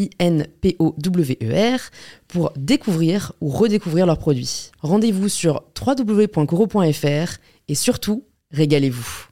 [0.00, 1.80] I-N-P-O-W-E-R,
[2.28, 4.70] pour découvrir ou redécouvrir leurs produits.
[4.80, 9.26] Rendez-vous sur www.coro.fr et surtout, régalez-vous.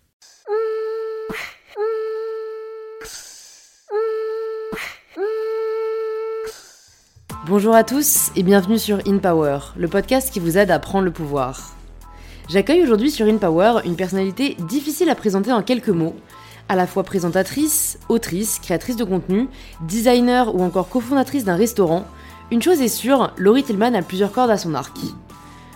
[7.47, 11.11] Bonjour à tous et bienvenue sur InPower, le podcast qui vous aide à prendre le
[11.11, 11.75] pouvoir.
[12.51, 16.15] J'accueille aujourd'hui sur InPower une personnalité difficile à présenter en quelques mots,
[16.69, 19.49] à la fois présentatrice, autrice, créatrice de contenu,
[19.83, 22.05] designer ou encore cofondatrice d'un restaurant,
[22.51, 24.97] une chose est sûre, Laurie Tillman a plusieurs cordes à son arc.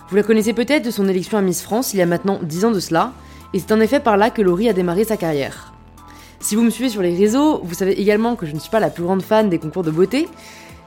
[0.09, 2.65] Vous la connaissez peut-être de son élection à Miss France il y a maintenant 10
[2.65, 3.13] ans de cela,
[3.53, 5.73] et c'est en effet par là que Laurie a démarré sa carrière.
[6.39, 8.79] Si vous me suivez sur les réseaux, vous savez également que je ne suis pas
[8.79, 10.27] la plus grande fan des concours de beauté.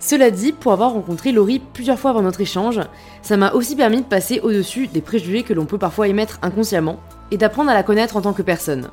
[0.01, 2.81] Cela dit, pour avoir rencontré Laurie plusieurs fois avant notre échange,
[3.23, 7.01] ça m'a aussi permis de passer au-dessus des préjugés que l'on peut parfois émettre inconsciemment,
[7.31, 8.91] et d'apprendre à la connaître en tant que personne.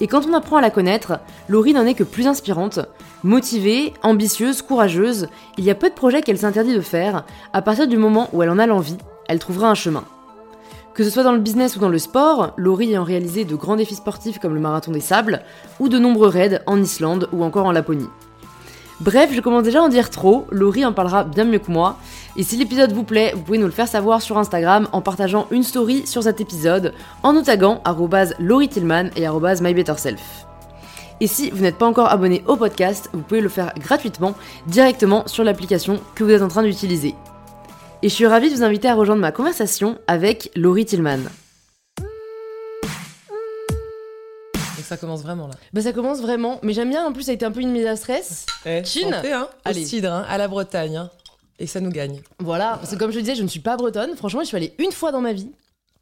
[0.00, 1.18] Et quand on apprend à la connaître,
[1.48, 2.80] Laurie n'en est que plus inspirante.
[3.24, 7.24] Motivée, ambitieuse, courageuse, il y a peu de projets qu'elle s'interdit de faire.
[7.52, 10.04] À partir du moment où elle en a l'envie, elle trouvera un chemin.
[10.94, 13.76] Que ce soit dans le business ou dans le sport, Laurie ayant réalisé de grands
[13.76, 15.42] défis sportifs comme le marathon des sables,
[15.78, 18.08] ou de nombreux raids en Islande ou encore en Laponie.
[19.00, 21.98] Bref, je commence déjà à en dire trop, Laurie en parlera bien mieux que moi.
[22.36, 25.46] Et si l'épisode vous plaît, vous pouvez nous le faire savoir sur Instagram en partageant
[25.50, 27.82] une story sur cet épisode, en nous taguant
[28.38, 30.46] Laurie Tillman et MyBetterSelf.
[31.20, 34.34] Et si vous n'êtes pas encore abonné au podcast, vous pouvez le faire gratuitement
[34.68, 37.14] directement sur l'application que vous êtes en train d'utiliser.
[38.02, 41.18] Et je suis ravie de vous inviter à rejoindre ma conversation avec Laurie Tillman.
[44.88, 45.54] ça commence vraiment là.
[45.72, 47.70] Bah ça commence vraiment, mais j'aime bien en plus ça a été un peu une
[47.70, 48.46] mise à stress.
[48.64, 49.84] Eh, Chine hein, Allez.
[49.84, 50.96] cidre, hein, à la Bretagne.
[50.96, 51.10] Hein.
[51.58, 52.20] Et ça nous gagne.
[52.38, 54.16] Voilà, parce que comme je disais, je ne suis pas bretonne.
[54.16, 55.50] Franchement, je suis allée une fois dans ma vie.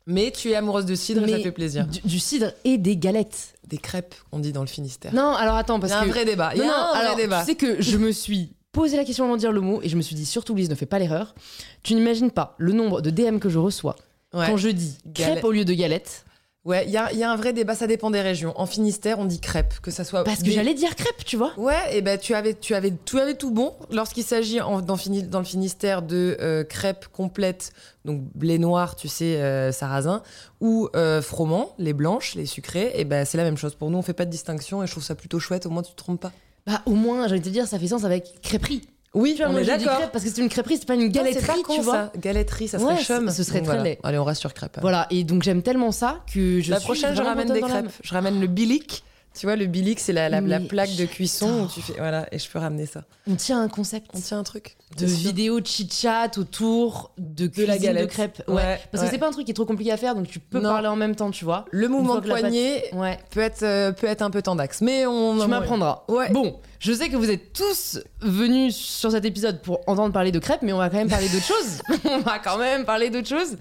[0.08, 1.86] Mais tu es amoureuse de cidre et ça fait plaisir.
[2.04, 3.54] Du, cidre et des galettes.
[3.66, 5.12] Des crêpes, on dit dans le Finistère.
[5.12, 5.98] Non, alors attends, parce que.
[5.98, 6.52] Il y a un vrai débat.
[6.54, 7.40] Il y a un vrai débat.
[7.40, 9.88] Tu sais que je me suis posé la question avant de dire le mot et
[9.88, 11.34] je me suis dit surtout, Lise, ne fais pas l'erreur.
[11.82, 13.96] Tu n'imagines pas le nombre de DM que je reçois
[14.32, 16.24] quand je dis crêpes au lieu de galettes.
[16.66, 18.53] Ouais, il y a, un vrai débat, ça dépend des régions.
[18.56, 20.25] En Finistère, on dit crêpe, que ça soit.
[20.25, 21.53] Parce que j'allais dire crêpe, tu vois.
[21.56, 23.72] Ouais, et ben tu avais, tu avais, tu avais tout bon.
[23.93, 27.71] Lorsqu'il s'agit dans, dans, le Finistère de euh, crêpes complètes,
[28.04, 30.25] donc blé noir, tu sais, euh, sarrasin,
[30.60, 33.77] ou euh, froment, les blanches, les sucrées, et ben c'est la même chose.
[33.77, 35.66] Pour nous, on fait pas de distinction et je trouve ça plutôt chouette.
[35.66, 36.33] Au moins, tu te trompes pas.
[36.66, 38.83] Bah, au moins, de te dire, ça fait sens avec crêperie.
[39.14, 40.10] Oui, tu vois, on est d'accord.
[40.10, 41.92] Parce que c'est une crêperie, c'est pas une galetterie, tu vois.
[41.94, 42.12] Ça.
[42.18, 43.30] Galetterie, ça serait chum.
[43.30, 43.98] Ce serait très laid.
[44.02, 44.78] Allez, on reste sur crêpe.
[44.80, 47.90] Voilà, et donc j'aime tellement ça que je La prochaine, je ramène des crêpes.
[48.02, 49.02] Je ramène le bilic.
[49.38, 51.94] Tu vois, le bilic, c'est la, la, plaque de cuisson où tu fais.
[51.98, 53.04] Voilà, et je peux ramener ça.
[53.28, 54.10] On tient un concept.
[54.14, 54.76] On tient un truc.
[54.97, 58.04] De vidéo chit-chat autour de, de la galette.
[58.04, 58.42] de crêpes.
[58.48, 58.80] Ouais.
[58.91, 60.62] Parce que c'est pas un truc qui est trop compliqué à faire, donc tu peux
[60.62, 61.66] parler en même temps, tu vois.
[61.70, 62.91] Le mouvement de poignet
[63.30, 64.80] peut, être, euh, peut être un peu tendax.
[64.80, 65.38] Mais on.
[65.38, 66.04] Tu m'apprendras.
[66.08, 66.30] Ouais.
[66.30, 70.38] Bon, je sais que vous êtes tous venus sur cet épisode pour entendre parler de
[70.38, 71.82] crêpes, mais on va quand même parler d'autres choses.
[72.04, 73.56] on va quand même parler d'autres choses.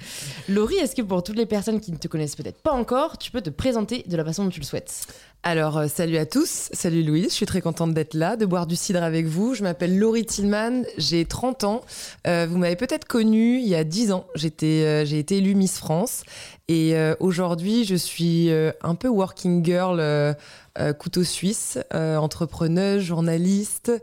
[0.48, 3.32] Laurie, est-ce que pour toutes les personnes qui ne te connaissent peut-être pas encore, tu
[3.32, 5.08] peux te présenter de la façon dont tu le souhaites?
[5.48, 8.66] Alors, euh, salut à tous, salut Louise, je suis très contente d'être là, de boire
[8.66, 9.54] du cidre avec vous.
[9.54, 11.82] Je m'appelle Laurie Tillman, j'ai 30 ans.
[12.26, 15.78] Euh, vous m'avez peut-être connue il y a 10 ans, euh, j'ai été élue Miss
[15.78, 16.24] France.
[16.68, 18.50] Et aujourd'hui, je suis
[18.82, 20.36] un peu working girl
[20.78, 23.94] euh, couteau suisse, euh, entrepreneuse, journaliste.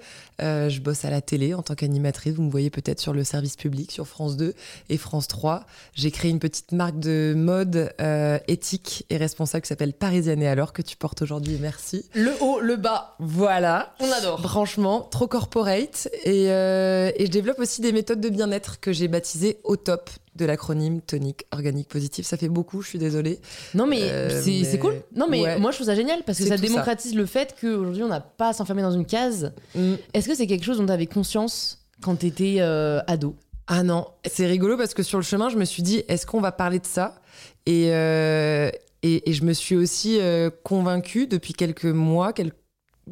[0.40, 2.32] Euh, je bosse à la télé en tant qu'animatrice.
[2.32, 4.54] Vous me voyez peut-être sur le service public, sur France 2
[4.88, 5.66] et France 3.
[5.94, 7.92] J'ai créé une petite marque de mode
[8.48, 11.58] éthique et responsable qui s'appelle Parisienne et alors que tu portes aujourd'hui.
[11.60, 12.06] Merci.
[12.14, 13.16] Le haut, le bas.
[13.18, 13.94] Voilà.
[14.00, 14.40] On adore.
[14.40, 16.08] Franchement, trop corporate.
[16.24, 20.44] Et, et je développe aussi des méthodes de bien-être que j'ai baptisées au top de
[20.44, 22.26] l'acronyme tonique organique positif.
[22.26, 23.38] Ça fait beaucoup, je suis désolée.
[23.75, 25.02] Non, mais euh, c'est cool.
[25.14, 28.08] Non, mais moi, je trouve ça génial parce que ça démocratise le fait qu'aujourd'hui, on
[28.08, 29.52] n'a pas à s'enfermer dans une case.
[29.75, 29.94] Mm.
[30.14, 33.37] Est-ce que c'est quelque chose dont tu avais conscience quand tu étais euh, ado?
[33.67, 36.40] Ah non, c'est rigolo parce que sur le chemin, je me suis dit, est-ce qu'on
[36.40, 37.20] va parler de ça?
[37.64, 38.70] Et, euh,
[39.02, 40.19] et, et, je me suis aussi
[40.64, 42.56] convaincue depuis quelques mois, quelques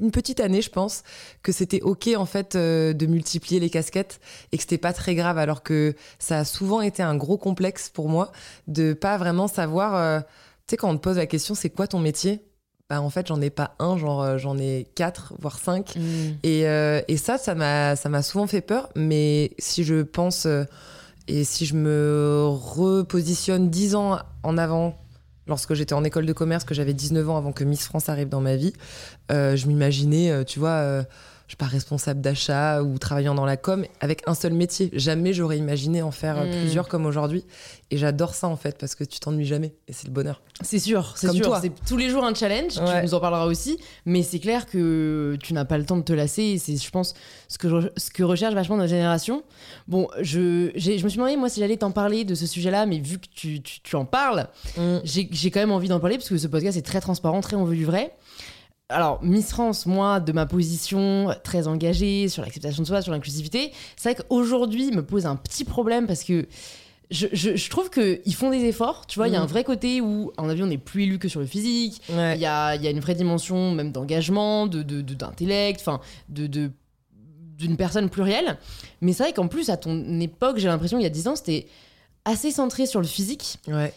[0.01, 1.03] une petite année, je pense,
[1.43, 4.21] que c'était ok en fait euh, de multiplier les casquettes
[4.51, 7.91] et que c'était pas très grave, alors que ça a souvent été un gros complexe
[7.91, 8.33] pour moi
[8.67, 9.95] de pas vraiment savoir.
[9.95, 10.21] euh,
[10.67, 12.43] tu sais, quand on te pose la question, c'est quoi ton métier?
[12.89, 15.95] Bah en fait, j'en ai pas un, genre euh, j'en ai quatre, voire cinq.
[16.43, 18.89] Et, euh, et ça, ça m'a, ça m'a souvent fait peur.
[18.97, 20.47] Mais si je pense
[21.29, 24.99] et si je me repositionne dix ans en avant,
[25.51, 28.31] lorsque j'étais en école de commerce, que j'avais 19 ans avant que Miss France arrive
[28.31, 28.73] dans ma vie,
[29.31, 31.03] euh, je m'imaginais, euh, tu vois, euh,
[31.51, 34.89] je sais pas, responsable d'achat ou travaillant dans la com avec un seul métier.
[34.93, 36.61] Jamais j'aurais imaginé en faire euh, Mm.
[36.61, 37.45] plusieurs comme aujourd'hui.
[37.91, 40.43] Et j'adore ça en fait parce que tu t'ennuies jamais et c'est le bonheur.
[40.61, 41.59] C'est sûr, c'est sûr.
[41.61, 42.75] C'est tous les jours un challenge.
[42.75, 43.79] Tu nous en parleras aussi.
[44.07, 46.43] Mais c'est clair que tu n'as pas le temps de te lasser.
[46.45, 47.15] Et c'est, je pense,
[47.49, 49.43] ce que, je- ce que recherche vachement notre génération.
[49.89, 52.87] Bon, je, je me suis demandé, moi, si j'allais t'en parler de ce sujet-là.
[52.87, 54.47] Mais vu que tu, tu, tu en parles,
[55.03, 57.57] j'ai, j'ai quand même envie d'en parler parce que ce podcast est très transparent, très
[57.57, 58.13] on veut du vrai.
[58.91, 63.73] Alors, Miss France, moi, de ma position très engagée sur l'acceptation de soi, sur l'inclusivité,
[63.97, 66.47] c'est vrai qu'aujourd'hui me pose un petit problème parce que
[67.11, 69.07] je, je, je trouve qu'ils font des efforts.
[69.07, 69.45] Tu vois, il y a Mm.
[69.45, 72.01] un vrai côté où, à mon avis, on n'est plus élu que sur le physique.
[72.11, 72.37] Ouais.
[72.37, 75.81] Il y a, il y a une vraie dimension même d'engagement, de, de, de- d'intellect,
[75.81, 76.71] enfin, de, de,
[77.59, 78.59] d'une personne plurielle.
[79.01, 81.37] Mais c'est vrai qu'en plus, à ton époque, j'ai l'impression, il y a 10 ans,
[81.37, 81.67] c'était
[82.25, 83.59] assez centré sur le physique.
[83.67, 83.93] Ouais.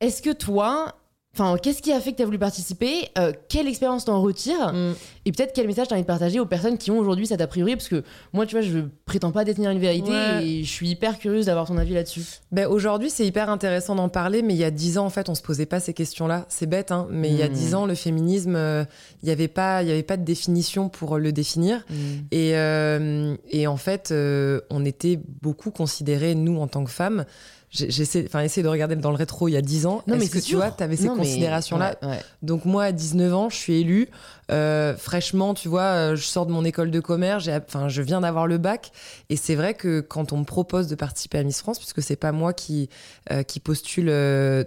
[0.00, 0.94] Est-ce que toi,
[1.38, 4.72] enfin, qu'est-ce qui a fait que tu as voulu participer Euh, Quelle expérience t'en retires
[4.72, 4.94] Mm.
[5.26, 7.46] Et peut-être quel message t'as envie de partager aux personnes qui ont aujourd'hui cet a
[7.46, 10.46] priori Parce que moi, tu vois, je prétends pas détenir une vérité Ouais.
[10.46, 12.22] et je suis hyper curieuse d'avoir ton avis là-dessus.
[12.52, 15.28] Ben, aujourd'hui, c'est hyper intéressant d'en parler, mais il y a dix ans, en fait,
[15.28, 16.46] on se posait pas ces questions-là.
[16.48, 17.52] C'est bête, hein, mais il y a Mm.
[17.52, 18.84] dix ans, le féminisme, euh,
[19.22, 21.84] il y avait pas, y avait pas de définition pour le définir.
[22.30, 27.24] Et, euh, et en fait, euh, on était beaucoup considérés, nous, en tant que femmes.
[27.70, 30.02] J'essaie, enfin, essayer de regarder dans le rétro il y a dix ans.
[30.06, 32.20] Non, mais que tu vois, tu avais ces Non, mais- considérations-là ouais, ouais.
[32.42, 34.08] Donc moi, à 19 ans, je suis élue.
[34.52, 38.20] Euh, fraîchement, tu vois, euh, je sors de mon école de commerce, enfin, je viens
[38.20, 38.92] d'avoir le bac.
[39.30, 42.16] Et c'est vrai que quand on me propose de participer à Miss France, puisque c'est
[42.16, 42.88] pas moi qui,
[43.32, 44.62] euh, qui postule, euh,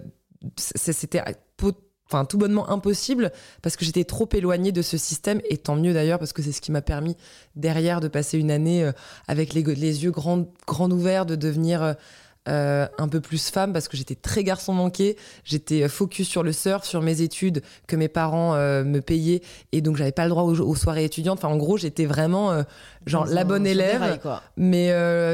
[0.56, 1.22] c'était
[2.06, 3.32] enfin, tout bonnement impossible
[3.62, 5.40] parce que j'étais trop éloignée de ce système.
[5.48, 7.16] Et tant mieux d'ailleurs, parce que c'est ce qui m'a permis
[7.56, 8.88] derrière de passer une année
[9.26, 11.96] avec les, les yeux grands, grands ouverts, de devenir...
[12.48, 15.16] euh, un peu plus femme parce que j'étais très garçon manqué.
[15.44, 19.42] J'étais euh, focus sur le surf, sur mes études que mes parents euh, me payaient
[19.72, 21.38] et donc j'avais pas le droit aux, aux soirées étudiantes.
[21.38, 22.62] Enfin, en gros, j'étais vraiment euh,
[23.04, 24.42] genre la bonne élève, quoi.
[24.56, 24.88] mais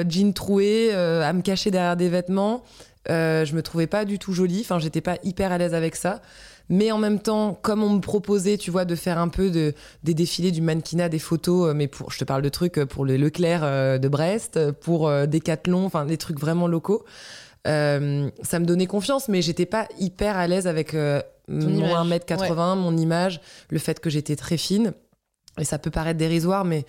[0.08, 2.64] jean troué, à me cacher derrière des vêtements.
[3.08, 4.60] Je me trouvais pas du tout jolie.
[4.62, 6.20] Enfin, j'étais pas hyper à l'aise avec ça.
[6.68, 9.72] Mais en même temps, comme on me proposait, tu vois, de faire un peu de,
[10.02, 12.86] des défilés du mannequinat, des photos, euh, mais pour, je te parle de trucs euh,
[12.86, 17.04] pour le Leclerc euh, de Brest, pour euh, Decathlon, enfin des trucs vraiment locaux.
[17.66, 22.20] Euh, ça me donnait confiance, mais j'étais pas hyper à l'aise avec euh, mon image.
[22.28, 23.40] 1m80, mon image,
[23.70, 24.92] le fait que j'étais très fine.
[25.58, 26.84] Et ça peut paraître dérisoire, mais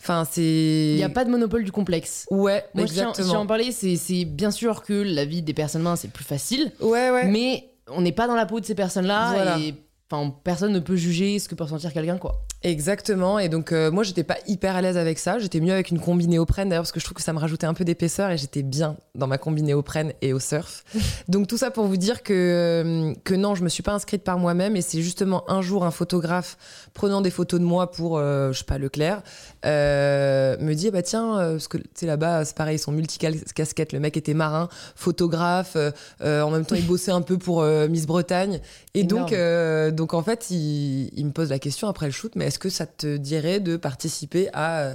[0.00, 0.42] enfin, c'est.
[0.42, 2.26] Il n'y a pas de monopole du complexe.
[2.30, 3.40] Ouais, Moi, je tiens, je tiens à exactement.
[3.42, 6.72] en parler, c'est, c'est bien sûr que la vie des personnes minces est plus facile,
[6.80, 7.26] Ouais, ouais.
[7.26, 9.58] mais on n'est pas dans la peau de ces personnes-là Voilà.
[9.58, 9.74] et
[10.10, 12.42] enfin, personne ne peut juger ce que peut ressentir quelqu'un, quoi.
[12.64, 13.38] Exactement.
[13.38, 15.38] Et donc, euh, moi, j'étais pas hyper à l'aise avec ça.
[15.38, 17.66] J'étais mieux avec une combi néoprène, d'ailleurs, parce que je trouve que ça me rajoutait
[17.66, 20.84] un peu d'épaisseur et j'étais bien dans ma combi néoprène et au surf.
[21.28, 24.24] donc, tout ça pour vous dire que, euh, que non, je me suis pas inscrite
[24.24, 26.56] par moi-même et c'est justement un jour un photographe
[26.94, 29.22] prenant des photos de moi pour, euh, je sais pas, Leclerc,
[29.64, 32.90] euh, me dit, bah tiens, euh, parce que, tu sais, là-bas, c'est pareil, ils sont
[32.90, 33.92] multicasquettes.
[33.92, 35.76] Le mec était marin, photographe,
[36.20, 38.60] en même temps, il bossait un peu pour Miss Bretagne.
[38.94, 39.30] Et Énorme.
[39.30, 42.58] donc, donc, en fait, il, il me pose la question après le shoot, mais est-ce
[42.58, 44.94] que ça te dirait de participer à, euh,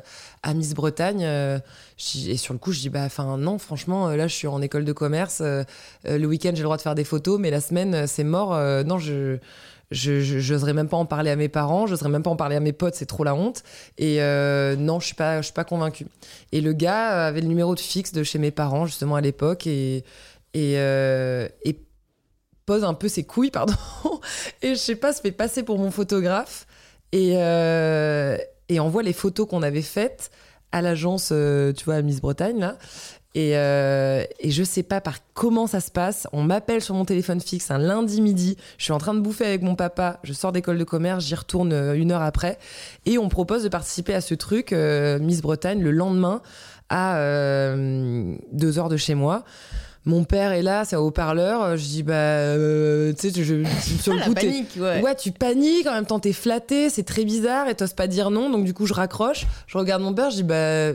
[0.54, 1.60] Miss Bretagne euh,
[2.28, 4.62] Et sur le coup, je dis, bah, enfin, non, franchement, euh, là, je suis en
[4.62, 5.42] école de commerce.
[5.42, 8.52] le week-end, j'ai le droit de faire des photos, mais la semaine, c'est mort.
[8.86, 9.38] non, je.
[9.92, 12.56] Je, je- j'oserais même pas en parler à mes parents, j'oserais même pas en parler
[12.56, 13.62] à mes potes, c'est trop la honte.
[14.00, 14.18] Et
[14.80, 16.08] non, je suis pas, je suis pas convaincue.
[16.52, 19.68] Et le gars avait le numéro de fixe de chez mes parents justement à l'époque
[19.68, 20.04] et
[22.66, 23.74] pose un peu ses couilles, pardon.
[24.62, 26.66] Et je sais pas, se fait passer pour mon photographe
[27.14, 30.32] et euh, et envoie les photos qu'on avait faites
[30.72, 32.78] à l'agence, euh, tu vois, à Miss Bretagne là.
[33.36, 36.28] Et, euh, et je sais pas par comment ça se passe.
[36.34, 38.58] On m'appelle sur mon téléphone fixe un lundi midi.
[38.78, 40.20] Je suis en train de bouffer avec mon papa.
[40.24, 41.26] Je sors d'école de commerce.
[41.26, 42.60] J'y retourne euh, une heure après.
[43.08, 46.42] Et on propose de participer à ce truc, Miss Bretagne, le lendemain
[46.90, 47.18] à
[48.52, 49.44] deux heures de chez moi.
[50.06, 51.78] Mon père est là, c'est un haut-parleur.
[51.78, 55.02] Je dis, bah, euh, tu sais, je, je- sur le coup, panique, ouais.
[55.02, 58.30] Ouais, tu paniques, en même temps t'es flatté, c'est très bizarre et t'oses pas dire
[58.30, 60.92] non, donc du coup je raccroche, je regarde mon père, je dis bah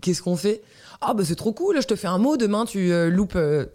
[0.00, 0.62] qu'est-ce qu'on fait?
[1.00, 3.36] Ah, bah c'est trop cool, je te fais un mot, demain tu euh, loupes.
[3.36, 3.66] euh,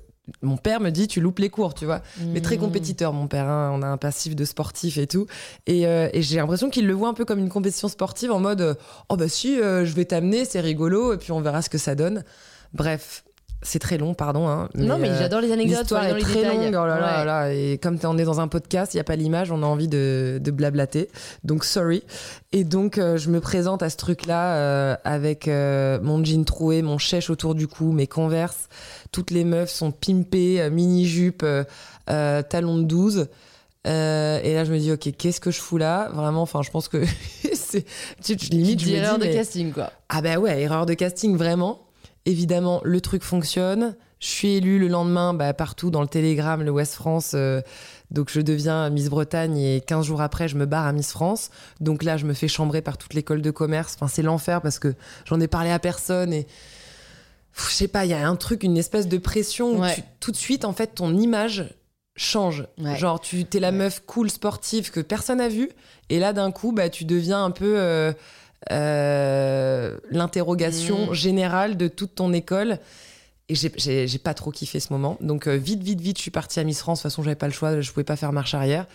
[0.41, 2.01] Mon père me dit, tu loupes les cours, tu vois.
[2.33, 2.59] Mais très Mmh.
[2.59, 3.47] compétiteur, mon père.
[3.47, 3.71] hein.
[3.73, 5.25] On a un passif de sportif et tout.
[5.67, 8.39] Et, euh, et j'ai l'impression qu'il le voit un peu comme une compétition sportive en
[8.39, 8.73] mode, euh,
[9.09, 11.77] oh bah si, euh, je vais t'amener, c'est rigolo, et puis on verra ce que
[11.77, 12.23] ça donne.
[12.73, 13.23] Bref.
[13.63, 14.47] C'est très long, pardon.
[14.47, 16.57] hein, non, mais euh, j'adore les anecdotes, L'histoire est dans les très détails.
[16.57, 17.25] longue, oh là là Ouais.
[17.25, 19.65] là, et comme on est dans un podcast, il n'y a pas l'image, on a
[19.65, 21.09] envie de, de blablater.
[21.43, 22.03] Donc, sorry.
[22.51, 26.97] Et donc, euh, je me présente à ce truc-là euh, avec mon jean troué, mon
[26.99, 28.69] chèche autour du cou, mes converses.
[29.11, 31.43] Toutes les meufs sont pimpées, mini-jupe,
[32.05, 33.27] talons de 12.
[33.87, 36.09] Euh, et là, je me dis, ok, qu'est-ce que je fous là?
[36.13, 37.03] Vraiment, enfin, je pense que
[37.53, 37.85] c'est.
[38.23, 39.91] tu- tu- Limite, je me erreur dis, de mais- casting, quoi.
[40.09, 41.86] ah bah ouais, erreur de casting, vraiment.
[42.27, 43.95] Évidemment, le truc fonctionne.
[44.19, 47.31] Je suis élue le lendemain bah, partout dans le Télégramme, le West France.
[47.35, 47.61] euh,
[48.09, 51.51] donc je deviens Miss Bretagne et 15 jours après, je me barre à Miss France.
[51.81, 53.95] Donc là, je me fais chambrer par toute l'école de commerce.
[53.95, 54.93] Enfin, c'est l'enfer parce que
[55.25, 56.47] j'en ai parlé à personne et...
[57.55, 59.95] Je sais pas, il y a un truc, une espèce de pression où Ouais.
[59.95, 61.73] tu- tout de suite, en fait, ton image
[62.15, 62.67] change.
[62.77, 62.95] Ouais.
[62.95, 65.69] Genre, tu t'es la meuf cool, sportive que personne n'a vue.
[66.09, 68.13] Et là, d'un coup, bah, tu deviens un peu euh,
[68.71, 71.13] euh, l'interrogation Mm.
[71.13, 72.79] générale de toute ton école.
[73.49, 75.17] Et j'ai- pas trop kiffé ce moment.
[75.21, 76.99] Donc, euh, vite, vite, vite, je suis partie à Miss France.
[76.99, 78.85] De toute façon, j'avais pas le choix, je pouvais pas faire marche arrière.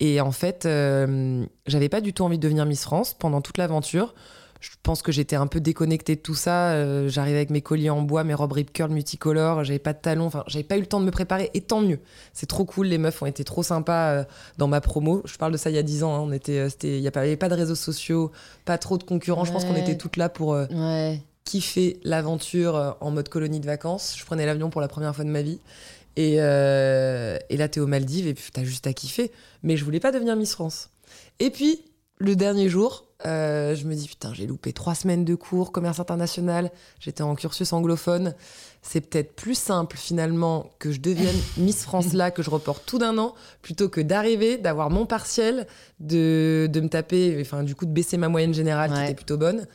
[0.00, 3.56] Et en fait, euh, j'avais pas du tout envie de devenir Miss France pendant toute
[3.56, 4.14] l'aventure.
[4.62, 6.70] Je pense que j'étais un peu déconnectée de tout ça.
[6.70, 9.98] Euh, J'arrivais avec mes colliers en bois, mes robes rip curl multicolores, j'avais pas de
[9.98, 10.26] talons.
[10.26, 11.50] Enfin, j'avais pas eu le temps de me préparer.
[11.54, 11.98] Et tant mieux.
[12.32, 12.86] C'est trop cool.
[12.86, 14.24] Les meufs ont été trop sympas euh,
[14.58, 15.20] dans ma promo.
[15.24, 16.14] Je parle de ça il y a 10 ans.
[16.14, 16.20] hein.
[16.20, 18.30] On était, euh, il y a pas- il y avait pas de réseaux sociaux,
[18.64, 19.44] pas trop de concurrents.
[19.44, 21.20] Je pense qu'on était toutes là pour euh, Ouais.
[21.44, 24.14] kiffer l'aventure en mode colonie de vacances.
[24.16, 25.58] Je prenais l'avion pour la première fois de ma vie.
[26.16, 29.32] Et, euh, et là, t'es aux Maldives et puis t'as juste à kiffer.
[29.64, 30.90] Mais je voulais pas devenir Miss France.
[31.40, 31.82] Et puis,
[32.18, 36.00] le dernier jour, euh, je me dis, putain, j'ai loupé trois semaines de cours, commerce
[36.00, 38.34] international, j'étais en cursus anglophone.
[38.82, 42.98] C'est peut-être plus simple finalement que je devienne Miss France là, que je reporte tout
[42.98, 45.66] d'un an, plutôt que d'arriver, d'avoir mon partiel,
[46.00, 49.38] de, de me taper, enfin du coup de baisser ma moyenne générale qui était plutôt
[49.38, 49.66] bonne.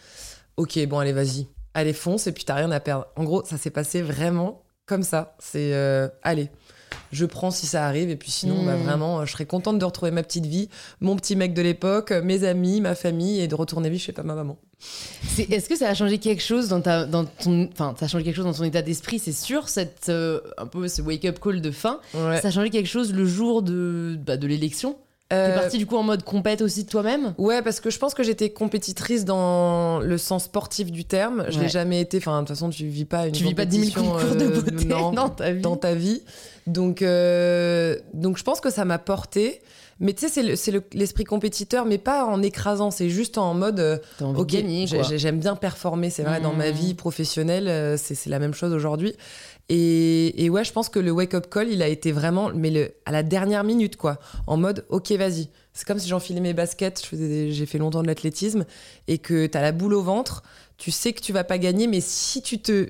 [0.58, 1.48] Ok, bon, allez, vas-y.
[1.74, 3.06] Allez, fonce, et puis t'as rien à perdre.
[3.16, 5.36] En gros, ça s'est passé vraiment comme ça.
[5.40, 6.50] C'est, euh, allez,
[7.12, 8.66] je prends si ça arrive, et puis sinon, Mm.
[8.66, 10.70] bah, vraiment, euh, je serais contente de retrouver ma petite vie,
[11.02, 14.12] mon petit mec de l'époque, euh, mes amis, ma famille, et de retourner vivre chez
[14.14, 14.58] pas ma maman.
[15.40, 18.24] Est-ce que ça a changé quelque chose dans ta, dans ton, enfin, ça a changé
[18.24, 21.62] quelque chose dans ton état d'esprit, c'est sûr, cette, euh, un peu ce wake-up call
[21.62, 22.00] de fin.
[22.14, 22.40] Ouais.
[22.42, 24.98] Ça a changé quelque chose le jour de, bah, de l'élection?
[25.30, 27.34] T'es Euh, parti du coup en mode compète aussi de toi-même?
[27.38, 31.46] Ouais, parce que je pense que j'étais compétitrice dans le sens sportif du terme.
[31.50, 31.64] Je Ouais.
[31.64, 32.18] l'ai jamais été.
[32.18, 34.36] Enfin, de toute façon, tu vis pas une Tu vis pas 10 000 compétition, concours
[34.38, 35.62] de euh, beauté non, dans ta vie.
[35.62, 36.22] dans ta vie.
[36.66, 39.62] Donc, euh, donc je pense que ça m'a porté.
[40.00, 42.92] Mais tu sais, c'est le- c'est le- l'esprit compétiteur, mais pas en écrasant.
[42.92, 43.80] C'est juste en mode.
[43.80, 44.56] euh, ok,
[45.16, 46.10] j'aime bien performer.
[46.12, 46.76] C'est vrai, dans ma Mmh.
[46.76, 49.14] vie professionnelle, euh, c'est la même chose aujourd'hui.
[49.70, 52.92] Et, et ouais, je pense que le wake-up call, il a été vraiment, mais le,
[53.06, 54.18] à la dernière minute, quoi.
[54.48, 55.50] En mode, ok, vas-y.
[55.74, 57.04] C'est comme si j'enfilais mes baskets.
[57.12, 58.66] J'ai fait longtemps de l'athlétisme
[59.08, 60.44] et que t'as la boule au ventre.
[60.78, 62.90] Tu sais que tu vas pas gagner, mais si tu te,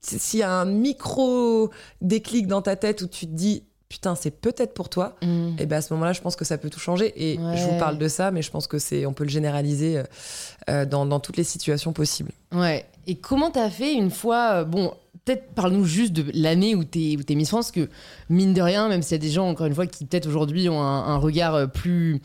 [0.00, 4.30] s'il y a un micro déclic dans ta tête où tu te dis, putain, c'est
[4.30, 5.16] peut-être pour toi.
[5.22, 5.56] Mm.
[5.58, 7.12] Et ben à ce moment-là, je pense que ça peut tout changer.
[7.16, 7.56] Et Ouais.
[7.56, 10.02] je vous parle de ça, mais je pense que c'est, on peut le généraliser euh,
[10.70, 12.30] euh, dans, dans toutes les situations possibles.
[12.52, 12.86] Ouais.
[13.06, 17.16] Et comment t'as fait une fois euh, Bon, peut-être parle-nous juste de l'année où t'es
[17.18, 17.88] où t'es Miss France, que
[18.28, 20.68] mine de rien, même s'il y a des gens encore une fois qui peut-être aujourd'hui
[20.68, 22.20] ont un, un regard euh, plus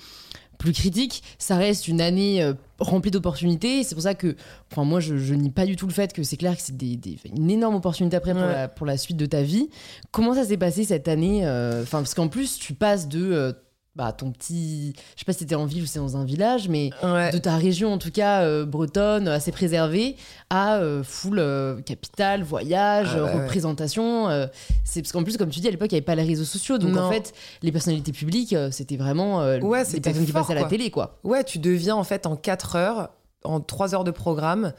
[0.58, 3.84] plus critique, ça reste une année euh, remplie d'opportunités.
[3.84, 4.36] C'est pour ça que,
[4.72, 6.76] enfin moi, je, je nie pas du tout le fait que c'est clair que c'est
[6.76, 8.52] des, des- une énorme opportunité après pour, Ouais.
[8.54, 9.70] la, pour la suite de ta vie.
[10.10, 13.54] Comment ça s'est passé cette année euh, Enfin, parce qu'en plus, tu passes de euh,
[13.98, 16.70] bah, ton petit, je sais pas si c'était en ville ou c'est dans un village,
[16.70, 17.32] mais Ouais.
[17.32, 20.16] de ta région en tout cas euh, bretonne assez préservée
[20.52, 23.42] à euh, full euh, capitale voyage Ah bah ouais.
[23.44, 24.46] représentation euh,
[24.84, 26.46] c'est parce qu'en plus comme tu dis à l'époque il n'y avait pas les réseaux
[26.46, 27.04] sociaux donc Non.
[27.04, 30.56] en fait les personnalités publiques c'était vraiment Ouais, les c'était personnes qui fort, passaient à
[30.56, 30.70] la quoi.
[30.70, 33.10] télé quoi Ouais, tu deviens en fait en 4 heures,
[33.44, 34.74] en 3 heures de programme,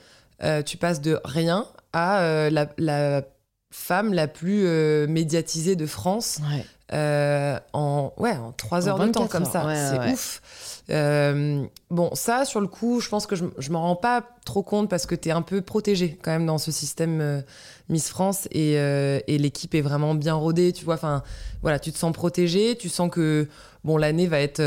[0.65, 3.23] tu passes de rien à la, la
[3.71, 8.99] femme la plus euh, médiatisée de France ouais euh, en, ouais, en 3 En heures
[8.99, 9.67] de temps 24 comme heures, ça.
[9.67, 10.13] ouais, c'est ouais.
[10.15, 10.41] ouf.
[10.89, 14.63] Euh, bon, ça, sur le coup, je pense que je, je m'en rends pas trop
[14.63, 17.45] compte parce que tu es un peu protégé quand même dans ce système
[17.91, 20.95] Miss France et, et l'équipe est vraiment bien rodée, tu vois.
[20.95, 21.23] Enfin,
[21.61, 23.49] voilà, tu te sens protégé, tu sens que
[23.85, 24.61] bon, l'année va être.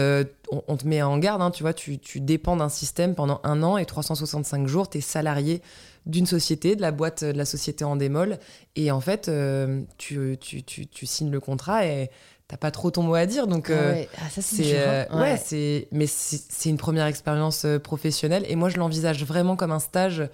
[0.52, 3.42] on, on te met en garde, hein, tu vois, tu, tu dépends d'un système pendant
[3.44, 5.64] un an et 365 jours, tu es salarié
[6.06, 8.40] d'une société, de la boîte de la société en démol.
[8.76, 12.10] Et en fait, euh, tu, tu, tu, tu signes le contrat et
[12.52, 13.48] t'as pas trop ton mot à dire.
[13.48, 14.10] Donc, Ah euh, ouais.
[14.18, 15.22] Ah, ça c'est c'est euh, hein.
[15.22, 19.72] ouais, c'est mais c'est une première expérience euh, professionnelle et moi je l'envisage vraiment comme
[19.72, 20.28] un stage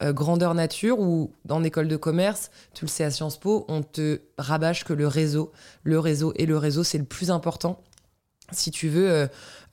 [0.00, 4.20] grandeur nature ou dans école de commerce, tu le sais à Sciences Po, on te
[4.38, 5.50] rabâche que le réseau,
[5.82, 7.80] le réseau et le réseau, c'est le plus important
[8.52, 9.26] si tu veux, euh,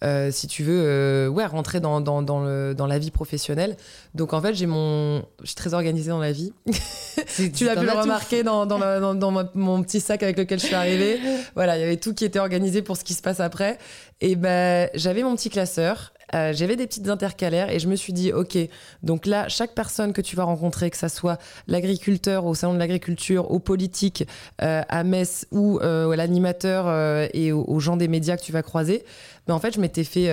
[0.03, 3.77] euh, si tu veux euh, ouais, rentrer dans, dans, dans, le, dans la vie professionnelle.
[4.13, 6.53] Donc en fait, j'ai mon, je suis très organisée dans la vie.
[7.55, 10.75] tu l'as pu le remarquer dans, dans, dans, mon petit sac avec lequel je suis
[10.75, 11.19] arrivée.
[11.55, 13.77] voilà, il y avait tout qui était organisé pour ce qui se passe après.
[14.21, 18.13] Et ben, j'avais mon petit classeur euh, j'avais des petites intercalaires et je me suis
[18.13, 18.57] dit, ok,
[19.03, 22.79] donc là, chaque personne que tu vas rencontrer, que ça soit l'agriculteur au salon de
[22.79, 24.27] l'agriculture, aux politiques,
[24.61, 26.85] euh, à Metz ou euh, l'animateur
[27.33, 29.03] et aux, gens des médias que tu vas croiser,
[29.47, 30.29] mais en fait, je m'étais fait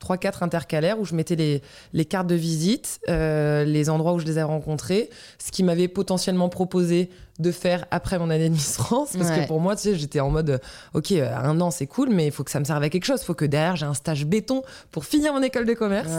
[0.00, 4.26] 3-4 intercalaires où je mettais les, les cartes de visite, euh, les endroits où je
[4.26, 8.76] les ai rencontrés, ce qui m'avait potentiellement proposé de faire après mon année de Miss
[8.76, 9.16] France.
[9.16, 10.60] Parce que pour moi, tu sais, j'étais en mode,
[10.94, 13.04] OK, euh, un an, c'est cool, mais il faut que ça me serve à quelque
[13.04, 13.20] chose.
[13.22, 16.10] Il faut que derrière, j'ai un stage béton pour finir mon école de commerce.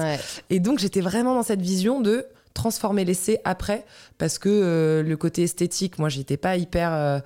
[0.50, 3.86] Et donc, j'étais vraiment dans cette vision de transformer l'essai après,
[4.18, 7.22] parce que euh, le côté esthétique, moi, j'étais pas hyper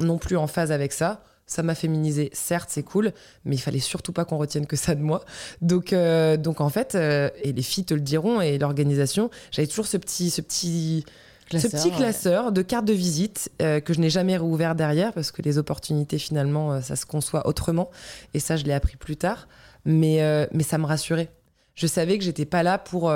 [0.00, 3.12] non plus en phase avec ça ça m'a féminisé, certes, c'est cool,
[3.44, 5.24] mais il fallait surtout pas qu'on retienne que ça de moi.
[5.60, 9.68] Donc, euh, donc en fait, euh, et les filles te le diront, et l'organisation, j'avais
[9.68, 11.04] toujours ce petit, ce petit,
[11.48, 15.12] classeur, ce petit classeur de cartes de visite euh, que je n'ai jamais rouvert derrière
[15.12, 17.90] parce que les opportunités, finalement, ça se conçoit autrement.
[18.32, 19.48] Et ça, je l'ai appris plus tard.
[19.86, 21.28] Mais, mais ça me rassurait.
[21.74, 23.12] Je savais que j'étais pas là pour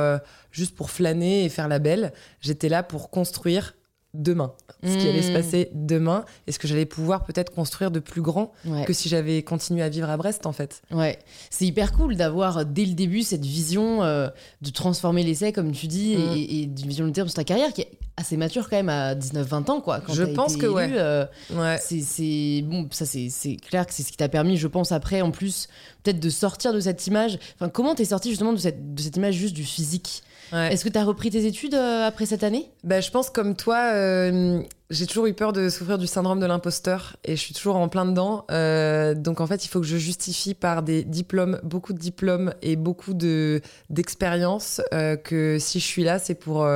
[0.51, 2.13] juste pour flâner et faire la belle.
[2.43, 3.75] J'étais là pour construire
[4.15, 5.35] demain, ce qui allait se hmm.
[5.35, 8.53] passer demain et ce que j'allais pouvoir peut-être construire de plus grand
[8.87, 10.83] que si j'avais continué à vivre à Brest en fait.
[10.91, 11.19] Ouais,
[11.51, 14.29] c'est hyper cool d'avoir dès le début cette vision euh,
[14.63, 16.37] de transformer l'essai comme tu dis et, hmm.
[16.37, 19.15] et, d'une vision de terme sur ta carrière qui est assez mature quand même à
[19.15, 20.01] 19-20 ans quoi.
[20.01, 20.91] Quand je pense que ouais.
[20.93, 21.79] Euh, ouais.
[21.81, 25.31] C'est bon, ça c'est clair que c'est ce qui t'a permis, je pense après en
[25.31, 25.69] plus
[26.03, 27.39] peut-être de sortir de cette image.
[27.57, 30.23] Enfin, comment t'es sorti justement de cette, de cette image juste du physique?
[30.53, 32.71] Est-ce que tu as repris tes études euh, après cette année?
[32.85, 36.47] Bah, Je pense comme toi, euh, j'ai toujours eu peur de souffrir du syndrome de
[36.47, 38.45] l'imposteur et je suis toujours en plein dedans.
[38.51, 42.55] Euh, donc en fait, il faut que je justifie par des diplômes, beaucoup de diplômes
[42.63, 44.81] et beaucoup d'expériences
[45.25, 46.69] que si je suis là, c'est pour...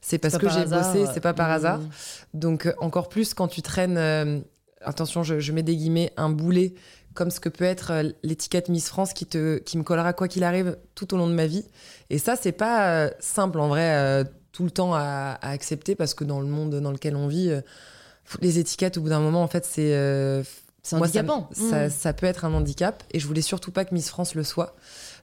[0.00, 1.52] c'est parce que j'ai bossé, c'est pas par mmh.
[1.52, 1.80] hasard.
[2.32, 4.42] Donc encore plus quand tu traînes,
[4.80, 6.74] attention, je, je mets des guillemets, un boulet
[7.14, 10.28] comme ce que peut être euh, l'étiquette Miss France qui, te, qui me collera quoi
[10.28, 11.64] qu'il arrive tout au long de ma vie.
[12.10, 16.14] Et ça, c'est pas euh, simple en vrai euh, tout le temps à, accepter parce
[16.14, 17.50] que dans le monde dans lequel on vit,
[18.40, 19.90] les étiquettes, au bout d'un moment, en fait, c'est.
[20.82, 21.48] c'est handicapant.
[21.52, 21.90] Ça, mmh.
[21.90, 24.76] ça, peut être un handicap et je voulais surtout pas que Miss France le soit.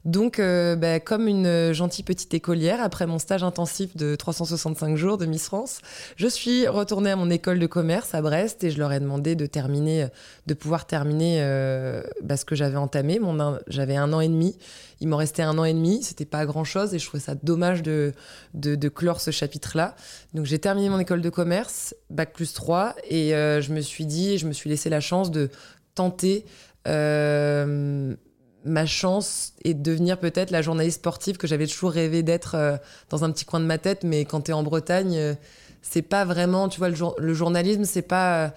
[0.05, 4.95] Donc, euh, bah, comme une euh, gentille petite écolière, après mon stage intensif de 365
[4.95, 5.79] jours de Miss France,
[6.15, 9.35] je suis retournée à mon école de commerce à Brest et je leur ai demandé
[9.35, 10.07] de terminer,
[10.47, 13.19] de pouvoir terminer euh, bah, ce que j'avais entamé.
[13.67, 14.57] J'avais un an et demi.
[15.01, 16.01] Il m'en restait un an et demi.
[16.01, 18.13] C'était pas grand chose et je trouvais ça dommage de,
[18.53, 19.95] de, clore ce chapitre-là.
[20.33, 24.37] Donc, j'ai terminé mon école de commerce, bac plus 3, et je me suis dit,
[24.37, 25.49] je me suis laissé la chance de
[25.95, 26.45] tenter.
[26.87, 28.15] Euh,
[28.65, 32.77] ma chance est de devenir peut-être la journaliste sportive que j'avais toujours rêvé d'être euh,
[33.09, 34.03] dans un petit coin de ma tête.
[34.03, 35.33] Mais quand tu es en Bretagne, euh,
[35.81, 38.53] c'est pas vraiment, tu vois, le, le journalisme, c'est pas,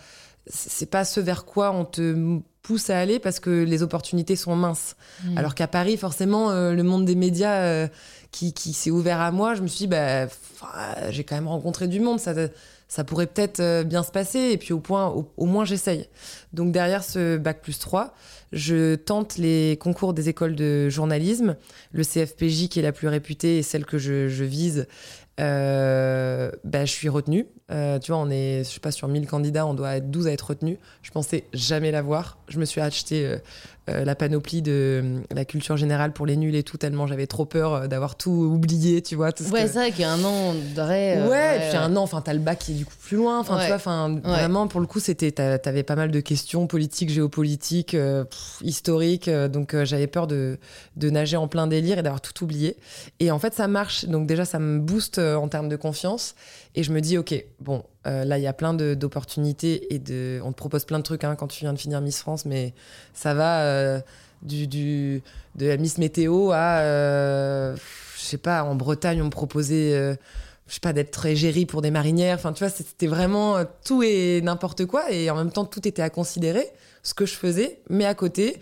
[0.46, 4.56] c'est pas ce vers quoi on te pousse à aller parce que les opportunités sont
[4.56, 4.96] minces.
[5.24, 5.38] Mmh.
[5.38, 7.88] Alors qu'à Paris, forcément, euh, le monde des médias
[8.30, 10.26] qui, qui s'est ouvert à moi, je me suis dit, bah,
[11.10, 12.20] j'ai quand même rencontré du monde.
[12.20, 12.34] Ça,
[12.88, 14.50] ça pourrait peut-être bien se passer.
[14.50, 16.08] Et puis au point, au, au moins, j'essaye.
[16.52, 18.14] Donc derrière ce bac plus 3,
[18.54, 21.56] je tente les concours des écoles de journalisme.
[21.92, 24.86] Le CFPJ, qui est la plus réputée et celle que je, vise,
[25.40, 27.46] euh, bah, je suis retenue.
[27.70, 30.28] Euh, tu vois, on est, je sais pas, sur 1000 candidats, on doit être 12
[30.28, 30.78] à être retenus.
[31.02, 32.38] Je pensais jamais l'avoir.
[32.48, 33.38] Je me suis acheté
[33.88, 37.26] euh, euh, la panoplie de la culture générale pour les nuls et tout, tellement j'avais
[37.26, 39.32] trop peur d'avoir tout oublié, tu vois.
[39.32, 41.22] Tout ouais, c'est vrai qu'il y a un an d'arrêt.
[41.28, 43.38] ouais, et puis un an, enfin, t'as le bac qui est du coup plus loin.
[43.40, 47.10] Enfin, tu vois, enfin, vraiment, pour le coup, c'était, t'avais pas mal de questions politiques,
[47.10, 47.96] géopolitiques,
[48.62, 49.30] historiques.
[49.30, 50.58] donc, j'avais peur de,
[50.96, 52.76] de nager en plein délire et d'avoir tout oublié.
[53.20, 54.06] Et en fait, ça marche.
[54.06, 56.34] Donc, déjà, ça me booste en termes de confiance.
[56.74, 60.40] Et je me dis, OK, bon, euh, là, il y a plein d'opportunités et de,
[60.44, 62.74] on te propose plein de trucs hein, quand tu viens de finir Miss France, mais
[63.14, 64.00] ça va euh,
[64.42, 67.76] de Miss Météo à, euh,
[68.16, 70.16] je sais pas, en Bretagne, on me proposait,
[70.66, 72.36] je sais pas, d'être égérie pour des marinières.
[72.36, 75.10] Enfin, tu vois, c'était vraiment tout et n'importe quoi.
[75.10, 76.70] Et en même temps, tout était à considérer,
[77.02, 77.80] ce que je faisais.
[77.88, 78.60] Mais à côté,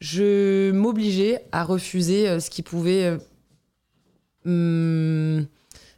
[0.00, 3.18] je m'obligeais à refuser ce qui pouvait.
[4.46, 5.46] Hum,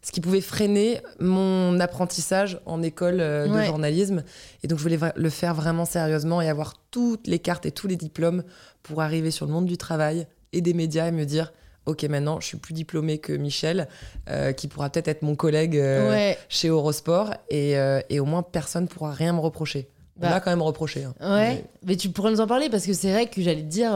[0.06, 4.22] ce qui pouvait freiner mon apprentissage en école euh, de journalisme.
[4.62, 7.88] Et donc, je voulais le faire vraiment sérieusement et avoir toutes les cartes et tous
[7.88, 8.44] les diplômes
[8.84, 11.52] pour arriver sur le monde du travail et des médias et me dire
[11.86, 13.88] ok, maintenant, je suis plus diplômée que Michel,
[14.28, 16.38] euh, qui pourra peut-être être mon collègue euh, ouais.
[16.48, 19.88] chez Eurosport, et, euh, et au moins personne pourra rien me reprocher.
[20.18, 20.30] On Bah.
[20.30, 21.04] m'a quand même reproché.
[21.04, 21.14] hein.
[21.20, 23.68] Ouais, Mais- mais tu pourrais nous en parler parce que c'est vrai que j'allais te
[23.68, 23.92] dire,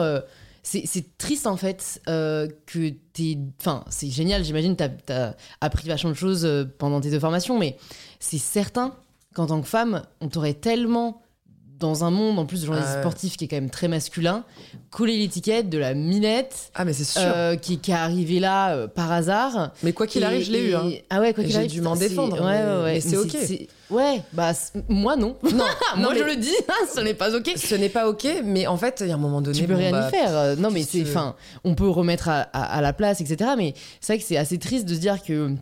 [0.62, 3.38] c'est triste en fait euh, que t'es.
[3.60, 7.58] Enfin, c'est génial, j'imagine, t'as as appris vachement de choses euh, pendant tes deux formations,
[7.58, 7.76] mais
[8.18, 8.94] c'est certain
[9.34, 11.22] qu'en tant que femme, on t'aurait tellement.
[11.80, 13.02] Dans un monde en plus de journalisme Ah ouais.
[13.02, 14.44] sportif qui est quand même très masculin,
[14.90, 17.22] coller l'étiquette de la minette Ah, mais c'est sûr.
[17.24, 19.72] euh, qui, qui est arrivée là euh, par hasard.
[19.82, 20.74] mais quoi qu'il arrive, je l'ai eu.
[20.74, 20.90] hein.
[21.08, 21.70] Ah ouais, quoi qu'il j'ai arrive.
[21.70, 22.92] dû m'en défendre, Ouais, ouais, ouais.
[22.94, 23.34] mais c'est ok.
[23.90, 24.52] Ouais, bah
[24.88, 25.36] moi non.
[25.42, 25.50] Non,
[25.96, 26.54] moi non, je mais le dis,
[26.94, 27.50] ce n'est pas ok.
[27.56, 29.58] Ce n'est pas ok, mais en fait, il y a un moment donné.
[29.58, 30.36] tu peux bon, rien bah, y faire.
[30.36, 33.52] Euh, Non, mais c'est, enfin, on peut remettre à, à- à la place, etc.
[33.56, 35.54] Mais c'est vrai que c'est assez triste de se dire que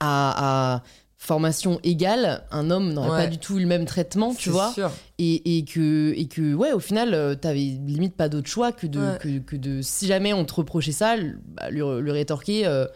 [0.00, 0.82] à, à
[1.26, 3.24] formation égale, un homme n'aurait Ouais.
[3.24, 4.72] pas du tout eu le même traitement, tu vois.
[4.72, 4.90] sûr.
[5.18, 8.86] Et, et que et que ouais, au final, euh, t'avais limite pas d'autre choix que
[8.86, 9.18] de Ouais.
[9.20, 11.16] que, que de si jamais on te reprochait ça,
[11.48, 12.66] bah, lui, lui rétorquer.
[12.66, 12.86] euh,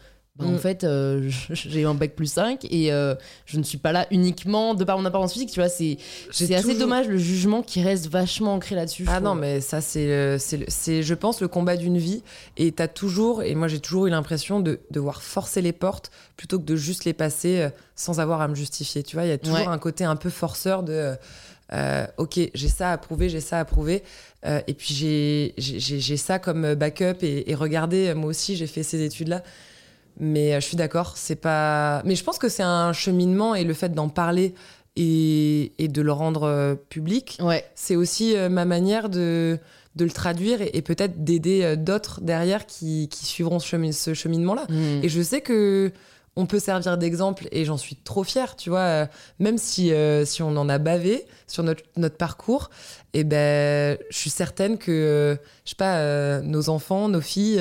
[0.40, 0.58] bah, En Mm.
[0.58, 3.14] fait, euh, j'ai un bac plus 5 et euh,
[3.46, 5.68] je ne suis pas là uniquement de par mon apparence physique, tu vois.
[5.68, 5.98] C'est
[6.54, 9.04] assez dommage le jugement qui reste vachement ancré là-dessus.
[9.08, 12.22] Ah non, mais ça, c'est, je pense, le combat d'une vie.
[12.56, 16.58] Et t'as toujours, et moi j'ai toujours eu l'impression de devoir forcer les portes plutôt
[16.58, 19.02] que de juste les passer euh, sans avoir à me justifier.
[19.02, 19.66] Tu vois, il y a toujours Ouais.
[19.66, 21.14] un côté un peu forceur de.
[21.72, 24.02] euh, ok, j'ai ça à prouver, j'ai ça à prouver.
[24.46, 24.94] Euh, et puis
[25.58, 27.18] j'ai ça comme backup.
[27.22, 29.42] Et, et regardez, moi aussi, j'ai fait ces études-là.
[30.18, 32.02] Mais euh, je suis d'accord, c'est pas.
[32.04, 34.54] Mais je pense que c'est un cheminement et le fait d'en parler
[34.96, 37.64] et, et de le rendre euh, public, Ouais.
[37.74, 39.58] c'est aussi euh, ma manière de,
[39.96, 44.14] de le traduire et, et peut-être d'aider d'autres derrière qui, qui suivront ce, chemin- ce
[44.14, 44.66] cheminement-là.
[44.68, 45.04] Mm.
[45.04, 45.92] Et je sais que
[46.36, 48.78] on peut servir d'exemple et j'en suis trop fière, tu vois.
[48.80, 49.06] euh,
[49.40, 52.70] même si, euh, si on en a bavé sur notre, notre parcours,
[53.12, 57.60] et ben, je suis certaine que, euh, je sais pas, nos enfants, nos filles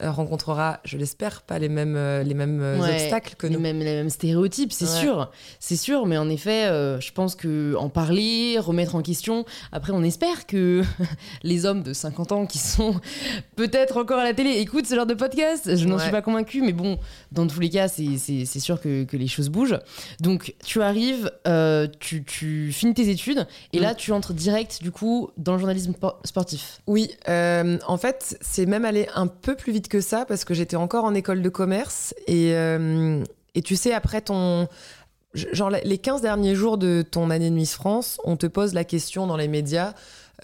[0.00, 3.60] rencontrera, je l'espère, pas les mêmes, euh, les mêmes euh, Ouais, obstacles que les nous.
[3.60, 5.00] mêmes, les mêmes stéréotypes, c'est Ouais.
[5.00, 5.30] sûr,
[5.60, 6.06] c'est sûr.
[6.06, 9.44] Mais en effet, euh, je pense que en parler, remettre en question.
[9.72, 10.82] Après, on espère que
[11.42, 13.00] les hommes de 50 ans qui sont
[13.56, 15.76] peut-être encore à la télé écoutent ce genre de podcast.
[15.76, 16.02] Je n'en Ouais.
[16.02, 16.98] suis pas convaincue, mais bon,
[17.32, 18.16] dans tous les cas, c'est-
[18.60, 19.78] sûr que, que les choses bougent.
[20.20, 23.82] Donc, tu arrives, euh, tu, tu finis tes études, et Mm.
[23.82, 26.80] là, tu entres direct, du coup, dans le journalisme por- sportif.
[26.86, 30.54] Oui, euh, en fait, c'est même allé un peu plus vite que ça parce que
[30.54, 33.22] j'étais encore en école de commerce et, euh,
[33.54, 34.68] et tu sais, après ton.
[35.34, 38.84] Genre, les 15 derniers jours de ton année de Miss France, on te pose la
[38.84, 39.92] question dans les médias.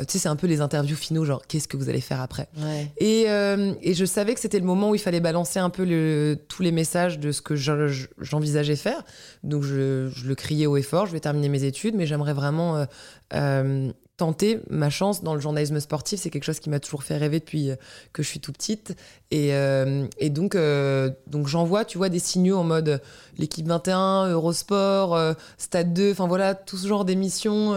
[0.01, 2.21] euh, tu sais, c'est un peu les interviews finaux, genre, qu'est-ce que vous allez faire
[2.21, 2.89] après Ouais.
[2.99, 5.85] et, euh, et je savais que c'était le moment où il fallait balancer un peu
[5.85, 9.03] le- tous les messages de ce que je- je- j'envisageais faire.
[9.45, 12.33] Donc je, je le criais haut et fort, je vais terminer mes études, mais j'aimerais
[12.35, 12.87] vraiment
[13.35, 16.21] euh, tenter ma chance dans le journalisme sportif.
[16.21, 17.77] C'est quelque chose qui m'a toujours fait rêver depuis euh,
[18.13, 18.95] que je suis tout petite.
[19.31, 23.01] Et, euh, donc, euh, donc j'envoie, tu vois, des signaux en mode
[23.39, 27.75] l'équipe 21, Eurosport, euh, Stade 2, enfin voilà, tout ce genre d'émissions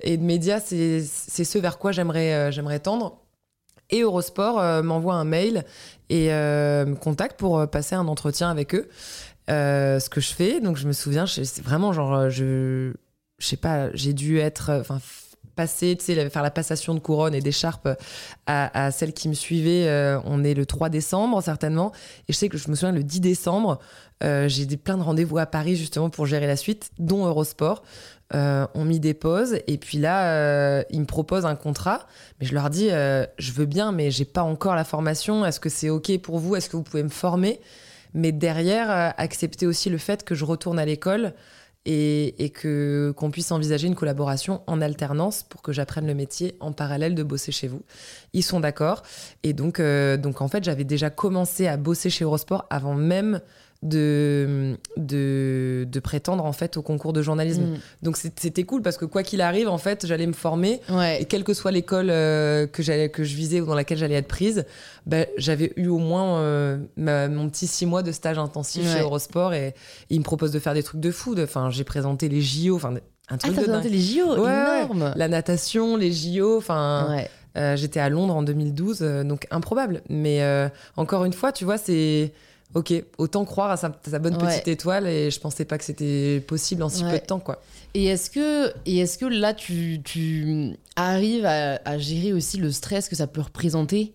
[0.00, 3.18] et de médias, c'est ce vers quoi j'aimerais j'aimerais tendre.
[3.90, 5.64] Et Eurosport m'envoie un mail
[6.10, 8.88] et me contacte pour passer un entretien avec eux.
[9.48, 12.92] Ce que je fais, donc je me souviens, c'est vraiment genre, je,
[13.38, 15.00] je sais pas, j'ai dû être, enfin,
[15.60, 17.86] passer, tu sais, faire la passation de couronne et d'écharpe
[18.46, 19.88] à, à celle qui me suivait.
[19.88, 21.92] euh, on est le 3 décembre, certainement.
[22.28, 23.78] Et je sais que je me souviens, le 10 décembre,
[24.24, 27.82] euh, j'ai plein de rendez-vous à Paris, justement, pour gérer la suite, dont Eurosport.
[28.32, 32.06] Euh, on des pauses et puis là, euh, ils me proposent un contrat,
[32.38, 35.44] mais je leur dis, euh, je veux bien, mais j'ai pas encore la formation.
[35.44, 36.54] Est-ce que c'est ok pour vous?
[36.54, 37.60] Est-ce que vous pouvez me former?
[38.14, 41.34] Mais derrière, accepter aussi le fait que je retourne à l'école
[41.86, 46.72] et, que qu'on puisse envisager une collaboration en alternance pour que j'apprenne le métier en
[46.72, 47.82] parallèle de bosser chez vous.
[48.32, 49.02] Ils sont d'accord
[49.42, 53.40] et donc euh, donc en fait j'avais déjà commencé à bosser chez Eurosport avant même
[53.82, 57.62] de, de, de prétendre en fait au concours de journalisme.
[57.62, 57.76] Mm.
[58.02, 61.22] Donc c'était cool parce que quoi qu'il arrive, en fait, j'allais me former Ouais.
[61.22, 64.16] et quelle que soit l'école euh, que, j'allais- que je visais ou dans laquelle j'allais
[64.16, 64.64] être prise,
[65.06, 68.92] ben, j'avais eu au moins euh, ma- mon petit six mois de stage intensif Ouais.
[68.98, 69.74] chez Eurosport et,
[70.10, 71.34] ils me proposent de faire des trucs de fou.
[71.34, 73.92] de- Enfin, j'ai présenté les JO, enfin un Ah, truc t'as de présenté dingue.
[73.96, 75.12] les JO, Ouais, énorme.
[75.16, 77.16] La natation, les JO, enfin,
[77.56, 80.02] euh, j'étais à Londres en 2012, euh, donc improbable.
[80.10, 80.42] Mais
[80.96, 82.32] encore une fois, tu vois, c'est
[82.74, 84.48] ok, autant croire à sa, sa bonne Ouais.
[84.56, 87.10] petite étoile et je pensais pas que c'était possible en si Ouais.
[87.12, 87.60] peu de temps, quoi.
[87.94, 92.70] Et est-ce que, et est-ce que là, tu, tu arrives à, à gérer aussi le
[92.70, 94.12] stress que ça peut représenter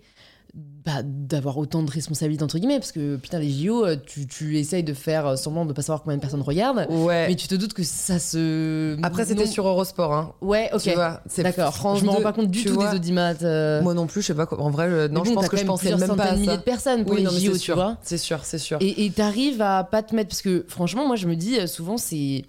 [0.85, 4.59] bah, d'avoir autant de responsabilités entre guillemets parce que putain les JO euh, tu, tu
[4.59, 7.27] essayes de faire euh, semblant de pas savoir combien de personnes regardent Ouais.
[7.27, 9.51] mais tu te doutes que ça se Après, c'était Non.
[9.51, 10.13] sur Eurosport.
[10.13, 10.33] Hein.
[10.41, 10.89] ouais ok
[11.37, 12.89] d'accord France je me rends 2, pas compte du tout vois.
[12.91, 14.45] des audimat euh, Moi non plus, je sais pas.
[14.45, 14.61] quoi.
[14.61, 16.57] En vrai, je- non, je pense que je pensais même pas à milliers ça.
[16.57, 17.75] de personnes pour Oui, les non, JO c'est tu sûr.
[17.75, 18.77] vois C'est sûr, c'est sûr.
[18.81, 22.43] et t'arrives à pas te mettre parce que franchement moi je me dis souvent c'est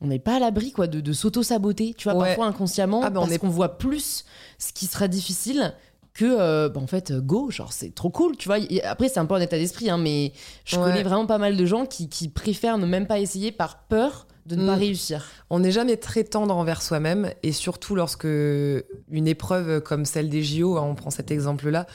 [0.00, 2.26] on n'est pas à l'abri quoi de, de s'auto-saboter tu vois Ouais.
[2.28, 4.24] parfois inconsciemment Ah, bah, on parce est- qu'on voit plus
[4.58, 5.72] ce qui sera difficile
[6.18, 9.08] que euh, bah, en fait euh, go genre c'est trop cool tu vois Et après
[9.08, 10.32] c'est un peu un état d'esprit hein, mais
[10.64, 10.82] je Ouais.
[10.84, 14.26] connais vraiment pas mal de gens qui, qui préfèrent ne même pas essayer par peur
[14.46, 14.66] de ne Mm.
[14.66, 20.04] pas réussir On n'est jamais très tendre envers soi-même, et surtout lorsque une épreuve comme
[20.06, 21.86] celle des JO, hein, on prend cet exemple-là,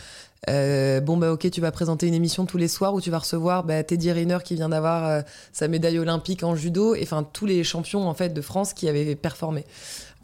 [0.49, 3.19] euh, bon bah ok, tu vas présenter une émission tous les soirs où tu vas
[3.19, 7.23] recevoir bah, Teddy Riner qui vient d'avoir euh, sa médaille olympique en judo, et enfin
[7.23, 9.65] tous les champions en fait de France qui avaient performé.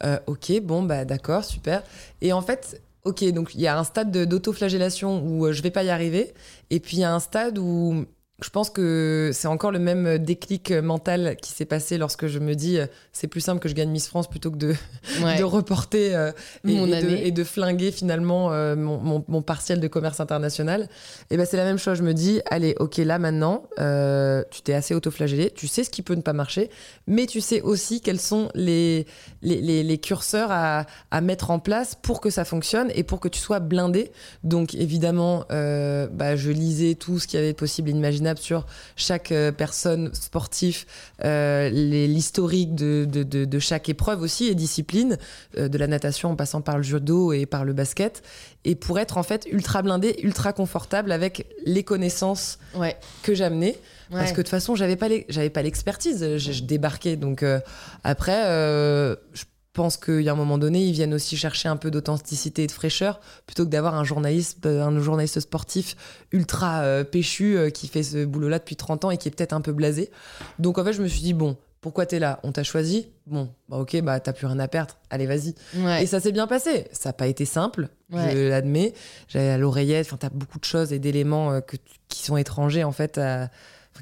[0.04, 1.82] Euh, ok, bon bah d'accord, super.
[2.22, 5.62] Et en fait, ok, donc il y a un stade de- d'autoflagellation où euh, je
[5.62, 6.32] vais pas y arriver,
[6.70, 8.04] et puis il y a un stade où
[8.42, 12.54] je pense que c'est encore le même déclic mental qui s'est passé lorsque je me
[12.54, 14.74] dis euh, c'est plus simple que je gagne Miss France plutôt que de,
[15.22, 15.38] ouais.
[15.38, 16.32] de reporter euh,
[16.66, 20.20] et, Mon et de, et de flinguer finalement euh, mon, mon- mon partiel de commerce
[20.20, 20.88] international.
[21.30, 21.98] Et ben c'est la même chose.
[21.98, 25.90] Je me dis allez ok là maintenant euh, tu t'es assez autoflagellé, tu sais ce
[25.90, 26.70] qui peut ne pas marcher,
[27.06, 29.06] mais tu sais aussi quels sont les
[29.42, 33.20] les, les- les curseurs à, à mettre en place pour que ça fonctionne et pour
[33.20, 34.12] que tu sois blindé.
[34.44, 37.92] Donc évidemment bah, je lisais tout ce qu'il y avait possible et
[38.38, 38.66] sur
[38.96, 40.84] chaque euh, personne sportive,
[41.24, 45.18] euh, l'historique de, de, de, de chaque épreuve aussi et discipline,
[45.58, 48.22] euh, de la natation en passant par le judo et par le basket,
[48.64, 53.78] et pour être en fait ultra blindé, ultra confortable avec les connaissances ouais que j'amenais.
[54.10, 57.14] Parce que de toute façon, j'avais pas j'avais pas l'expertise, je, je débarquais.
[57.16, 57.60] Donc euh,
[58.02, 61.76] après, euh, je pense qu'il y a un moment donné, ils viennent aussi chercher un
[61.76, 65.96] peu d'authenticité et de fraîcheur, plutôt que d'avoir un journaliste, euh, un journaliste sportif
[66.32, 69.52] ultra euh, péchu euh, qui fait ce boulot-là depuis 30 ans et qui est peut-être
[69.52, 70.10] un peu blasé.
[70.58, 71.56] Donc en fait, je me suis dit bon.
[71.82, 72.40] Pourquoi t'es là?
[72.42, 73.08] On t'a choisi?
[73.26, 74.98] Bon, bah ok, bah t'as plus rien à perdre.
[75.08, 75.54] Allez, vas-y.
[75.78, 76.86] ouais Et ça s'est bien passé.
[76.92, 78.32] Ça n'a pas été simple, Ouais.
[78.32, 78.92] je l'admets.
[79.28, 81.78] J'avais à l'oreillette, enfin, t'as beaucoup de choses et d'éléments que
[82.08, 83.48] qui sont étrangers, en fait, à-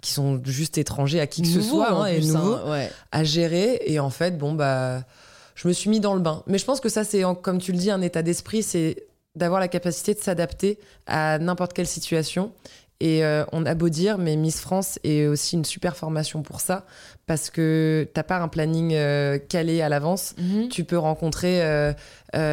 [0.02, 2.90] qui sont juste étrangers à qui que ce Nouveau, soit, hein, et hein, nouveaux, ouais
[3.12, 3.80] à gérer.
[3.86, 5.04] Et en fait, bon, bah,
[5.58, 6.44] je me suis mis dans le bain.
[6.46, 9.58] Mais je pense que ça, c'est, comme tu le dis, un état d'esprit, c'est d'avoir
[9.58, 12.52] la capacité de s'adapter à n'importe quelle situation.
[13.00, 16.60] Et euh, on a beau dire, mais Miss France est aussi une super formation pour
[16.60, 16.86] ça,
[17.26, 20.68] parce que t'as pas un planning euh, calé à l'avance Mhm.
[20.68, 21.92] tu peux rencontrer euh,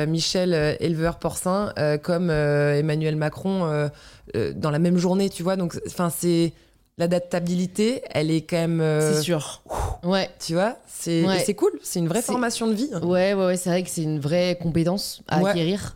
[0.08, 3.90] Michel, éleveur porcin, comme Emmanuel Macron
[4.34, 5.56] dans la même journée, tu vois.
[5.58, 6.54] Donc, enfin, c'est
[6.98, 9.62] l'adaptabilité, elle est quand même, euh, c'est sûr
[10.04, 11.54] ouais tu vois, c'est Ouais.
[11.56, 14.20] cool, c'est une vraie formation de vie Ouais, ouais, ouais, c'est vrai que c'est une
[14.20, 15.50] vraie compétence à Ouais.
[15.52, 15.96] acquérir.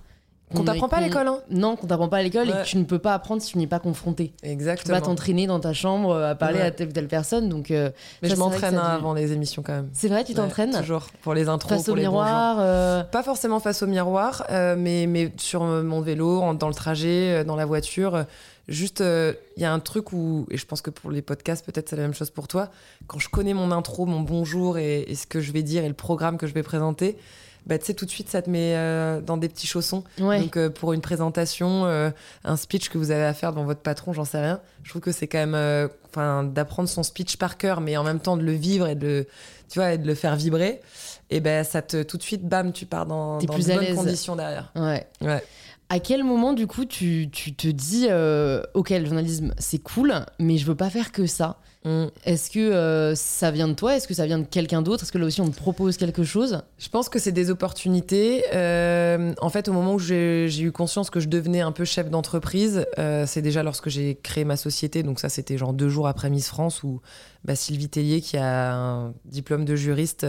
[0.56, 1.42] qu'on t'apprend pas à l'école, hein.
[1.52, 3.60] Non, qu'on t'apprend pas à l'école et que tu ne peux pas apprendre si tu
[3.60, 4.34] n'y es pas confronté.
[4.42, 4.98] Tu Exactement.
[5.00, 7.50] pas t'entraîner dans ta chambre à parler à telle ou telle personne.
[7.50, 7.92] Donc, euh,
[8.24, 9.90] Mais ça, je m'entraîne hein, avant les émissions quand même.
[9.94, 12.58] C'est vrai, tu t'entraînes toujours pour les intros, face pour au les miroir.
[12.60, 17.56] euh, Pas forcément face au miroir, mais, mais sur mon vélo, dans le trajet, dans
[17.56, 18.26] la voiture.
[18.70, 21.66] Juste, euh, il y a un truc où, et je pense que pour les podcasts,
[21.66, 22.70] peut-être c'est la même chose pour toi,
[23.08, 25.88] quand je connais mon intro, mon bonjour et, et ce que je vais dire et
[25.88, 27.18] le programme que je vais présenter,
[27.66, 30.04] bah, tu sais, tout de suite, ça te met euh, dans des petits chaussons.
[30.20, 30.40] Ouais.
[30.42, 32.10] Donc, euh, pour une présentation, euh,
[32.44, 35.02] un speech que vous avez à faire devant votre patron, j'en sais rien, je trouve
[35.02, 38.44] que c'est quand même, enfin, d'apprendre son speech par cœur, mais en même temps de
[38.44, 39.28] le vivre et de le,
[39.70, 40.82] tu vois, et de le faire vibrer.
[41.30, 43.76] Et ben, ça te, tout de suite, bam, tu pars dans, dans plus de à
[43.76, 44.72] bonnes conditions derrière.
[44.76, 45.06] ouais.
[45.22, 45.44] Ouais.
[45.91, 50.13] À quel moment, du coup, tu, tu te dis euh, Ok, le journalisme, c'est cool,
[50.38, 51.58] mais je veux pas faire que ça.
[51.84, 52.06] Mm.
[52.25, 53.95] Est-ce que euh, ça vient de toi?
[53.95, 55.02] Est-ce que ça vient de quelqu'un d'autre?
[55.02, 56.62] Est-ce que là aussi, on te propose quelque chose?
[56.78, 58.43] Je pense que c'est des opportunités.
[58.54, 62.12] Euh, en fait, au moment où j'ai eu conscience que je devenais un peu chef
[62.12, 62.86] d'entreprise,
[63.25, 65.02] c'est déjà lorsque j'ai créé ma société.
[65.02, 67.02] Donc ça, c'était genre deux jours après Miss France où
[67.43, 70.28] bah, Sylvie Tellier, qui a un diplôme de juriste,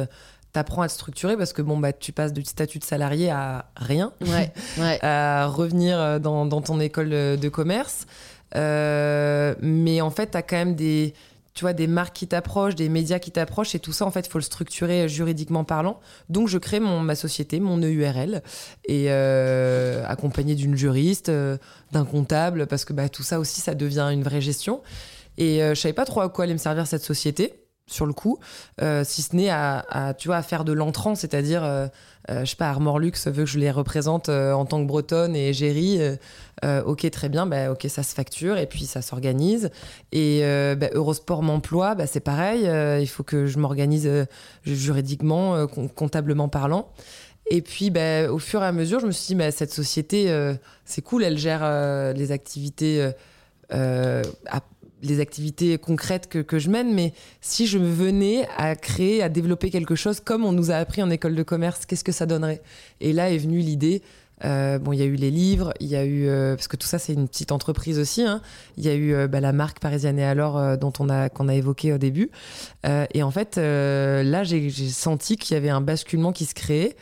[0.52, 3.66] t'apprend à te structurer parce que bon, bah, tu passes du statut de salarié à
[3.76, 4.12] rien.
[4.20, 4.98] Ouais, ouais.
[5.02, 8.06] à revenir dans, dans ton école de commerce.
[8.56, 11.14] Euh, mais en fait, tu as quand même des,
[11.54, 14.26] tu vois, des marques qui t'approchent, des médias qui t'approchent, et tout ça, en fait,
[14.26, 16.00] il faut le structurer juridiquement parlant.
[16.28, 18.42] Donc, je crée mon, ma société, mon EURL,
[18.86, 21.58] et euh, accompagné d'une juriste, euh,
[21.92, 24.80] d'un comptable, parce que bah, tout ça aussi, ça devient une vraie gestion.
[25.38, 27.54] Et euh, je savais pas trop à quoi allait me servir cette société
[27.90, 28.38] sur le coup,
[28.80, 31.86] euh, si ce n'est à, tu vois, à faire de l'entrant, c'est-à-dire, euh,
[32.30, 34.86] euh, je sais pas, Armor Luxe veut que je les représente euh, en tant que
[34.86, 35.98] bretonne et Géry,
[36.64, 39.70] euh, ok, très bien, bah, ok, ça se facture et puis ça s'organise.
[40.12, 40.42] Et
[40.78, 42.62] bah, Eurosport m'emploie, bah, c'est pareil,
[43.02, 44.08] il faut que je m'organise
[44.64, 46.88] juridiquement, com- comptablement parlant.
[47.52, 50.32] Et puis, bah, au fur et à mesure, je me suis dit, bah, cette société,
[50.84, 51.62] c'est cool, elle gère
[52.14, 53.10] les activités.
[53.70, 54.60] à-
[55.02, 59.70] les activités concrètes que, que je mène, mais si je venais à créer, à développer
[59.70, 62.62] quelque chose comme on nous a appris en école de commerce, qu'est-ce que ça donnerait?
[63.00, 64.02] Et là est venue l'idée.
[64.44, 66.76] euh, bon, il y a eu les livres, il y a eu euh, parce que
[66.76, 68.22] tout ça c'est une petite entreprise aussi.
[68.22, 68.40] hein.
[68.78, 71.48] Il y a eu euh, bah, la marque parisienne et alors dont on a qu'on
[71.48, 72.30] a évoqué au début.
[73.14, 76.96] Et en fait, là j'ai senti qu'il y avait un basculement qui se créait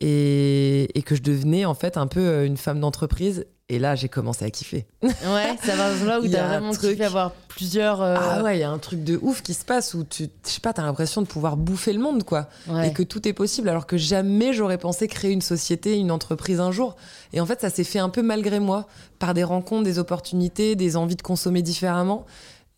[0.00, 3.46] et, et que je devenais en fait un peu une femme d'entreprise.
[3.70, 4.86] Et là j'ai commencé à kiffer.
[5.02, 8.00] Ouais, ça va là où t'as vraiment truc- kiffé avoir plusieurs.
[8.00, 10.28] euh, Ah ouais, il y a un truc de ouf qui se passe où tu,
[10.46, 12.48] je sais pas, t'as l'impression de pouvoir bouffer le monde, quoi.
[12.68, 12.88] ouais.
[12.88, 16.60] Et que tout est possible, alors que jamais j'aurais pensé créer une société, une entreprise
[16.60, 16.96] un jour.
[17.34, 18.86] Et en fait, ça s'est fait un peu malgré moi,
[19.18, 22.24] par des rencontres, des opportunités, des envies de consommer différemment.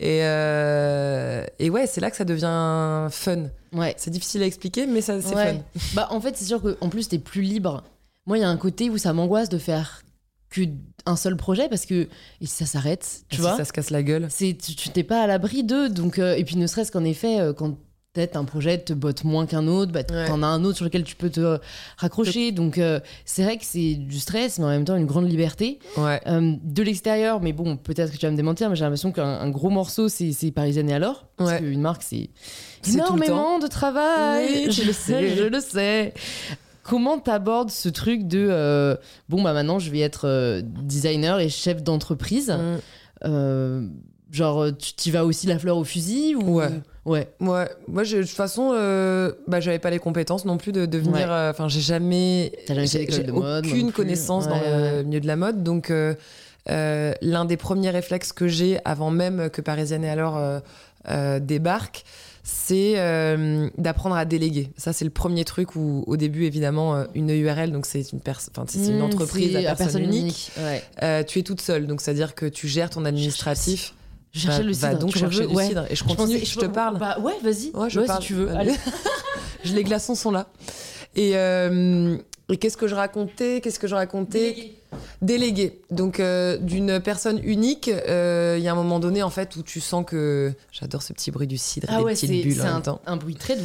[0.00, 3.44] Et, euh, et ouais, c'est là que ça devient fun.
[3.72, 3.94] Ouais.
[3.96, 5.52] C'est difficile à expliquer, mais ça, c'est Ouais.
[5.54, 5.80] fun.
[5.94, 7.84] Bah, en fait, c'est sûr qu'en plus, t'es plus libre.
[8.26, 10.02] Moi, il y a un côté où ça m'angoisse de faire
[10.50, 10.62] que
[11.06, 12.08] un seul projet parce que
[12.40, 13.56] et ça s'arrête, tu vois.
[13.56, 14.26] ça se casse la gueule.
[14.30, 17.40] C'est tu t'es pas à l'abri d'eux, donc euh, et puis ne serait-ce qu'en effet,
[17.40, 17.78] euh, quand
[18.12, 20.26] peut-être un projet te botte moins qu'un autre, bah, Ouais.
[20.26, 21.58] t'en as un autre sur lequel tu peux te euh,
[21.96, 22.50] raccrocher.
[22.50, 25.78] Donc euh, c'est vrai que c'est du stress, mais en même temps une grande liberté.
[25.96, 26.20] Ouais.
[26.26, 29.48] De l'extérieur, mais bon, peut-être que tu vas me démentir, mais j'ai l'impression qu'un un
[29.50, 31.26] gros morceau, c'est Parisienne et alors.
[31.36, 31.58] Parce Ouais.
[31.60, 32.30] qu'une marque, c'est
[32.88, 34.64] énormément de travail.
[34.66, 35.36] Oui, je le sais.
[35.36, 36.12] je le sais.
[36.90, 38.96] Comment t'abordes ce truc de euh,
[39.28, 42.78] bon bah maintenant je vais être euh, designer et chef d'entreprise Mm.
[43.26, 43.86] euh,
[44.32, 46.66] genre tu t'y vas aussi la fleur au fusil ou Ouais.
[47.06, 48.70] ouais Ouais, moi, je- de toute façon,
[49.46, 51.28] bah, j'avais pas les compétences non plus de devenir.
[51.28, 51.48] Ouais.
[51.50, 55.92] Enfin, j'ai jamais, jamais j'ai aucune connaissance dans le milieu de la mode, donc
[56.66, 60.38] l'un des premiers réflexes que j'ai avant même que Parisienne et alors
[61.40, 62.04] débarque,
[62.52, 64.70] c'est euh, d'apprendre à déléguer.
[64.76, 68.20] Ça, c'est le premier truc où, au début, évidemment, euh, une URL, donc c'est une,
[68.26, 70.50] enfin, c'est une Mmh, entreprise à personne, unique.
[70.58, 70.82] Ouais.
[71.02, 73.94] Euh, tu es toute seule, donc c'est-à-dire que tu gères ton administratif.
[74.32, 74.86] Je cherchais le cidre.
[74.88, 75.66] va donc chercher ouais.
[75.68, 75.86] cidre.
[75.90, 76.98] Et je continue, pensais- je te parle.
[76.98, 77.70] Bah ouais, vas-y.
[77.74, 78.20] Ouais, je Ouais, parle.
[78.22, 78.50] si tu veux.
[78.50, 78.74] Allez.
[79.64, 80.46] Je- les glaçons sont là.
[81.16, 82.16] Et, euh,
[82.48, 83.60] et qu'est-ce que je racontais?
[83.60, 84.72] Qu'est-ce que je racontais?
[85.22, 85.80] Délégué.
[85.90, 89.62] Donc euh, d'une personne unique, euh, il y a un moment donné en fait où
[89.62, 92.54] tu sens que j'adore ce petit bruit du cidre, et Ah des ouais, petites bulles
[92.54, 93.00] c'est en un, même temps.
[93.06, 93.64] un bruit très doux.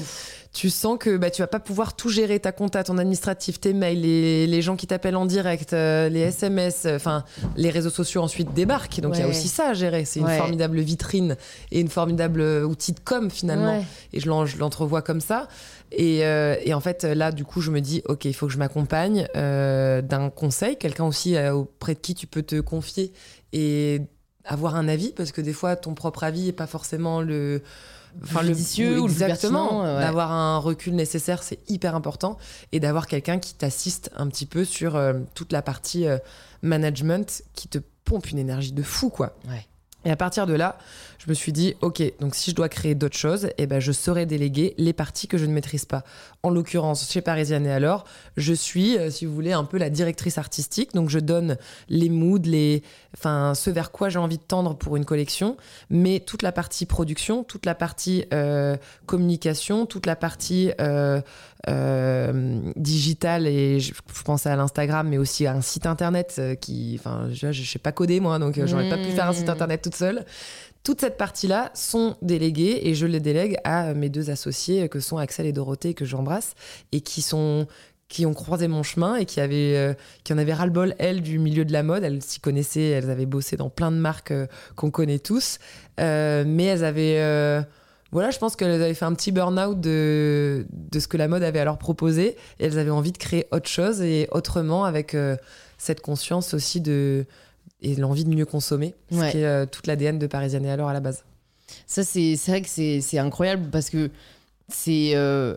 [0.56, 3.74] Tu sens que bah, tu vas pas pouvoir tout gérer, ta compta, ton administratif, tes
[3.74, 7.26] mails, les, les gens qui t'appellent en direct, euh, les SMS, euh, enfin
[7.58, 9.02] les réseaux sociaux ensuite débarquent.
[9.02, 10.06] Donc il y a aussi ça à gérer.
[10.06, 11.36] C'est une formidable vitrine
[11.74, 13.84] et une formidable euh, outil de com finalement Ouais.
[14.14, 15.50] et je l'en- je l'entrevois comme ça.
[15.92, 18.54] Et, euh, et en fait, là, du coup, je me dis, ok, il faut que
[18.54, 23.12] je m'accompagne d'un conseil, quelqu'un aussi auprès de qui tu peux te confier
[23.52, 24.02] et
[24.46, 27.62] avoir un avis, parce que des fois, ton propre avis est pas forcément le
[28.44, 30.02] judicieux ou le plus exactement pertinent, ouais.
[30.02, 32.38] d'avoir un recul nécessaire c'est hyper important
[32.72, 36.18] et d'avoir quelqu'un qui t'assiste un petit peu sur euh, toute la partie euh,
[36.62, 39.66] management qui te pompe une énergie de fou quoi Ouais.
[40.06, 40.78] et à partir de là,
[41.26, 43.92] je me suis dit, ok, donc si je dois créer d'autres choses, eh ben je
[43.92, 46.04] saurais déléguer les parties que je ne maîtrise pas.
[46.44, 48.06] En l'occurrence, chez Parisienne et alors,
[48.38, 50.94] je suis, euh, si vous voulez, un peu la directrice artistique.
[50.94, 51.58] Donc je donne
[51.90, 52.84] les moods, les,
[53.16, 55.58] enfin, ce vers quoi j'ai envie de tendre pour une collection,
[55.90, 61.22] mais toute la partie production, toute la partie euh, communication, toute la partie euh,
[61.70, 66.98] euh, digitale et je, je pensais à l'Instagram, mais aussi à un site internet qui,
[67.00, 69.52] enfin, je, je sais pas coder moi, donc j'aurais pas pu faire un site Mmh.
[69.52, 70.26] internet toute seule.
[70.86, 75.18] Toute cette partie-là sont déléguées et je les délègue à mes deux associés que sont
[75.18, 76.54] Axel et Dorothée que j'embrasse
[76.92, 77.66] et qui sont
[78.08, 81.40] qui ont croisé mon chemin et qui avaient euh, qui en avaient ras-le-bol elles du
[81.40, 82.04] milieu de la mode.
[82.04, 84.46] Elles s'y connaissaient elles avaient bossé dans plein de marques euh,
[84.76, 85.58] qu'on connaît tous.
[86.00, 87.66] Euh, mais elles avaient
[88.12, 91.42] voilà je pense qu'elles avaient fait un petit burn-out de de ce que la mode
[91.42, 95.18] avait à leur proposer et elles avaient envie de créer autre chose et autrement avec
[95.80, 97.26] cette conscience aussi de
[97.86, 99.32] et l'envie de mieux consommer ce Ouais.
[99.32, 101.24] qui est euh, toute l'ADN de Parisienne et alors à la base
[101.88, 104.10] Ça, c'est vrai que c'est incroyable parce que
[104.68, 105.56] c'est euh,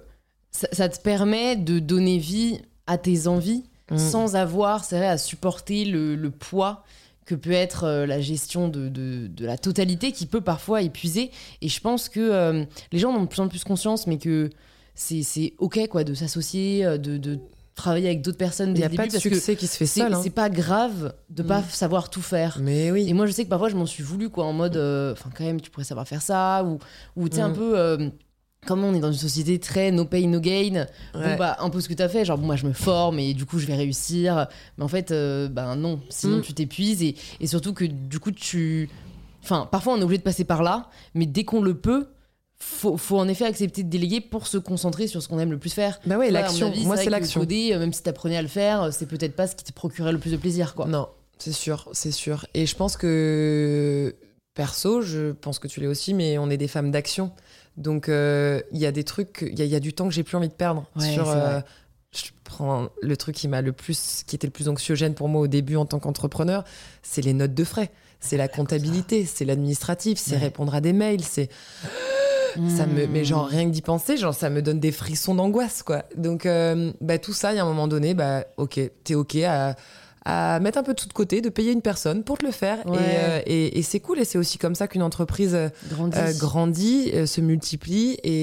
[0.51, 3.97] ça, ça te permet de donner vie à tes envies Mm.
[3.97, 6.85] sans avoir, c'est vrai, à supporter le, le poids
[7.25, 11.31] que peut être euh, la gestion de, de, de la totalité qui peut parfois épuiser.
[11.63, 14.51] Et je pense que les gens en ont de plus en plus conscience, mais que
[14.95, 17.39] c'est OK quoi, de s'associer, de, de
[17.79, 20.13] travailler avec d'autres personnes Il n'y a pas de succès qui se fait seul.
[20.13, 20.21] hein.
[20.23, 21.71] c'est pas grave de pas Mm.
[21.71, 22.59] savoir tout faire.
[22.61, 23.07] Mais oui.
[23.09, 25.31] Et moi, je sais que parfois, je m'en suis voulu, quoi, en mode, euh, enfin,
[25.37, 26.79] quand même, tu pourrais savoir faire ça, ou,
[27.17, 27.55] ou tu sais, un Mm.
[27.55, 28.09] peu, euh,
[28.67, 31.37] comme on est dans une société très no pain, no gain, bon, Ouais.
[31.37, 33.33] bah, un peu ce que tu as fait, genre, bon, moi, je me forme et
[33.33, 34.47] du coup, je vais réussir.
[34.77, 36.43] Mais en fait, euh, ben non, sinon, Mm.
[36.43, 38.89] tu t'épuises et, et surtout que du coup, tu.
[39.43, 42.09] Enfin, parfois, on est obligé de passer par là, mais dès qu'on le peut,
[42.61, 45.59] faut, faut en effet accepter de déléguer pour se concentrer sur ce qu'on aime le
[45.59, 46.01] plus faire.
[46.07, 46.73] Bah ouais, l'action.
[46.85, 47.41] Moi, c'est l'action.
[47.41, 49.73] coder, euh, même si t'apprenais à le faire, euh, c'est peut-être pas ce qui te
[49.73, 50.87] procurait le plus de plaisir, quoi.
[50.87, 52.47] Non, c'est sûr, c'est sûr.
[52.55, 54.17] Et je pense que,
[54.55, 57.31] perso, je pense que tu l'es aussi, mais on est des femmes d'action.
[57.77, 60.09] Donc, euh, il y a des trucs, il y, a- il y a du temps
[60.09, 60.85] que j'ai plus envie de perdre.
[60.97, 61.27] Ouais, sur,
[62.11, 65.43] je prends le truc qui m'a le plus, qui était le plus anxiogène pour moi
[65.43, 66.65] au début en tant qu'entrepreneur,
[67.03, 67.91] c'est les notes de frais.
[68.19, 70.39] C'est la comptabilité, c'est l'administratif, c'est Ouais.
[70.39, 71.49] répondre à des mails, c'est
[72.77, 75.83] ça me mais genre rien que d'y penser genre ça me donne des frissons d'angoisse
[75.83, 76.05] quoi.
[76.17, 79.37] Donc euh, bah tout ça il y a un moment donné bah ok t'es ok
[79.47, 79.77] à,
[80.25, 82.53] à mettre un peu de tout de côté de payer une personne pour te le
[82.53, 82.85] faire.
[82.87, 82.97] Ouais.
[82.97, 86.33] et, euh, et, et c'est cool et c'est aussi comme ça qu'une entreprise euh, euh,
[86.39, 88.43] grandit euh, se multiplie et,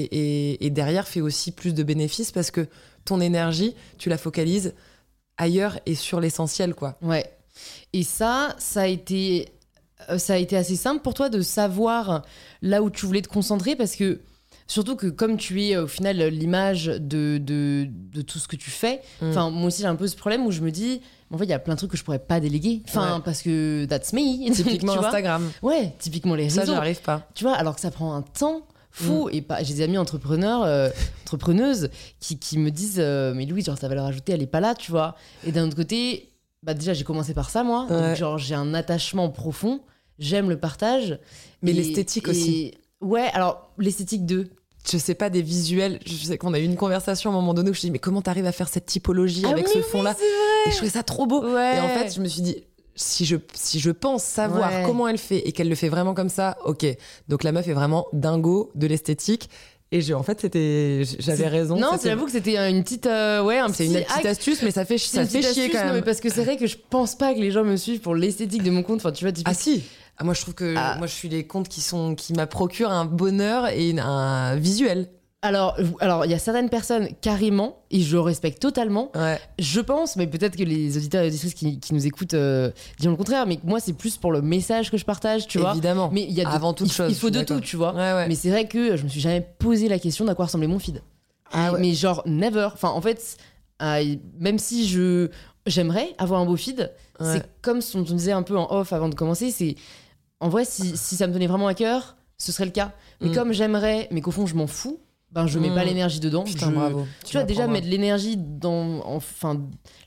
[0.52, 2.66] et, et derrière fait aussi plus de bénéfices parce que
[3.04, 4.74] ton énergie tu la focalises
[5.38, 6.96] ailleurs et sur l'essentiel quoi.
[7.02, 7.24] Ouais.
[7.92, 9.48] Et ça, ça a été,
[10.18, 12.22] ça a été assez simple pour toi de savoir
[12.62, 14.20] là où tu voulais te concentrer parce que
[14.68, 18.56] surtout que comme tu es euh, au final l'image de, de, de tout ce que
[18.56, 19.30] tu fais, Mm.
[19.30, 21.00] enfin moi aussi j'ai un peu ce problème où je me dis
[21.32, 23.22] en fait il y a plein de trucs que je pourrais pas déléguer, enfin Ouais.
[23.24, 24.50] parce que that's me.
[24.52, 26.74] typiquement vois Instagram Ouais, typiquement les ça réseaux.
[26.74, 28.62] j'arrive pas Tu vois, alors que ça prend un temps
[28.98, 29.04] Mm.
[29.04, 29.28] fou.
[29.30, 30.88] Et pas, j'ai des amis entrepreneurs, euh,
[31.24, 34.60] entrepreneuses qui, qui me disent euh, Mais Louise, genre, ta valeur ajoutée, elle est pas
[34.60, 35.16] là, tu vois.
[35.46, 36.30] Et d'un autre côté,
[36.66, 37.86] bah, déjà, j'ai commencé par ça, moi.
[37.88, 38.08] Ouais.
[38.08, 39.80] Donc, genre, j'ai un attachement profond.
[40.18, 41.18] J'aime le partage.
[41.62, 42.74] Mais l'esthétique aussi.
[43.00, 44.48] Ouais, alors, l'esthétique de.
[44.90, 46.00] je sais pas, des visuels.
[46.04, 47.98] Je sais qu'on a eu une conversation à un moment donné où je dis, mais
[48.00, 50.16] comment t'arrives à faire cette typologie Ah avec oui, ce fond-là.
[50.66, 51.42] Et je trouvais ça trop beau.
[51.44, 51.76] Ouais.
[51.76, 52.64] Et en fait, je me suis dit,
[52.96, 54.82] si je, si je pense savoir Ouais.
[54.86, 56.84] comment elle fait et qu'elle le fait vraiment comme ça, ok.
[57.28, 59.50] Donc la meuf est vraiment dingo de l'esthétique.
[59.92, 61.76] Et j'ai, en fait, c'était, j'avais raison.
[61.78, 63.06] Non, j'avoue que c'était une petite.
[63.06, 64.26] euh, ouais, un c'est petit une petite hack.
[64.26, 65.94] astuce, mais ça fait, ça fait chier astuce, quand non, même.
[65.96, 68.16] mais parce que c'est vrai que je pense pas que les gens me suivent pour
[68.16, 68.96] l'esthétique de mon compte.
[68.98, 69.32] Enfin, tu vois.
[69.44, 69.84] Ah si.
[70.18, 70.96] Ah, moi, je trouve que Ah.
[70.98, 75.08] moi, je suis les comptes qui sont, qui m'a procuré un bonheur et un visuel.
[75.42, 79.12] Alors, alors, il y a certaines personnes carrément, et je respecte totalement.
[79.14, 79.38] Ouais.
[79.58, 83.12] Je pense, mais peut-être que les auditeurs et auditrices qui, qui nous écoutent euh, diront
[83.12, 85.72] le contraire, mais moi, c'est plus pour le message que je partage, tu vois.
[85.72, 86.10] Évidemment.
[86.12, 87.92] Mais il y a de- Avant toute il, chose, il faut de tout, tu vois.
[87.94, 88.28] Ouais, ouais.
[88.28, 90.78] Mais c'est vrai que je me suis jamais posé la question d'à quoi ressemblait mon
[90.78, 91.02] feed.
[91.52, 91.72] Ah.
[91.78, 92.70] Mais genre, never.
[92.72, 93.36] Enfin, en fait,
[93.82, 95.28] euh, même si je
[95.66, 99.08] j'aimerais avoir un beau feed, c'est comme ce qu'on disait un peu en off avant
[99.08, 99.74] de commencer, c'est
[100.40, 102.92] en vrai, si, si ça me tenait vraiment à cœur, ce serait le cas.
[103.20, 103.34] Mais Mm.
[103.34, 104.98] comme j'aimerais, mais qu'au fond, je m'en fous,
[105.36, 105.74] ben je mets Mm.
[105.74, 106.44] pas l'énergie dedans.
[106.44, 107.06] Putain, je- bravo.
[107.24, 109.02] tu vois, déjà mettre l'énergie dans.
[109.06, 109.60] Enfin,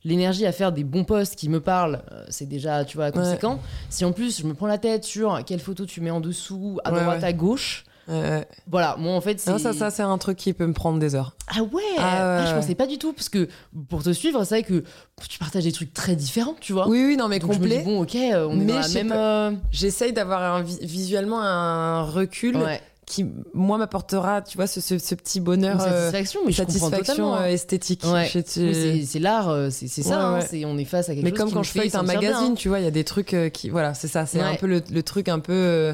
[0.04, 3.60] l'énergie à faire des bons posts qui me parlent, euh, c'est déjà, tu vois, conséquent.
[3.90, 6.80] Si en plus je me prends la tête sur quelle photo tu mets en dessous,
[6.84, 7.28] à Ouais, droite, ouais.
[7.28, 8.48] à gauche, Ouais, ouais.
[8.66, 9.52] voilà, moi en fait, c'est.
[9.52, 11.36] Non, ça, ça c'est un truc qui peut me prendre des heures.
[11.48, 11.70] Ah ouais,
[12.00, 12.60] Ah ouais, Ah, Je ouais.
[12.62, 13.48] pensais pas du tout, parce que
[13.88, 14.84] pour te suivre, c'est vrai que
[15.30, 16.88] tu partages des trucs très différents, tu vois.
[16.88, 17.78] Oui, oui, non, mais Donc je me complet.
[17.80, 19.12] dis, bon, ok, euh, on est Mais dans la même.
[19.12, 25.16] euh, J'essaye d'avoir visuellement un recul Ouais, qui, moi, m'apportera, tu vois, ce, ce, ce
[25.16, 27.36] petit bonheur, une euh, satisfaction, mais je satisfaction totalement.
[27.36, 27.42] hein.
[27.42, 28.04] euh, esthétique.
[28.06, 28.30] Ouais.
[28.32, 30.66] Je- Mais c'est- l'art, euh, c'est ça, Ouais, hein, ouais.
[30.66, 32.14] on est face à quelque Mais chose comme qui quand je fait feuille un bien,
[32.14, 32.56] magazine, hein.
[32.56, 34.82] tu vois, il y a des trucs qui, voilà, c'est ça, c'est un peu le,
[34.92, 35.94] le truc un peu euh,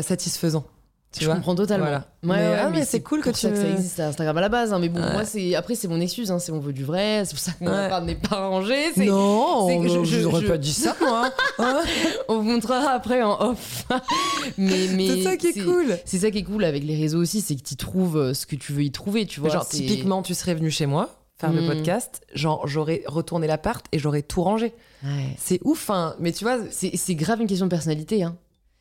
[0.00, 0.64] satisfaisant.
[1.14, 1.84] Tu je vois comprends totalement.
[1.86, 1.98] Voilà.
[2.24, 4.48] Ouais, Mais, ouais, mais c'est cool que tu- que ça existe à Instagram à la
[4.48, 5.12] base, hein, mais bon, Ouais.
[5.12, 7.52] moi c'est après c'est mon excuse, hein, c'est on veut du vrai, c'est pour ça
[7.52, 8.74] que mon appart n'est pas rangé.
[8.96, 11.30] Non, c'est je- je, je- pas dit ça, moi.
[11.58, 11.82] Hein
[12.28, 13.84] On vous montrera après en off.
[14.58, 15.98] mais mais c'est ça qui est cool.
[16.04, 18.46] C'est ça qui est cool avec les réseaux aussi, c'est que tu trouves euh, ce
[18.46, 19.50] que tu veux y trouver, tu vois.
[19.50, 21.66] genre, typiquement, tu serais venu chez moi faire le Mm.
[21.66, 24.72] podcast, genre, j'aurais retourné l'appart et j'aurais tout rangé.
[25.36, 26.14] C'est ouf, hein.
[26.18, 28.36] Mais tu vois, C'est c'est grave une question de personnalité, hein.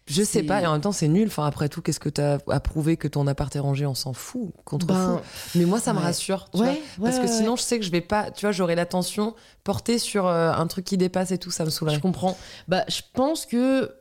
[0.06, 1.28] Je sais pas, et en même temps, c'est nul.
[1.28, 4.12] Enfin, après tout, qu'est-ce que t'as à prouver que ton appart est rangé On s'en
[4.14, 5.22] fout, contre Ben,
[5.56, 6.66] Mais moi, ça me rassure, tu Ouais,
[6.98, 7.08] vois.
[7.08, 9.34] ouais, Parce que sinon, je sais que je vais pas, tu vois, j'aurai l'attention
[9.64, 11.96] portée sur euh, un truc qui dépasse et tout, ça me saoulerait.
[11.96, 12.38] Je comprends.
[12.68, 13.92] Bah, je pense que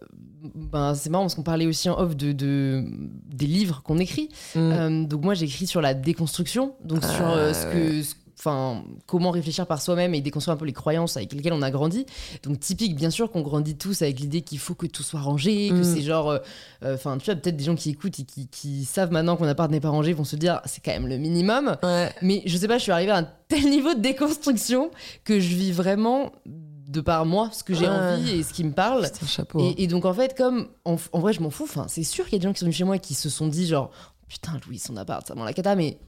[0.56, 2.84] ben, c'est marrant parce qu'on parlait aussi en off de, de-
[3.32, 4.28] des livres qu'on écrit.
[4.56, 4.58] Mm.
[4.58, 8.14] Euh, donc moi j'écris sur la déconstruction, donc sur Ah, euh, ce que, ce-
[8.44, 11.70] enfin comment réfléchir par soi-même et déconstruire un peu les croyances avec lesquelles on a
[11.70, 12.06] grandi.
[12.42, 15.68] Donc typique bien sûr qu'on grandit tous avec l'idée qu'il faut que tout soit rangé,
[15.68, 15.84] que Mm.
[15.84, 16.38] c'est genre, euh,
[16.82, 19.46] euh, enfin tu vois peut-être des gens qui écoutent et qui, qui savent maintenant qu'on
[19.46, 21.76] appart n'est pas rangé vont se dire c'est quand même le minimum.
[21.84, 22.12] Ouais.
[22.20, 24.90] Mais je sais pas, je suis arrivée à un tel niveau de déconstruction
[25.24, 27.94] que je vis vraiment de par moi ce que j'ai Ouais.
[27.96, 29.08] envie et ce qui me parle.
[29.26, 29.60] Chapeau.
[29.60, 31.64] Et, et donc en fait, comme en, en vrai, je m'en fous.
[31.64, 33.14] Enfin, c'est sûr qu'il y a des gens qui sont venus chez moi et qui
[33.14, 33.90] se sont dit genre
[34.28, 35.98] putain Louis son appart, ça m'en la cata, mais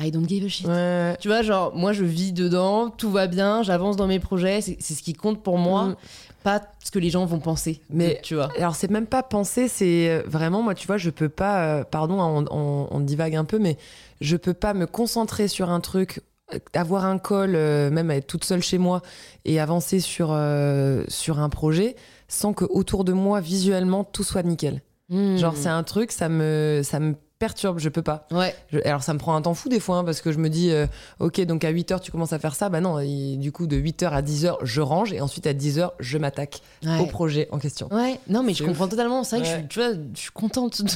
[0.00, 0.66] I don't give a shit.
[0.66, 1.16] Ouais.
[1.20, 4.76] Tu vois, genre moi je vis dedans, tout va bien, j'avance dans mes projets, c'est
[4.80, 5.96] c'est ce qui compte pour moi, Mm.
[6.42, 7.80] pas ce que les gens vont penser.
[7.90, 8.48] Mais- tu vois.
[8.56, 11.84] Alors c'est même pas penser, c'est euh, vraiment moi tu vois je peux pas, euh,
[11.84, 13.76] pardon hein, on, on- on divague un peu, mais
[14.20, 16.20] je peux pas me concentrer sur un truc,
[16.54, 19.02] euh, avoir un call, euh, même être toute seule chez moi
[19.44, 21.94] et avancer sur euh, sur un projet
[22.28, 24.80] sans que autour de moi visuellement tout soit nickel.
[25.10, 25.36] Mm.
[25.36, 28.28] Genre c'est un truc, ça me ça me perturbe, je peux pas.
[28.30, 28.54] Ouais.
[28.72, 30.48] Je- alors ça me prend un temps fou des fois hein, parce que je me
[30.48, 30.86] dis euh,
[31.18, 33.76] OK donc à 8h tu commences à faire ça bah non et du coup de
[33.76, 36.98] 8h à 10h je range et ensuite à 10h je m'attaque Ouais.
[37.00, 37.88] au projet en question.
[37.92, 39.24] Ouais, non mais je comprends totalement.
[39.24, 40.90] C'est vrai que je tu vois, je suis contente de,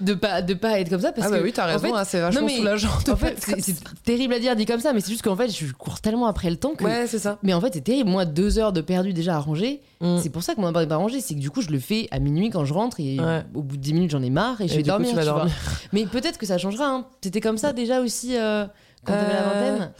[0.02, 1.88] de pas de pas être comme ça parce ah bah que oui, t'as en raison,
[1.88, 2.88] fait, hein, c'est vachement non, mais- soulageant.
[3.10, 5.72] en fait, c'est terrible à dire dit comme ça, mais c'est juste qu'en fait, je
[5.72, 6.84] cours tellement après le temps que.
[6.84, 7.38] Ouais, c'est ça.
[7.42, 8.10] Mais en fait, c'est terrible.
[8.10, 9.80] Moi, deux heures de perdu déjà à ranger.
[10.00, 10.18] Mm.
[10.22, 11.20] C'est pour ça que mon appart n'est pas rangé.
[11.20, 13.16] C'est que du coup, je le fais à minuit quand je rentre et
[13.54, 15.10] au bout de 10 minutes, j'en ai marre et je Et vais du coup, dormir.
[15.10, 15.46] tu vas tu vois.
[15.92, 16.86] Mais peut-être que ça changera.
[16.88, 17.06] Hein.
[17.22, 18.66] C'était comme ça déjà aussi euh,
[19.04, 19.92] quand t'avais la Euh, vingtaine.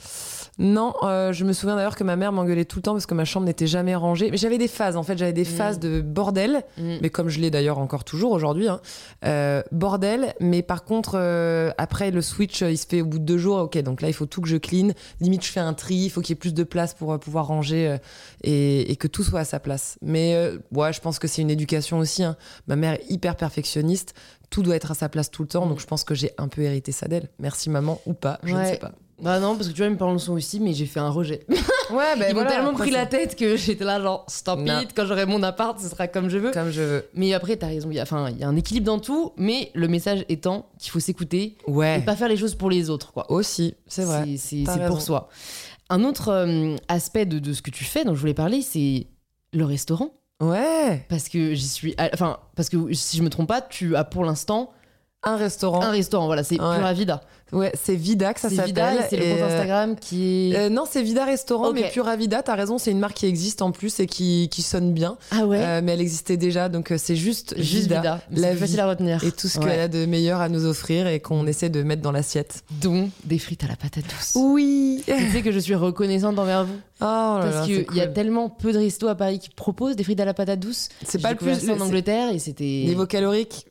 [0.60, 3.14] Non, euh, je me souviens d'ailleurs que ma mère m'engueulait tout le temps parce que
[3.14, 4.28] ma chambre n'était jamais rangée.
[4.32, 5.44] Mais j'avais des phases, en fait, j'avais des Mm.
[5.44, 6.96] phases de bordel, Mm.
[7.00, 8.80] mais comme je l'ai d'ailleurs encore toujours aujourd'hui, hein,
[9.24, 10.34] euh, bordel.
[10.40, 13.38] Mais par contre, euh, après le switch, euh, il se fait au bout de deux
[13.38, 13.58] jours.
[13.58, 14.88] Ok, donc là, il faut tout que je clean.
[15.20, 15.94] Limite, je fais un tri.
[15.94, 17.98] Il faut qu'il y ait plus de place pour euh, pouvoir ranger euh,
[18.42, 19.96] et, et que tout soit à sa place.
[20.02, 22.24] Mais euh, ouais, je pense que c'est une éducation aussi.
[22.24, 22.36] hein.
[22.66, 24.12] Ma mère est hyper perfectionniste.
[24.50, 25.68] Tout doit être à sa place tout le temps, Mm.
[25.70, 27.28] donc je pense que j'ai un peu hérité ça d'elle.
[27.38, 28.92] Merci maman ou pas, je ne sais pas.
[29.20, 31.10] Bah non, parce que tu vois, mes parents le sont aussi, mais j'ai fait un
[31.10, 31.44] rejet.
[31.90, 34.60] Ouais, ben Ils m'ont voilà, tellement après, pris la tête que j'étais là, genre, stop
[34.60, 34.80] Non.
[34.82, 36.50] it, quand j'aurai mon appart, ce sera comme je veux.
[36.50, 37.08] Comme je veux.
[37.14, 39.32] Mais après, t'as raison, il y, a, enfin, il y a un équilibre dans tout,
[39.38, 42.02] mais le message étant qu'il faut s'écouter et Ouais.
[42.02, 43.30] pas faire les choses pour les autres, quoi.
[43.32, 44.36] Aussi, c'est vrai.
[44.36, 45.30] C'est- pour soi.
[45.88, 49.06] Un autre euh, aspect de, de ce que tu fais, dont je voulais parler, c'est
[49.54, 50.12] le restaurant.
[50.40, 51.04] Ouais.
[51.08, 51.94] Parce que j'y suis.
[52.12, 54.72] Enfin, parce que si je me trompe pas, tu as pour l'instant
[55.24, 55.82] Un restaurant.
[55.82, 56.26] un restaurant.
[56.26, 56.76] Voilà, c'est Ouais.
[56.76, 57.20] Pura Vida.
[57.50, 59.06] Ouais, c'est Vida que ça C'est s'appelle.
[59.08, 62.54] C'est le compte euh, Instagram qui euh, non, c'est Vida Restaurant, mais Pura Vida, t'as
[62.54, 65.16] raison, c'est une marque qui existe en plus et qui, qui sonne bien.
[65.30, 68.20] ah ouais Euh, mais elle existait déjà, donc c'est juste, Juste Vida.
[68.30, 68.48] Vida.
[68.48, 69.24] la vie facile à retenir.
[69.24, 69.64] Et tout ce Ouais.
[69.64, 72.62] qu'elle a de meilleur à nous offrir et qu'on essaie de mettre dans l'assiette.
[72.82, 74.32] Dont des frites à la patate douce.
[74.36, 75.02] Oui.
[75.08, 76.76] Oh Tu sais que je suis reconnaissante envers vous.
[77.00, 80.20] là Parce qu'il y a tellement peu de restos à Paris qui proposent des frites
[80.20, 80.90] à la patate douce.
[81.02, 81.70] C'est pas le plus.
[81.70, 82.84] en Angleterre et c'était.
[82.86, 83.64] Niveau calorique,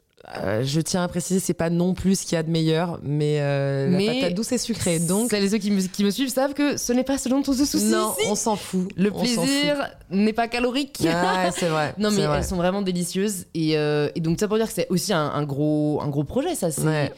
[0.44, 3.00] euh, je tiens à préciser, c'est pas non plus ce qu'il y a de meilleur,
[3.02, 5.00] mais, euh, Mais la patate douce est sucrée.
[5.00, 7.30] Donc, Celles et ceux qui me, qui me suivent savent que ce n'est pas ce
[7.30, 8.28] dont on se soucie non, ici.
[8.30, 8.90] on s'en fout.
[8.98, 11.00] Le On plaisir n'est pas calorique.
[11.10, 11.94] Ah, c'est vrai.
[11.98, 12.40] Non mais vrai.
[12.40, 15.20] elles sont vraiment délicieuses et, euh, et donc ça pour dire que c'est aussi un,
[15.34, 17.12] un gros un gros projet ça c'est Ouais.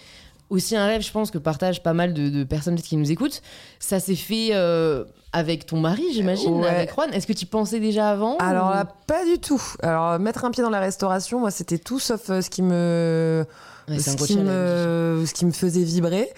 [0.49, 3.41] aussi un rêve je pense que partagent pas mal de, de personnes qui nous écoutent
[3.79, 6.67] ça s'est fait euh, avec ton mari j'imagine Ouais.
[6.67, 9.61] avec Juan est-ce que tu pensais déjà avant Alors ou- là, pas du tout.
[9.83, 13.45] Alors mettre un pied dans la restauration, moi, c'était tout sauf euh, ce qui me,
[13.87, 16.29] Ouais, ce qui me, ce qui me faisait vibrer.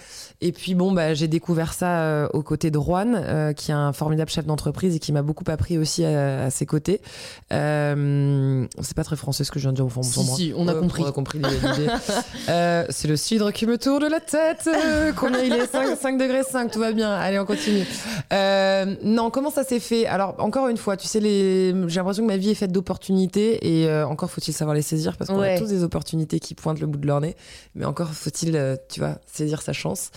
[0.44, 3.74] Et puis bon, bah, j'ai découvert ça euh, aux côtés de Juan, euh, qui est
[3.74, 7.00] un formidable chef d'entreprise et qui m'a beaucoup appris aussi à, à ses côtés.
[7.52, 10.02] Euh, c'est pas très français ce que je viens de dire au fond.
[10.02, 11.02] Si, si, on a compris.
[11.02, 11.88] On a compris l'idée.
[12.48, 14.66] Euh, c'est le cidre qui me tourne la tête.
[14.68, 15.66] Euh, combien il est?
[15.70, 17.12] 5, 5 degrés 5, tout va bien.
[17.12, 17.84] Allez, on continue.
[18.32, 20.06] Euh, non, comment ça s'est fait?
[20.06, 21.72] Alors, encore une fois, tu sais, les...
[21.88, 25.16] j'ai l'impression que ma vie est faite d'opportunités et euh, encore faut-il savoir les saisir
[25.16, 25.54] parce qu'on Ouais.
[25.54, 27.36] a tous des opportunités qui pointent le bout de leur nez.
[27.74, 30.10] Mais encore faut-il, euh, tu vois, saisir sa chance.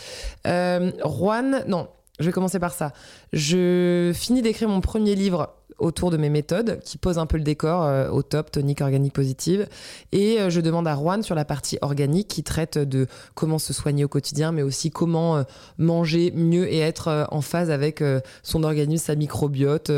[0.47, 1.88] Euh, Juan, non,
[2.20, 2.93] je vais commencer par ça.
[3.34, 7.43] Je finis d'écrire mon premier livre autour de mes méthodes qui pose un peu le
[7.43, 9.68] décor euh, au top, tonique organique positive.
[10.13, 13.74] Et euh, je demande à Juan sur la partie organique qui traite de comment se
[13.74, 15.43] soigner au quotidien, mais aussi comment
[15.78, 18.01] manger mieux et être en phase avec
[18.43, 19.91] son organisme, sa microbiote,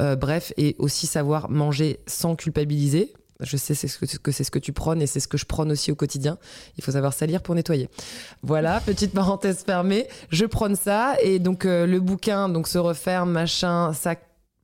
[0.00, 3.12] bref, et aussi savoir manger sans culpabiliser.
[3.42, 5.38] Je sais c'est ce que, que c'est ce que tu prônes et c'est ce que
[5.38, 6.38] je prône aussi au quotidien.
[6.78, 7.88] Il faut savoir salir pour nettoyer.
[8.42, 10.08] Voilà, petite parenthèse fermée.
[10.30, 14.16] Je prône ça et donc euh, le bouquin donc se referme, machin, ça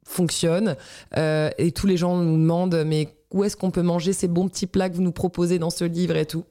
[0.09, 0.77] fonctionne
[1.17, 4.49] Euh, et tous les gens nous demandent mais où est-ce qu'on peut manger ces bons
[4.49, 6.45] petits plats que vous nous proposez dans ce livre et tout?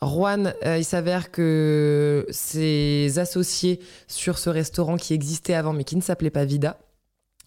[0.00, 5.96] Juan, euh, il s'avère que ses associés sur ce restaurant qui existait avant mais qui
[5.96, 6.78] ne s'appelait pas Vida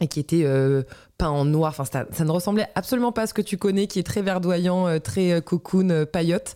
[0.01, 0.83] et qui était euh,
[1.18, 1.76] peint en noir.
[1.78, 4.88] Enfin, ça, ne ressemblait absolument pas à ce que tu connais, qui est très verdoyant,
[4.88, 6.55] euh, très euh, cocoon, euh, paillote.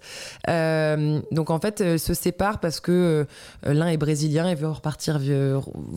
[1.32, 3.26] Donc en fait, se séparent parce que
[3.64, 5.20] l'un est brésilien et veut repartir,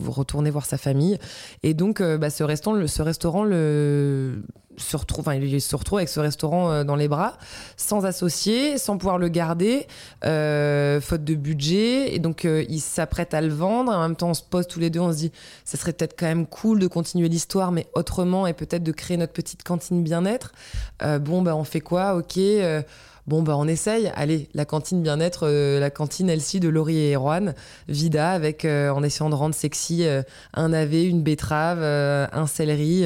[0.07, 1.17] retourner voir sa famille.
[1.63, 4.43] Et donc, bah, ce restaurant, ce restaurant le
[4.75, 7.37] se retrouve, enfin, il se retrouve avec ce restaurant dans les bras,
[7.77, 9.87] sans associé, sans pouvoir le garder,
[10.21, 12.13] faute de budget.
[12.15, 13.91] Et donc, euh, il s'apprête à le vendre.
[13.91, 15.31] En même temps, on se pose tous les deux, on se dit,
[15.65, 19.17] ça serait peut-être quand même cool de continuer l'histoire, mais autrement, et peut-être de créer
[19.17, 20.53] notre petite cantine bien-être.
[21.01, 22.15] Euh, bon, bah, on fait quoi?
[22.15, 22.37] Ok.
[22.37, 22.81] euh,
[23.25, 24.11] Bon, bah, on essaye.
[24.17, 27.55] Allez, la cantine bien-être, euh, la cantine Elsie de Laurie et Erwan,
[27.87, 30.05] Vida, avec, en essayant de rendre sexy
[30.53, 33.05] un navet, une betterave, un céleri,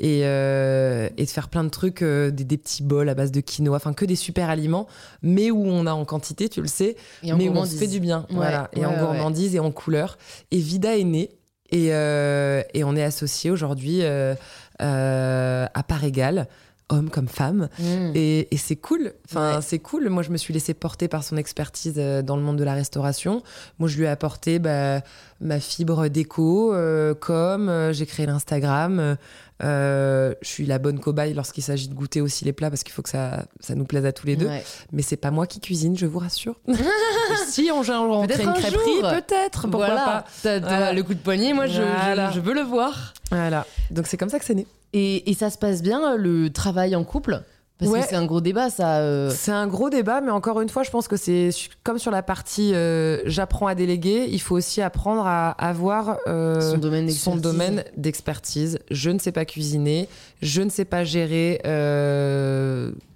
[0.00, 3.76] et, et de faire plein de trucs, des, des petits bols à base de quinoa,
[3.76, 4.88] enfin que des super aliments,
[5.22, 8.00] mais où on a en quantité, tu le sais, mais où on se fait du
[8.00, 8.26] bien.
[8.30, 8.68] Ouais, voilà.
[8.74, 8.98] Et en ouais.
[8.98, 10.18] gourmandise et en couleur.
[10.50, 11.30] Et Vida est née.
[11.74, 14.34] Et, euh, et on est associés aujourd'hui euh,
[14.82, 16.46] à part égale.
[16.88, 17.68] homme comme femme.
[17.78, 18.10] Mm.
[18.14, 19.12] Et, et c'est cool.
[19.24, 19.62] Enfin, Ouais.
[19.62, 20.10] c'est cool.
[20.10, 22.74] Moi, je me suis laissée porter par son expertise euh, dans le monde de la
[22.74, 23.42] restauration.
[23.78, 25.00] Moi, je lui ai apporté bah,
[25.40, 28.98] ma fibre déco, euh, comme euh, j'ai créé l'Instagram.
[29.00, 29.14] euh,
[29.62, 32.92] euh, je suis la bonne cobaye lorsqu'il s'agit de goûter aussi les plats parce qu'il
[32.92, 34.46] faut que ça, ça nous plaise à tous les deux.
[34.46, 34.64] Ouais.
[34.92, 36.56] Mais c'est pas moi qui cuisine, je vous rassure.
[37.48, 39.62] si on, on crée une un crêperie, peut-être.
[39.68, 40.04] Pourquoi voilà.
[40.04, 40.92] pas T'as- t'as Voilà.
[40.92, 42.30] le coup de poignet, moi je, je- Voilà.
[42.32, 43.14] je veux le voir.
[43.30, 43.66] Voilà.
[43.90, 44.66] Donc c'est comme ça que c'est né.
[44.92, 47.42] Et, et ça se passe bien le travail en couple?
[47.82, 48.00] Parce Ouais.
[48.02, 48.98] que c'est un gros débat ça.
[48.98, 51.50] euh, C'est un gros débat, mais encore une fois, je pense que c'est
[51.84, 56.60] comme sur la partie euh, j'apprends à déléguer, il faut aussi apprendre à avoir euh,
[56.60, 58.78] son domaine d'expertise.
[58.90, 60.08] Je ne sais pas cuisiner,
[60.40, 61.60] je ne sais pas gérer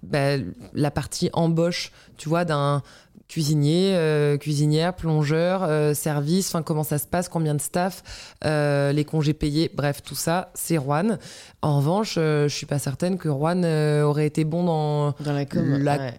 [0.02, 0.36] bah,
[0.74, 2.82] la partie embauche, tu vois, d'un
[3.28, 8.02] cuisinier, euh, cuisinière, plongeur, euh, service, enfin comment ça se passe, combien de staff,
[8.44, 11.18] euh, les congés payés, bref, tout ça, c'est Juan.
[11.62, 15.32] En revanche, euh, je suis pas certaine que Juan euh, aurait été bon dans Dans
[15.32, 15.78] la com.
[15.82, 16.14] La- ouais.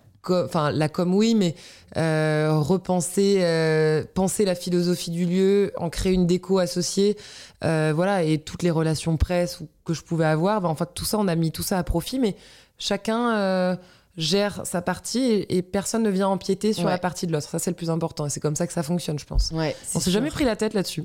[0.74, 1.56] la com oui mais
[1.96, 7.16] euh, repenser euh, penser la philosophie du lieu en créer une déco associée
[7.64, 10.90] euh, voilà et toutes les relations presse ou- que je pouvais avoir ben, en fait
[10.94, 12.36] tout ça on a mis tout ça à profit mais
[12.78, 13.76] chacun euh,
[14.18, 16.92] gère sa partie et, et personne ne vient empiéter sur Ouais.
[16.92, 18.84] la partie de l'autre ça c'est le plus important et c'est comme ça que ça
[18.84, 21.04] fonctionne je pense Ouais, on s'est jamais pris la tête là-dessus.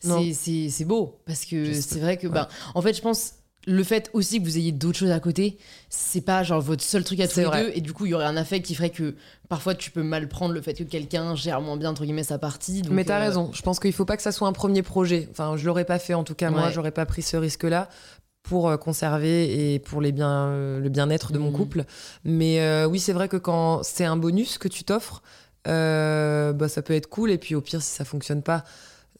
[0.00, 2.32] C'est- beau parce que c'est vrai que, Ouais.
[2.34, 3.34] ben, en fait, je pense
[3.66, 5.58] le fait aussi que vous ayez d'autres choses à côté,
[5.90, 7.64] c'est pas genre votre seul truc à tous les vrai.
[7.64, 9.14] deux, et du coup, il y aurait un affect qui ferait que
[9.48, 12.38] parfois tu peux mal prendre le fait que quelqu'un gère moins bien entre guillemets sa
[12.38, 12.80] partie.
[12.82, 13.50] donc, Mais t'as euh, raison.
[13.52, 15.28] Je pense qu'il faut pas que ça soit un premier projet.
[15.32, 16.50] Enfin, je l'aurais pas fait en tout cas.
[16.50, 16.72] Moi, Ouais.
[16.72, 17.88] j'aurais pas pris ce risque-là
[18.48, 21.56] pour euh, conserver et pour les bien, euh, le bien-être de mon Mhm.
[21.56, 21.84] couple.
[22.24, 25.22] Mais euh, oui, c'est vrai que quand c'est un bonus que tu t'offres,
[25.66, 27.30] euh, bah, ça peut être cool.
[27.30, 28.64] Et puis au pire, si ça fonctionne pas,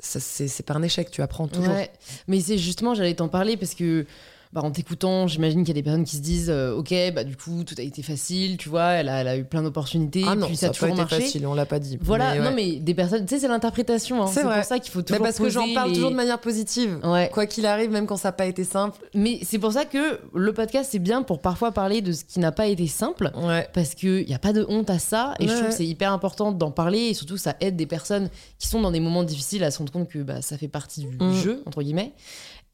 [0.00, 1.10] ça, c'est c'est pas un échec.
[1.10, 1.74] Tu apprends toujours.
[1.74, 1.90] Ouais,
[2.28, 4.06] mais c'est justement, j'allais t'en parler parce que
[4.52, 7.24] bah, en t'écoutant, j'imagine qu'il y a des personnes qui se disent euh, Ok, bah
[7.24, 10.22] du coup, tout a été facile, tu vois, elle a, elle a eu plein d'opportunités,
[10.26, 11.20] ah non, puis ça ça a a pas toujours été marché.
[11.20, 11.46] facile.
[11.46, 11.98] On l'a pas dit.
[12.00, 12.44] Voilà, Mais ouais.
[12.50, 15.04] non, mais des personnes, tu sais, c'est l'interprétation, hein, C'est pour ça qu'il faut Mais
[15.04, 15.22] toujours.
[15.22, 16.98] parce que j'en parle les- toujours de manière positive.
[17.04, 18.98] Ouais, Quoi qu'il arrive, même quand ça n'a pas été simple.
[19.14, 22.38] mais c'est pour ça que le podcast, c'est bien pour parfois parler de ce qui
[22.40, 23.30] n'a pas été simple.
[23.36, 23.68] Ouais.
[23.74, 26.12] Parce qu'il n'y a pas de honte à ça, et je trouve que c'est hyper
[26.12, 29.62] important d'en parler, et surtout ça aide des personnes qui sont dans des moments difficiles
[29.64, 31.32] à se rendre compte que bah, ça fait partie du Mm.
[31.34, 32.12] jeu, entre guillemets.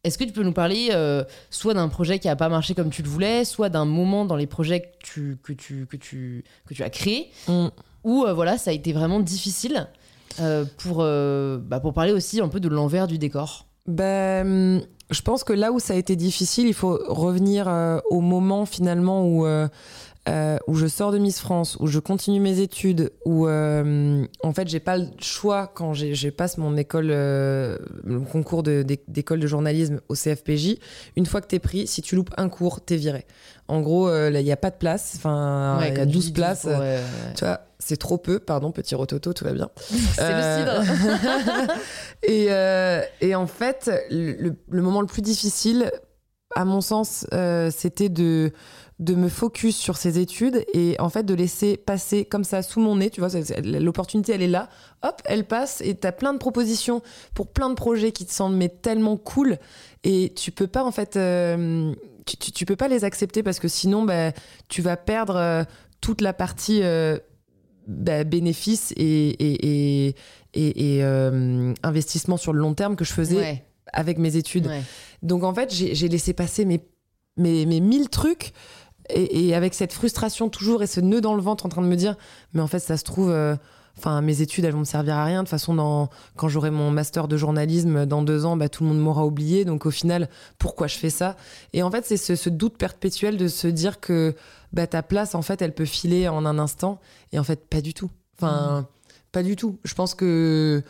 [0.04, 2.90] Est-ce que tu peux nous parler euh, soit d'un projet qui n'a pas marché comme
[2.90, 6.44] tu le voulais, soit d'un moment dans les projets que tu, que tu, que tu,
[6.68, 7.68] que tu as créés, Mm.
[8.04, 9.88] où euh, voilà, ça a été vraiment difficile
[10.40, 13.66] euh, pour, bah, pour parler aussi un peu de l'envers du décor?
[13.86, 17.68] Ben, je pense que là où ça a été difficile, il faut revenir
[18.10, 19.46] au moment finalement où,
[20.28, 24.52] euh, où je sors de Miss France, où je continue mes études, où euh, en
[24.54, 29.40] fait j'ai pas le choix quand j'ai- je passe mon école, euh, le concours d'école
[29.40, 30.78] de journalisme au CFPJ.
[31.16, 33.26] Une fois que t'es pris, si tu loupes un cours, t'es viré.
[33.68, 35.12] En gros, euh, il n'y a pas de place.
[35.16, 36.62] Enfin, Ouais, il y a comme tu 12 dis, places.
[36.62, 36.72] pour,
[37.36, 38.38] Tu vois, c'est trop peu.
[38.38, 39.68] Pardon, petit rototo, tout va bien.
[40.14, 41.74] C'est le cidre
[42.22, 42.48] et,
[43.20, 45.90] et en fait, le, le moment le plus difficile,
[46.56, 47.26] à mon sens,
[47.70, 48.52] c'était de,
[49.00, 52.78] de me focus sur ces études et en fait de laisser passer comme ça sous
[52.80, 53.10] mon nez.
[53.10, 53.28] Tu vois,
[53.64, 54.68] l'opportunité, elle est là.
[55.02, 57.02] Hop, elle passe et t'as plein de propositions
[57.34, 59.58] pour plein de projets qui te semblent mais tellement cool
[60.04, 61.16] et tu peux pas en fait.
[61.16, 61.92] euh,
[62.26, 64.32] tu, tu, tu peux pas les accepter parce que sinon, bah,
[64.68, 65.64] tu vas perdre euh,
[66.00, 67.18] toute la partie euh,
[67.86, 70.14] bah, bénéfice et, et, et,
[70.54, 74.68] et- et, euh, investissement sur le long terme que je faisais Ouais, avec mes études.
[74.68, 74.82] ouais.
[75.22, 76.80] Donc en fait, j'ai laissé passer mes,
[77.36, 78.52] mes, mes mille trucs
[79.10, 81.86] et, et avec cette frustration toujours et ce nœud dans le ventre en train de
[81.86, 82.16] me dire,
[82.52, 83.54] mais en fait, ça se trouve, euh,
[83.98, 85.38] enfin, mes études, elles vont me servir à rien.
[85.42, 88.82] De toute façon, dans, quand j'aurai mon master de journalisme dans deux ans, bah, tout
[88.84, 89.64] le monde m'aura oublié.
[89.64, 90.28] Donc au final,
[90.58, 91.36] pourquoi je fais ça?
[91.72, 94.34] Et en fait, c'est ce, ce doute perpétuel de se dire que
[94.72, 97.00] bah, ta place, en fait, elle peut filer en un instant.
[97.32, 98.10] Et en fait, pas du tout.
[98.40, 98.86] Enfin,
[99.32, 99.78] pas du tout.
[99.84, 100.82] Je pense que.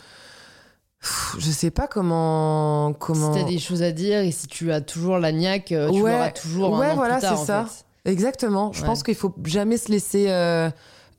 [1.38, 2.94] Je sais pas comment.
[2.94, 3.34] comment...
[3.34, 6.00] Si t'as des choses à dire et si tu as toujours la niaque, euh, tu
[6.00, 7.64] Ouais, l'auras toujours un ouais, an voilà, plus tard, c'est en ça.
[7.66, 7.84] fait.
[8.04, 8.72] Exactement.
[8.72, 8.86] Je Ouais.
[8.86, 10.70] pense qu'il faut jamais se laisser euh,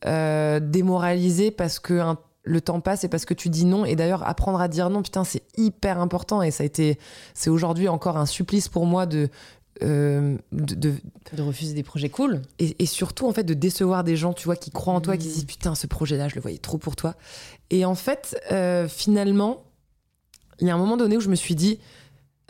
[0.05, 3.85] euh, démoraliser parce que un- le temps passe et parce que tu dis non.
[3.85, 6.41] Et d'ailleurs, apprendre à dire non, putain, c'est hyper important.
[6.43, 6.99] Et ça a été,
[7.33, 9.29] c'est aujourd'hui encore un supplice pour moi de,
[9.81, 10.93] euh, de, de-
[11.33, 12.43] De refuser des projets cool.
[12.59, 15.17] et, et surtout en fait de décevoir des gens, tu vois, qui croient en toi,
[15.17, 15.29] qui Mhm.
[15.31, 17.15] se disent putain, ce projet-là, je le voyais trop pour toi.
[17.71, 19.63] Et en fait, euh, finalement,
[20.59, 21.79] il y a un moment donné où je me suis dit.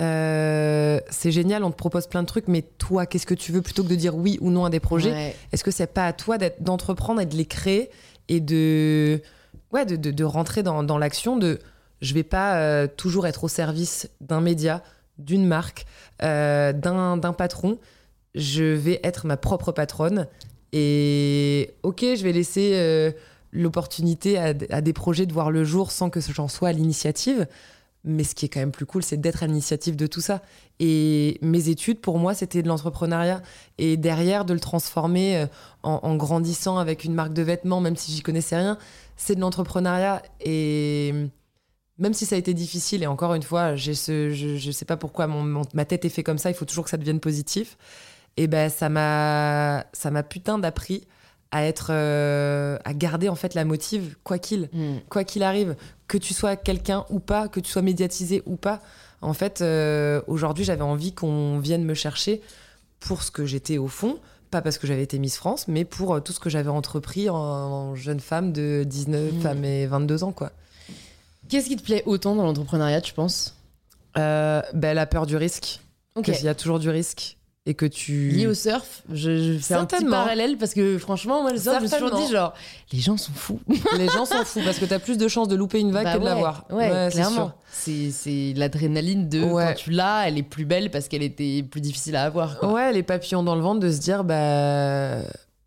[0.01, 3.61] Euh, c'est génial, on te propose plein de trucs, mais toi, qu'est-ce que tu veux
[3.61, 5.35] plutôt que de dire oui ou non à des projets Ouais.
[5.53, 7.89] est-ce que c'est pas à toi d'entreprendre et de les créer
[8.27, 9.21] et de
[9.71, 11.59] ouais de, de- de rentrer dans, dans l'action de
[12.01, 14.83] je vais pas euh, toujours être au service d'un média,
[15.17, 15.85] d'une marque,
[16.23, 17.77] euh, d'un d'un patron.
[18.35, 20.27] je vais être ma propre patronne.
[20.73, 23.13] Et ok, je vais laisser
[23.53, 27.47] l'opportunité à, à des projets de voir le jour sans que j'en sois à l'initiative.
[28.07, 30.41] Mais ce qui est quand même plus cool, c'est d'être à l'initiative de tout ça.
[30.79, 33.41] Et mes études, pour moi, c'était de l'entrepreneuriat.
[33.77, 35.45] Et derrière, de le transformer euh,
[35.83, 38.77] en, en grandissant avec une marque de vêtements, même si j'y connaissais rien,
[39.17, 40.21] c'est de l'entrepreneuriat.
[40.41, 41.13] Et
[41.97, 44.97] même si ça a été difficile, et encore une fois, ce, je ne sais pas
[44.97, 47.19] pourquoi mon, mon- ma tête est fait comme ça, il faut toujours que ça devienne
[47.19, 47.77] positif.
[48.37, 51.07] Et ben ça m'a ça m'a putain d'appris
[51.51, 54.95] à être euh, à garder en fait la motive quoi qu'il Mm.
[55.09, 55.77] quoi qu'il arrive
[56.07, 58.81] que tu sois quelqu'un ou pas que tu sois médiatisé ou pas
[59.21, 62.41] en fait euh, aujourd'hui j'avais envie qu'on vienne me chercher
[62.99, 64.19] pour ce que j'étais au fond.
[64.51, 67.29] Pas parce que j'avais été Miss France mais pour euh, tout ce que j'avais entrepris
[67.29, 69.41] en, en jeune femme de 19 Mm.
[69.41, 70.51] femmes et 22 ans quoi.
[71.49, 73.55] Qu'est-ce qui te plaît autant dans l'entrepreneuriat, tu penses?
[74.17, 75.79] Euh, ben, la peur du risque.
[76.15, 76.25] Ok.
[76.25, 77.37] qu'il y a toujours du risque
[77.67, 81.41] et que tu Lié au surf, je, je fais un petit parallèle parce que franchement,
[81.41, 82.53] moi, le surf, je me suis toujours dit, genre,
[82.93, 83.59] les gens sont fous.
[83.97, 86.13] les gens s'en foutent parce que t'as plus de chances de louper une vague Bah
[86.13, 87.53] que de l'avoir Ouais, clairement.
[87.71, 89.65] C'est c'est l'adrénaline de Ouais.
[89.69, 92.59] quand tu l'as, elle est plus belle parce qu'elle était plus difficile à avoir.
[92.59, 92.71] quoi.
[92.71, 95.17] Ouais, les papillons dans le ventre de se dire bah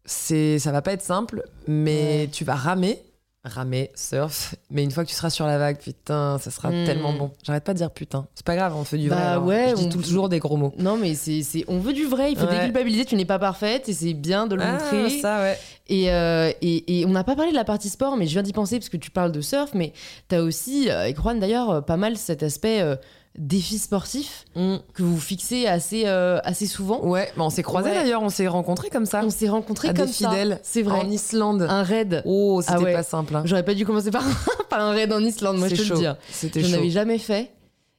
[0.04, 3.02] c'est ça va pas être simple, mais tu vas ramer,
[3.44, 6.84] ramer, surf, mais une fois que tu seras sur la vague, putain, ça sera Mm.
[6.84, 7.30] tellement bon.
[7.44, 8.26] J'arrête pas de dire putain.
[8.34, 9.24] C'est pas grave, on fait du Bah vrai.
[9.26, 9.44] alors.
[9.46, 10.74] ouais, Je dis on- toujours des gros mots.
[10.78, 12.58] Non, mais c'est c'est- on veut du vrai, il faut Ouais.
[12.58, 15.04] déculpabiliser, tu n'es pas parfaite et c'est bien de le montrer.
[15.06, 15.58] Ah, ça ouais.
[15.88, 18.42] Et, euh, et, et on n'a pas parlé de la partie sport, mais je viens
[18.42, 19.92] d'y penser parce que tu parles de surf, mais
[20.28, 22.96] tu as aussi, euh, avec Juan d'ailleurs, euh, pas mal cet aspect euh,
[23.38, 24.76] défi sportif Mm.
[24.94, 27.04] que vous fixez assez, euh, assez souvent.
[27.06, 27.94] Ouais, bah, on s'est croisés Ouais.
[27.94, 29.22] d'ailleurs, on s'est rencontrés comme ça.
[29.24, 30.28] On s'est rencontrés à comme des ça.
[30.30, 30.98] fidèles C'est vrai.
[31.00, 31.62] en Islande.
[31.68, 32.22] Un raid.
[32.26, 32.92] Oh, c'était Ah ouais.
[32.92, 33.34] pas simple.
[33.36, 33.42] hein.
[33.44, 34.24] J'aurais pas dû commencer par,
[34.68, 35.94] par un raid en Islande, moi je te le chaud.
[35.96, 36.06] dis.
[36.30, 37.50] C'était Je n'avais jamais fait.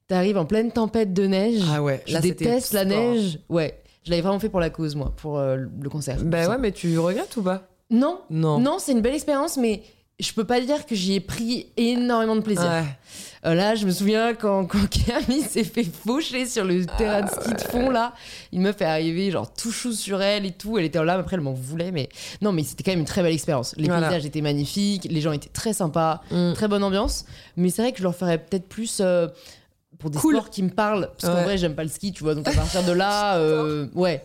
[0.07, 1.61] T'arrives en pleine tempête de neige.
[1.73, 3.39] Ah ouais, je là, déteste la neige.
[3.47, 3.81] Ouais.
[4.03, 6.17] Je l'avais vraiment fait pour la cause, moi, pour euh, le concert.
[6.23, 7.63] Bah ouais, mais tu regrettes ou pas?
[7.91, 8.59] Non, Non.
[8.59, 9.83] non, c'est une belle expérience, mais
[10.19, 12.63] je peux pas dire que j'y ai pris énormément de plaisir.
[12.69, 12.83] Ouais.
[13.45, 17.29] Euh, là, je me souviens quand, quand Camille s'est fait faucher sur le terrain de
[17.29, 18.13] ski de fond, là,
[18.51, 20.77] il me fait arriver, genre, tout chou sur elle et tout.
[20.77, 22.09] Elle était là, après, elle m'en voulait, mais
[22.41, 23.73] non, mais c'était quand même une très belle expérience.
[23.77, 24.07] Les Voilà.
[24.09, 26.51] paysages étaient magnifiques, les gens étaient très sympas, Mm.
[26.53, 27.23] très bonne ambiance,
[27.55, 28.99] mais c'est vrai que je leur ferais peut-être plus.
[29.01, 29.27] euh,
[29.99, 30.35] pour des Cool.
[30.35, 31.43] sports qui me parlent, parce qu'en Ouais.
[31.43, 34.23] vrai, j'aime pas le ski, tu vois, donc à partir de là, euh, ouais.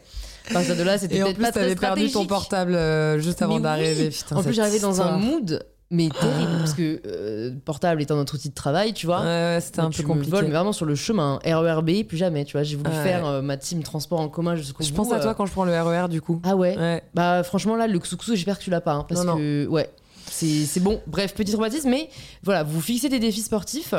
[0.50, 2.28] À partir de là, c'était Et en peut-être plus, pas très t'avais perdu ton stratégique.
[2.28, 4.08] portable juste avant d'arriver.
[4.30, 4.36] oui.
[4.36, 8.48] En plus, j'arrivais dans un mood, mais terrible, parce que euh, portable étant notre outil
[8.48, 9.20] de travail, tu vois.
[9.20, 10.30] Ouais, ouais, c'était un peu me compliqué.
[10.30, 11.38] voles, mais vraiment sur le chemin.
[11.44, 12.62] RERB, plus jamais, tu vois.
[12.64, 13.02] J'ai voulu Ouais.
[13.02, 14.88] faire euh, ma team transport en commun jusqu'au bout.
[14.88, 15.22] Je pense à euh.
[15.22, 16.40] toi quand je prends le RER du coup.
[16.44, 17.02] Ah ouais.
[17.14, 19.90] Bah franchement là, le ksouksou, j'espère que tu l'as pas, hein, parce Non, que ouais,
[20.30, 21.00] c'est c'est bon.
[21.06, 22.08] Bref, petit traumatisme, mais
[22.42, 23.94] voilà, vous fixez des défis sportifs.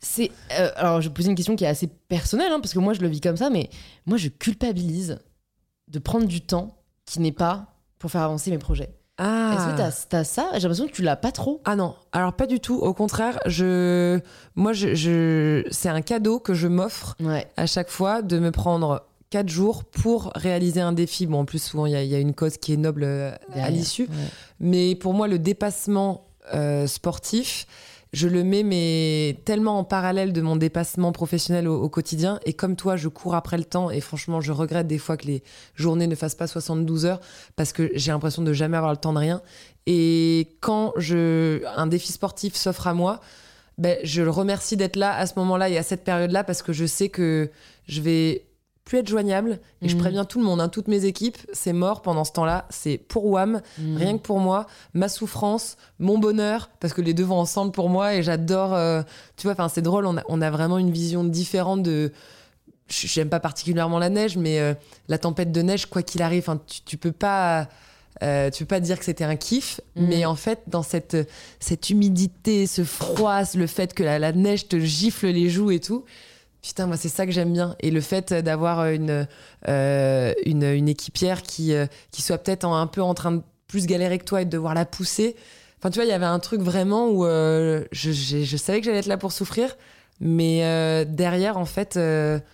[0.00, 2.78] C'est euh, alors je vais poser une question qui est assez personnelle, hein, parce que
[2.78, 3.68] moi je le vis comme ça, mais
[4.06, 5.18] moi je culpabilise
[5.88, 7.66] de prendre du temps qui n'est pas
[7.98, 8.94] pour faire avancer mes projets.
[9.18, 9.52] Ah.
[9.54, 10.48] Est-ce que t'as t'as ça?
[10.54, 11.60] J'ai l'impression que tu l'as pas trop.
[11.64, 12.76] Ah non, alors pas du tout.
[12.76, 14.18] Au contraire, je,
[14.56, 15.62] moi, je, je...
[15.70, 17.46] c'est un cadeau que je m'offre Ouais.
[17.56, 21.26] à chaque fois de me prendre quatre jours pour réaliser un défi.
[21.26, 23.04] Bon, en plus, souvent, il y, a- il y a une cause qui est noble
[23.04, 24.02] euh, à l'issue.
[24.04, 24.08] Ouais.
[24.60, 27.66] Mais pour moi, le dépassement euh, sportif,
[28.14, 32.38] je le mets mais tellement en parallèle de mon dépassement professionnel au, quotidien.
[32.46, 33.90] Et comme toi, je cours après le temps.
[33.90, 35.42] Et franchement, je regrette des fois que les
[35.74, 37.20] journées ne fassent pas 72 heures
[37.56, 39.42] parce que j'ai l'impression de jamais avoir le temps de rien.
[39.86, 43.20] Et quand un défi sportif s'offre à moi,
[43.76, 46.72] ben, je le remercie d'être là à ce moment-là et à cette période-là parce que
[46.72, 47.50] je sais que
[47.88, 48.46] je vais
[48.84, 49.60] plus être joignable.
[49.80, 50.00] Et je Mhm.
[50.00, 52.66] préviens tout le monde, hein, toutes mes équipes, c'est mort pendant ce temps-là.
[52.68, 53.96] C'est pour WAM, Mm.
[53.96, 57.88] rien que pour moi, ma souffrance, mon bonheur, parce que les deux vont ensemble pour
[57.88, 58.74] moi et j'adore.
[58.74, 59.02] euh,
[59.36, 62.12] tu vois, enfin, c'est drôle, on a, on a vraiment une vision différente de.
[62.88, 64.74] je- J'aime pas particulièrement la neige, mais euh,
[65.08, 67.68] la tempête de neige, quoi qu'il arrive, tu, tu peux pas.
[68.22, 70.06] euh, tu peux pas dire que c'était un kiff, Mhm.
[70.06, 71.16] mais en fait, dans cette,
[71.58, 75.80] cette humidité, ce froid, le fait que la, la neige te gifle les joues et
[75.80, 76.04] tout,
[76.64, 77.76] putain, moi, c'est ça que j'aime bien.
[77.80, 79.26] Et le fait d'avoir une,
[79.68, 83.86] euh, une, une équipière qui, euh, qui soit peut-être un peu en train de plus
[83.86, 85.36] galérer que toi et de devoir la pousser.
[85.78, 88.86] Enfin, tu vois, il y avait un truc vraiment où euh, je, je savais que
[88.86, 89.76] j'allais être là pour souffrir,
[90.20, 91.98] mais euh, derrière, en fait,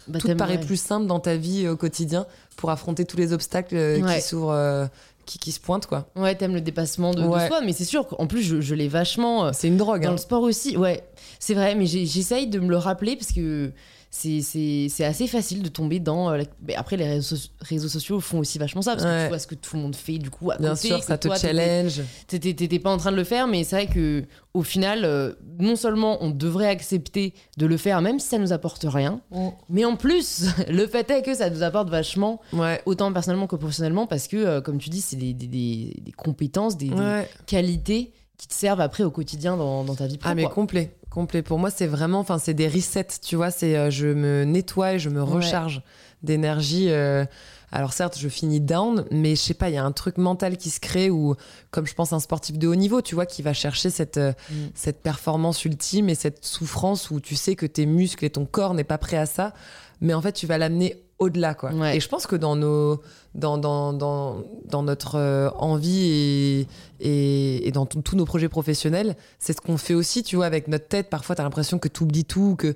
[0.08, 3.76] Bah, tout paraît plus simple dans ta vie au quotidien pour affronter tous les obstacles
[3.76, 4.16] Ouais.
[4.16, 4.88] qui s'ouvrent,
[5.26, 6.08] qui, qui se pointent, quoi.
[6.16, 7.46] Ouais, t'aimes le dépassement de, de Ouais.
[7.46, 9.52] soi, mais c'est sûr qu'en plus, je, je l'ai vachement.
[9.52, 10.02] C'est une drogue.
[10.02, 10.12] Dans hein.
[10.12, 11.04] le sport aussi, ouais,
[11.38, 13.70] c'est vrai, mais j'essaye de me le rappeler parce que
[14.12, 16.30] c'est assez facile de tomber dans.
[16.30, 19.22] euh, la- mais après, les réseaux, so- réseaux sociaux font aussi vachement ça parce que
[19.22, 21.16] tu vois ce que tout le monde fait du coup à Bien côté, sûr, ça
[21.16, 22.00] te toi, challenge.
[22.26, 25.76] T'étais pas en train de le faire, mais c'est vrai que au final, euh, non
[25.76, 29.20] seulement on devrait accepter de le faire, même si ça nous apporte rien,
[29.68, 32.82] mais en plus, le fait est que ça nous apporte vachement, Ouais.
[32.86, 36.12] autant personnellement que professionnellement, parce que, euh, comme tu dis, c'est des, des- des- des
[36.12, 37.28] compétences, des, des Ouais.
[37.46, 40.28] qualités qui te servent après au quotidien dans, dans ta vie pro.
[40.30, 40.54] Ah mais quoi.
[40.54, 41.42] complet, complet.
[41.42, 43.50] Pour moi, c'est vraiment, enfin, c'est des resets, tu vois.
[43.50, 45.30] C'est, euh, je me nettoie et je me Ouais.
[45.36, 45.82] recharge
[46.22, 46.86] d'énergie.
[46.90, 47.24] euh,
[47.72, 50.56] alors certes, je finis down, mais je sais pas, il y a un truc mental
[50.56, 51.36] qui se crée où,
[51.70, 54.32] comme je pense un sportif de haut niveau, tu vois, qui va chercher cette euh,
[54.50, 54.54] Mm.
[54.74, 58.74] cette performance ultime et cette souffrance où tu sais que tes muscles et ton corps
[58.74, 59.54] n'est pas prêt à ça,
[60.00, 61.70] mais en fait, tu vas l'amener au-delà, quoi.
[61.72, 61.96] Ouais.
[61.96, 63.00] Et je pense que dans nos
[63.34, 66.66] dans, dans, dans, dans notre euh, envie et,
[67.00, 70.66] et, et dans tous nos projets professionnels, c'est ce qu'on fait aussi, tu vois, avec
[70.66, 71.08] notre tête.
[71.10, 72.74] Parfois, tu as l'impression que tu oublies tout, que.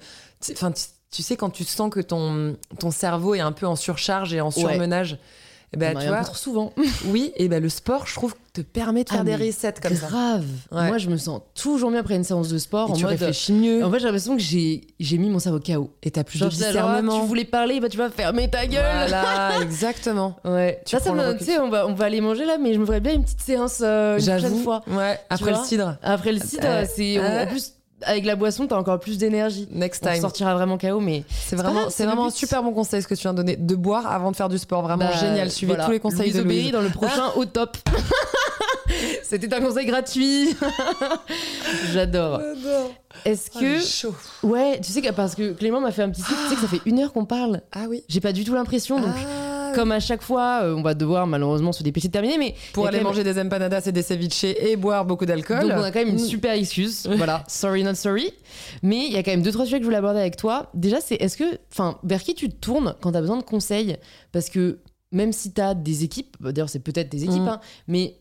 [0.53, 0.73] Enfin,
[1.11, 4.41] tu, sais, quand tu sens que ton, ton cerveau est un peu en surcharge et
[4.41, 5.19] en surmenage,
[5.77, 6.73] On tu un vois, peu trop souvent.
[7.07, 9.75] oui, et ben, le sport, je trouve, te permet de faire Ah, des mais resets
[9.83, 10.07] comme ça.
[10.07, 10.45] Grave.
[10.71, 10.87] Ouais.
[10.89, 12.89] Moi, je me sens toujours mieux après une séance de sport.
[12.89, 15.39] Et en tu mode, réfléchis mieux, En fait, j'ai l'impression que j'ai j'ai mis mon
[15.41, 15.91] cerveau KO.
[16.03, 17.21] et tu as plus Genre, de genre, discernement.
[17.21, 18.85] tu voulais parler, bah tu vas fermer ta gueule.
[19.09, 20.37] Voilà, exactement.
[20.45, 20.81] Ouais.
[20.87, 22.79] Tu ça, ça me, tu sais, on va, on va aller manger là, mais je
[22.79, 24.83] me ferais bien une petite séance euh, une prochaine fois.
[24.87, 25.97] Ouais, après le cidre.
[26.03, 27.43] Après le site, Euh, euh, c'est euh.
[27.45, 27.73] en plus
[28.07, 29.69] avec la boisson, t'as encore plus d'énergie.
[29.73, 30.21] Next On time.
[30.21, 33.33] sortira vraiment KO, mais C'est vraiment, c'est un super bon conseil ce que tu viens
[33.33, 33.57] de donner.
[33.57, 34.83] De boire avant de faire du sport.
[34.83, 35.51] Vraiment bah, génial.
[35.51, 35.87] Suivez voilà.
[35.87, 36.73] tous les conseils Louise de Louise.
[36.73, 37.77] dans le prochain au top.
[39.23, 40.55] C'était un conseil gratuit.
[41.93, 42.41] J'adore.
[43.25, 44.15] Est-ce Ah, que chaud.
[44.43, 46.61] ouais, tu sais que parce que Clément m'a fait un petit site, tu sais que
[46.61, 47.61] ça fait une heure qu'on parle.
[47.73, 48.03] Ah oui.
[48.09, 51.27] J'ai pas du tout l'impression, donc Ah, comme à chaque fois, euh, on va devoir
[51.27, 54.77] malheureusement se dépêcher de terminer, mais pour aller manger des empanadas et des ceviches et
[54.77, 55.61] boire beaucoup d'alcool.
[55.63, 56.27] Donc on a quand même une Mm.
[56.27, 57.07] super excuse.
[57.17, 58.33] voilà, sorry not sorry.
[58.83, 60.71] Mais il y a quand même deux trois sujets que je voulais aborder avec toi.
[60.75, 63.43] Déjà, c'est est-ce que, enfin, vers qui tu te tournes quand tu as besoin de
[63.43, 63.97] conseils?
[64.33, 64.79] Parce que
[65.13, 67.49] même si tu as des équipes, bah, d'ailleurs c'est peut-être des équipes, Mm.
[67.49, 68.17] hein, mais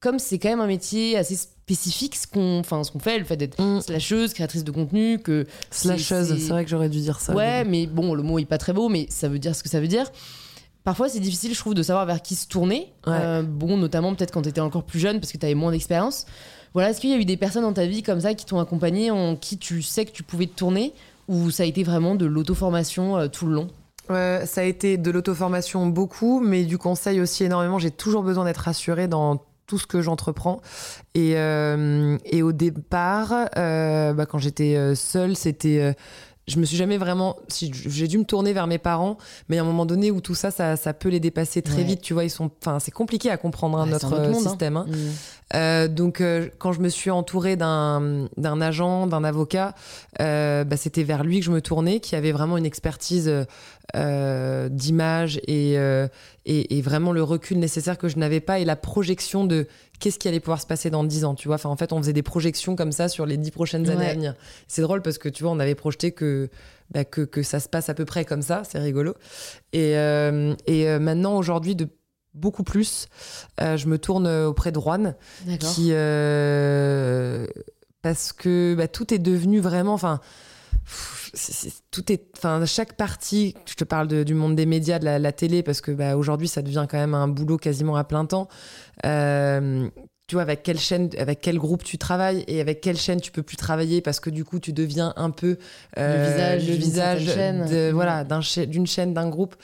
[0.00, 3.24] comme c'est quand même un métier assez spécifique, ce qu'on, enfin, ce qu'on fait, le
[3.24, 3.80] fait d'être Mm.
[3.82, 7.32] slasheuse, créatrice de contenu, que Slasheuse, c'est- vrai que j'aurais dû dire ça.
[7.34, 9.68] Ouais, mais bon, le mot est pas très beau, mais ça veut dire ce que
[9.68, 10.10] ça veut dire.
[10.84, 12.92] Parfois, c'est difficile, je trouve, de savoir vers qui se tourner.
[13.06, 13.12] Ouais.
[13.12, 15.70] Euh, bon, notamment peut-être quand tu étais encore plus jeune, parce que tu avais moins
[15.70, 16.26] d'expérience.
[16.74, 18.58] Voilà, est-ce qu'il y a eu des personnes dans ta vie comme ça qui t'ont
[18.58, 20.92] accompagné, en qui tu sais que tu pouvais te tourner,
[21.28, 23.68] ou ça a été vraiment de l'auto-formation euh, tout le long?
[24.10, 27.78] Euh, ça a été de l'auto-formation beaucoup, mais du conseil aussi énormément.
[27.78, 30.60] J'ai toujours besoin d'être rassurée dans tout ce que j'entreprends.
[31.14, 35.94] Et, euh, et au départ, bah, quand j'étais seule, c'était.
[36.48, 37.36] Je me suis jamais vraiment.
[37.48, 39.16] Si, j'ai dû me tourner vers mes parents,
[39.48, 41.84] mais a un moment donné où tout ça, ça, ça peut les dépasser très Ouais.
[41.84, 42.00] vite.
[42.00, 42.50] Tu vois, ils sont.
[42.60, 44.48] Enfin, c'est compliqué à comprendre hein, Ouais, notre euh, monde, hein.
[44.50, 44.76] système.
[44.76, 44.86] hein.
[44.88, 44.94] Mm.
[45.54, 48.28] Euh, donc, euh, quand je me suis entourée d'un
[48.60, 49.74] agent, d'un avocat,
[50.20, 53.30] euh, bah, c'était vers lui que je me tournais, qui avait vraiment une expertise
[54.70, 59.44] d'image et, et, et vraiment le recul nécessaire que je n'avais pas et la projection
[59.44, 59.66] de
[60.02, 61.34] qu'est-ce qui allait pouvoir se passer dans 10 ans.
[61.36, 63.88] Tu vois, enfin, en fait, on faisait des projections comme ça sur les 10 prochaines
[63.88, 64.10] années Ouais.
[64.10, 64.34] à venir.
[64.66, 66.50] C'est drôle parce que tu vois, on avait projeté que,
[66.90, 68.62] bah, que, que ça se passe à peu près comme ça.
[68.68, 69.14] C'est rigolo.
[69.72, 71.88] Et, euh, et euh, maintenant, aujourd'hui, de
[72.34, 73.06] beaucoup plus,
[73.60, 75.14] euh, je me tourne auprès de Juan
[75.60, 75.92] qui
[78.02, 80.20] parce que bah, tout est devenu vraiment enfin
[81.90, 85.18] tout est enfin chaque partie je te parle de- du monde des médias de la,
[85.18, 88.26] la télé parce que bah, aujourd'hui ça devient quand même un boulot quasiment à plein
[88.26, 88.48] temps
[89.06, 89.88] Euh,
[90.28, 93.30] tu vois avec quelle chaîne avec quel groupe tu travailles et avec quelle chaîne tu
[93.32, 95.58] peux plus travailler parce que du coup tu deviens un peu
[95.98, 97.70] euh, visage le visage certaine chaîne.
[97.70, 97.94] de- Mm.
[97.94, 99.56] voilà cha- d'une chaîne d'un groupe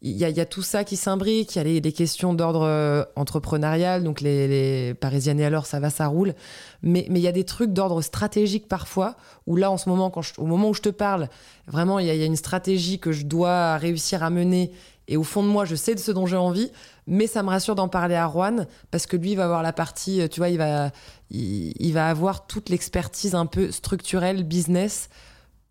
[0.00, 4.04] il y, a, tout ça qui s'imbrique, il y a les, questions d'ordre euh, entrepreneurial,
[4.04, 6.34] donc les, les Parisiennes et alors ça va, ça roule.
[6.82, 9.16] Mais il y a des trucs d'ordre stratégique parfois,
[9.48, 11.28] où là en ce moment, au moment où je te parle,
[11.66, 14.70] vraiment il y, a, une stratégie que je dois réussir à mener.
[15.08, 16.70] Et au fond de moi, je sais de ce dont j'ai envie,
[17.08, 19.72] mais ça me rassure d'en parler à Juan, parce que lui il va avoir la
[19.72, 20.92] partie, euh, tu vois, il va,
[21.30, 25.08] il va avoir toute l'expertise un peu structurelle, business,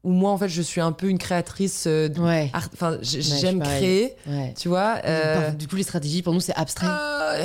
[0.03, 2.49] où moi en fait je suis un peu une créatrice euh, Ouais.
[2.53, 4.53] enfin j'aime créer ouais.
[4.57, 6.87] tu vois euh, Du coup, les stratégies, pour nous, c'est abstrait.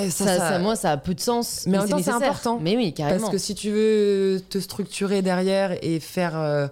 [0.05, 1.65] et ça, ça, moi, ça a peu de sens.
[1.67, 2.59] Mais en même temps, c'est important.
[2.63, 3.21] Mais oui, carrément.
[3.21, 6.69] parce que si tu veux te structurer derrière et faire euh,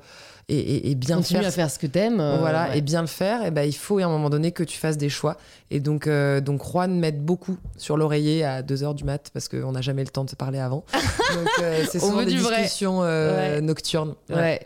[0.48, 2.20] et, et- et bien Continue faire, à faire ce que t'aimes.
[2.20, 4.64] euh, voilà et bien le faire et ben il faut à un moment donné que
[4.64, 5.36] tu fasses des choix
[5.70, 9.70] et donc euh, donc Juan m'aide beaucoup sur l'oreiller à 2h du mat parce qu'on
[9.72, 10.84] n'a jamais le temps de se parler avant
[11.34, 14.60] donc euh, c'est On souvent veut des discussions euh, nocturnes Ouais.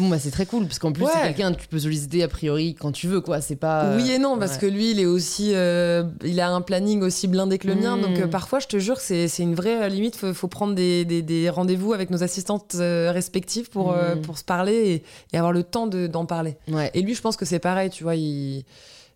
[0.00, 1.10] Bon, bah, c'est très cool, parce qu'en plus, Ouais.
[1.14, 3.40] c'est quelqu'un que tu peux solliciter a priori quand tu veux, quoi.
[3.40, 3.94] C'est pas.
[3.96, 4.58] Oui et non, parce ouais.
[4.60, 7.96] que lui, il est aussi, euh, il a un planning aussi blindé que le mien.
[7.98, 10.16] Donc euh, parfois, je te jure, c'est une vraie euh, limite.
[10.16, 14.22] Faut, faut prendre des, des- des rendez-vous avec nos assistantes euh, respectives pour euh, Mm.
[14.22, 15.02] pour se parler et,
[15.34, 16.56] et avoir le temps de- d'en parler.
[16.68, 16.90] Ouais.
[16.94, 17.90] Et lui, je pense que c'est pareil.
[17.90, 18.64] Tu vois, il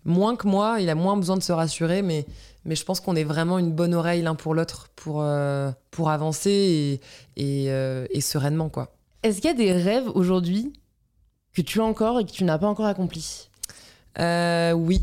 [0.05, 2.27] moins que moi, il a moins besoin de se rassurer, mais
[2.67, 6.11] mais je pense qu'on est vraiment une bonne oreille l'un pour l'autre pour euh, pour
[6.11, 7.01] avancer et
[7.37, 8.94] et, euh, et sereinement quoi.
[9.25, 10.75] Est-ce qu'il y a des rêves aujourd'hui
[11.55, 13.49] que tu as encore et que tu n'as pas encore accomplis?
[14.19, 15.03] Euh, oui.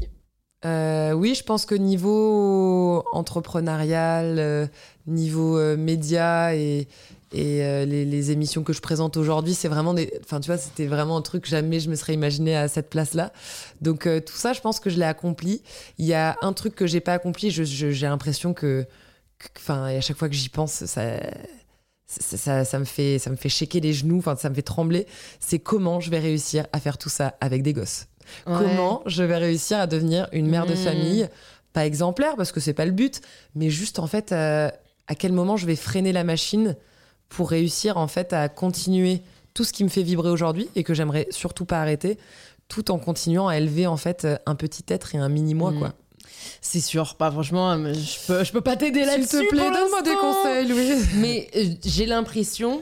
[0.64, 4.68] Euh, oui, je pense que niveau entrepreneurial, euh,
[5.08, 6.88] niveau média et,
[7.34, 10.14] les, émissions que je présente aujourd'hui, c'est vraiment des.
[10.24, 13.34] Enfin, tu vois, c'était vraiment un truc jamais je me serais imaginé à cette place-là.
[13.82, 15.64] Donc tout ça, je pense que je l'ai accompli.
[15.98, 17.50] Il y a un truc que j'ai pas accompli.
[17.50, 18.86] J'ai l'impression que,
[19.40, 21.02] que- enfin, à chaque fois que j'y pense, ça.
[22.20, 24.62] Ça, ça, ça me fait ça me fait shaker les genoux enfin ça me fait
[24.62, 25.08] trembler
[25.40, 28.08] c'est comment je vais réussir à faire tout ça avec des gosses
[28.46, 30.78] Comment je vais réussir à devenir une mère de Mmh.
[30.78, 31.30] famille,
[31.74, 33.22] pas exemplaire parce que c'est pas le but,
[33.56, 34.70] mais juste en fait euh,
[35.08, 36.76] à quel moment je vais freiner la machine
[37.30, 39.22] pour réussir en fait à continuer
[39.54, 42.18] tout ce qui me fait vibrer aujourd'hui et que j'aimerais surtout pas arrêter,
[42.68, 45.80] tout en continuant à élever en fait un petit être et un mini moi Mmh.
[45.80, 45.94] quoi.
[46.62, 49.46] C'est sûr, pas franchement, mais je peux, je peux pas t'aider S'il là-dessus.
[49.46, 51.08] te plaît, donne-moi des conseils, Louise.
[51.16, 52.82] Mais euh, j'ai l'impression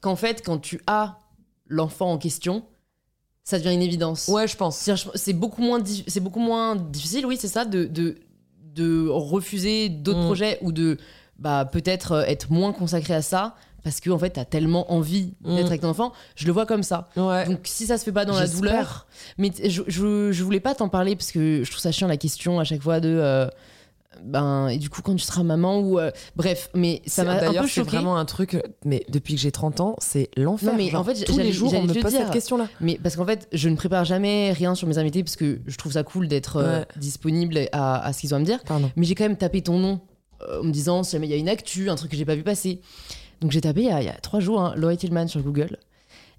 [0.00, 1.18] qu'en fait, quand tu as
[1.66, 2.62] l'enfant en question,
[3.44, 4.28] ça devient une évidence.
[4.28, 4.88] Ouais, je pense.
[5.14, 8.16] C'est beaucoup moins, c'est beaucoup moins difficile, oui, c'est ça, de, de,
[8.74, 10.26] de refuser d'autres Mm.
[10.26, 10.98] projets ou de
[11.38, 13.54] bah, peut-être euh, être moins consacré à ça
[13.88, 15.66] parce que en fait, t'as tellement envie d'être Mm.
[15.66, 16.12] avec ton enfant.
[16.36, 17.08] Je le vois comme ça.
[17.16, 17.46] Ouais.
[17.46, 19.06] Donc si ça se fait pas dans la douleur,
[19.38, 22.16] mais je, je, je voulais pas t'en parler parce que je trouve ça chiant la
[22.18, 23.48] question à chaque fois de euh,
[24.24, 27.52] ben et du coup quand tu seras maman ou euh, bref, mais ça m'a un
[27.62, 30.70] peu c'est vraiment un truc, mais depuis que j'ai 30 ans, c'est l'enfer.
[30.72, 32.20] Non, mais Genre, en fait, tous les jours, on me pose dire.
[32.22, 32.68] cette question-là.
[32.80, 35.76] Mais parce qu'en fait, je ne prépare jamais rien sur mes invités parce que je
[35.76, 36.86] trouve ça cool d'être euh, Ouais.
[36.96, 38.58] disponible à, à ce qu'ils ont à me dire.
[38.64, 38.90] Pardon.
[38.96, 40.00] Mais j'ai quand même tapé ton nom
[40.48, 42.24] euh, en me disant si jamais il y a une actu, un truc que j'ai
[42.24, 42.80] pas vu passer.
[43.40, 45.40] Donc j'ai tapé il y a, il y a trois jours hein, Laurie Tillman sur
[45.42, 45.76] Google.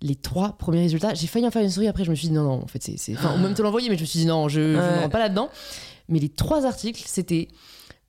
[0.01, 2.33] Les trois premiers résultats, j'ai failli en faire une story après, je me suis dit
[2.33, 3.13] non, non, en fait, c'est.
[3.17, 4.95] Enfin, ou même te l'envoyer, mais je me suis dit non, je, je Ouais.
[4.95, 5.49] ne rentre pas là-dedans.
[6.07, 7.49] Mais les trois articles, c'était.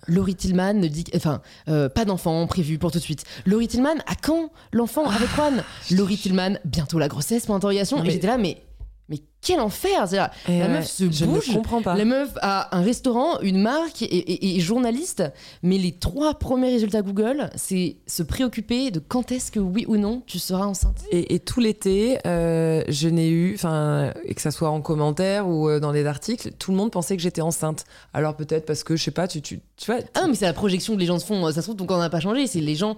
[0.07, 1.05] Laurie Tillman ne dit.
[1.17, 3.25] Enfin, euh, pas d'enfant prévu pour tout de suite.
[3.45, 5.63] Laurie Tillman, à quand l'enfant avec Juan?
[5.91, 7.97] Laurie Tillman, bientôt la grossesse, point d'interrogation.
[7.99, 8.63] Non, Et mais- j'étais là, mais.
[9.11, 11.97] Mais quel enfer Et la ouais, meuf se je bouge, ne comprends pas.
[11.97, 15.25] la meuf a un restaurant, une marque et, et- et journaliste,
[15.65, 19.97] mais les trois premiers résultats Google, c'est se préoccuper de quand est-ce que oui ou
[19.97, 21.03] non tu seras enceinte.
[21.11, 25.69] Et, et tout l'été, euh, je n'ai eu, enfin, que ça soit en commentaire ou
[25.69, 27.85] euh, dans des articles, tout le monde pensait que j'étais enceinte.
[28.15, 30.01] Alors peut-être parce que, je sais pas, tu, tu, tu vois.
[30.15, 31.45] Ah mais c'est la projection que les gens se font.
[31.51, 32.47] Ça se trouve, ton corps n'a pas changé.
[32.47, 32.95] C'est les gens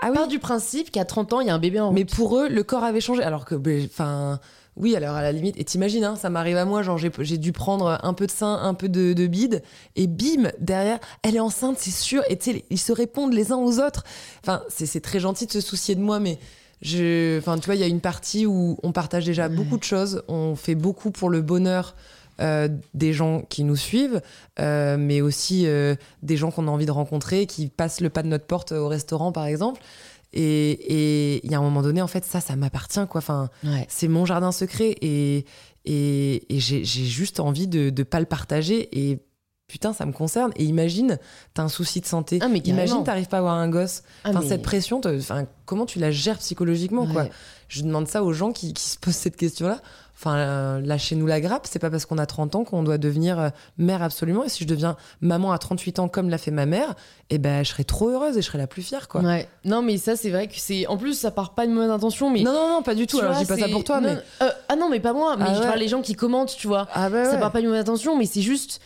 [0.00, 0.14] Ah oui.
[0.16, 1.94] partent du principe qu'à 30 ans, il y a un bébé en route.
[1.94, 3.22] Mais pour eux, le corps avait changé.
[3.22, 4.40] Alors que, ben, enfin,
[4.76, 5.58] oui, alors à la limite.
[5.58, 8.58] Et t'imagines, hein, ça m'arrive à moi, genre j'ai dû prendre un peu de sein,
[8.62, 9.62] un peu de, de bide,
[9.96, 12.22] et bim, derrière, elle est enceinte, c'est sûr.
[12.28, 14.04] Et tu sais, ils se répondent les uns aux autres.
[14.42, 16.38] Enfin, c'est très gentil de se soucier de moi, mais.
[16.82, 19.84] Je, enfin, tu vois, il y a une partie où on partage déjà beaucoup de
[19.84, 21.94] choses, on fait beaucoup pour le bonheur
[22.40, 24.22] euh, des gens qui nous suivent,
[24.60, 28.22] euh, mais aussi euh, des gens qu'on a envie de rencontrer, qui passent le pas
[28.22, 29.82] de notre porte au restaurant, par exemple.
[30.32, 30.70] Et
[31.36, 33.18] et il y a un moment donné, en fait, ça, ça m'appartient, quoi.
[33.18, 33.86] Enfin, Ouais.
[33.88, 35.44] c'est mon jardin secret et,
[35.84, 38.88] et, et j'ai juste envie de ne pas le partager.
[39.10, 39.18] Et
[39.66, 40.52] putain, ça me concerne.
[40.56, 41.18] Et imagine,
[41.54, 42.38] t'as un souci de santé.
[42.42, 44.02] Ah, mais imagine, t'arrives pas à avoir un gosse.
[44.24, 47.28] Ah, Enfin, mais- cette pression, enfin, comment tu la gères psychologiquement, quoi?
[47.68, 49.80] Je demande ça aux gens qui, qui se posent cette question-là.
[50.22, 51.66] Enfin, euh, lâchez-nous la grappe.
[51.66, 53.48] C'est pas parce qu'on a 30 ans qu'on doit devenir euh,
[53.78, 54.44] mère absolument.
[54.44, 56.94] Et si je deviens maman à 38 ans comme l'a fait ma mère,
[57.30, 59.22] eh ben, je serais trop heureuse et je serais la plus fière, quoi.
[59.22, 59.48] Ouais.
[59.64, 60.86] Non, mais ça, c'est vrai que c'est.
[60.88, 62.42] En plus, ça part pas de mauvaise intention, mais.
[62.42, 63.16] Non, non, non, pas du tout.
[63.16, 64.46] tu Alors, vois, je dis pas ça pour toi, non, mais.
[64.46, 65.36] euh, ah non, mais pas moi.
[65.38, 65.66] Mais Ah je ouais.
[65.66, 66.86] parle les gens qui commentent, tu vois.
[66.92, 67.40] Ah bah ça ouais.
[67.40, 68.80] part pas d'une mauvaise intention, mais c'est juste.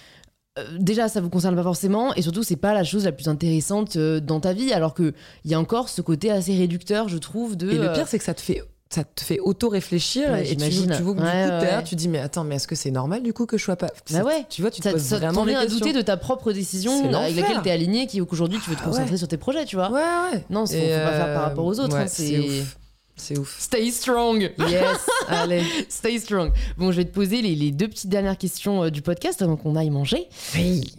[0.61, 3.27] euh, déjà, ça vous concerne pas forcément, et surtout, c'est pas la chose la plus
[3.27, 5.13] intéressante euh, dans ta vie, alors que
[5.45, 7.71] il y a encore ce côté assez réducteur, je trouve, de.
[7.73, 8.63] Et le pire, c'est que ça te fait,
[8.95, 11.95] ça te fait auto-réfléchir Ouais, et tu, tu vois que Ouais, du coup, ouais, tu
[11.97, 13.89] dis, mais attends, mais est-ce que c'est normal du coup que je sois pas.
[14.11, 14.47] Bah ouais.
[14.49, 16.93] Tu vois, tu te ça, poses ça vraiment vient à douter de ta propre décision
[17.03, 19.65] C'est avec laquelle t'es aligné, qui qu'aujourd'hui tu veux te Ah concentrer sur tes projets,
[19.65, 19.91] tu vois.
[19.91, 20.01] Ouais,
[20.33, 20.45] ouais.
[20.51, 21.97] Non, faut, faut pas faire par rapport aux autres.
[21.97, 22.77] hein, c'est c'est ouf.
[23.17, 23.57] C'est ouf.
[23.61, 24.53] Stay strong.
[24.59, 25.63] Yes, allez.
[25.89, 26.51] Stay strong.
[26.77, 29.57] Bon, je vais te poser les, les deux petites dernières questions euh, du podcast avant
[29.57, 30.29] qu'on aille manger.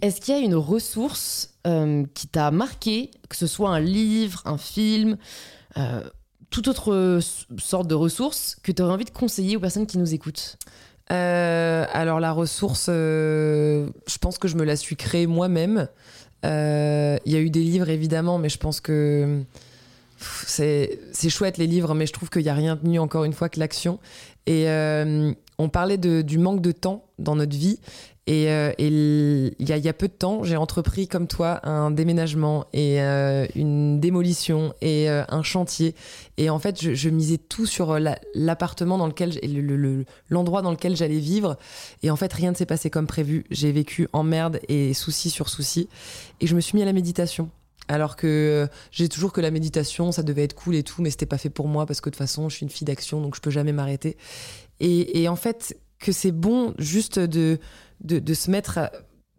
[0.00, 4.40] Est-ce qu'il y a une ressource euh, qui t'a marqué, que ce soit un livre,
[4.46, 5.18] un film,
[5.76, 6.00] euh,
[6.50, 7.20] toute autre euh,
[7.58, 10.56] sorte de ressource que tu aurais envie de conseiller aux personnes qui nous écoutent?
[11.12, 15.88] Euh, alors la ressource, euh, je pense que je me la suis créée moi-même.
[16.42, 19.42] Il y a eu des livres évidemment, mais je pense que
[20.18, 23.32] c'est chouette les livres, mais je trouve qu'il n'y a rien de mieux encore une
[23.32, 23.98] fois que l'action.
[24.46, 24.66] Et
[25.58, 27.80] on parlait du manque de temps dans notre vie.
[28.26, 31.90] Et, euh, il, y a, y, a, peu de temps, j'ai entrepris comme toi un
[31.90, 35.94] déménagement et euh, une démolition et un chantier.
[36.36, 37.98] Et en fait, je, je misais tout sur
[38.34, 39.38] l'appartement dans lequel,
[40.28, 41.56] l'endroit dans lequel j'allais vivre.
[42.02, 43.44] Et en fait, rien ne s'est passé comme prévu.
[43.50, 45.88] J'ai vécu en merde et souci sur souci.
[46.40, 47.50] Et je me suis mis à la méditation.
[47.88, 51.26] Alors que j'ai toujours que la méditation, ça devait être cool et tout, mais c'était
[51.26, 53.36] pas fait pour moi parce que de toute façon, je suis une fille d'action, donc
[53.36, 54.16] je peux jamais m'arrêter.
[54.80, 57.58] Et, en fait, que c'est bon juste de,
[58.00, 58.78] de, se mettre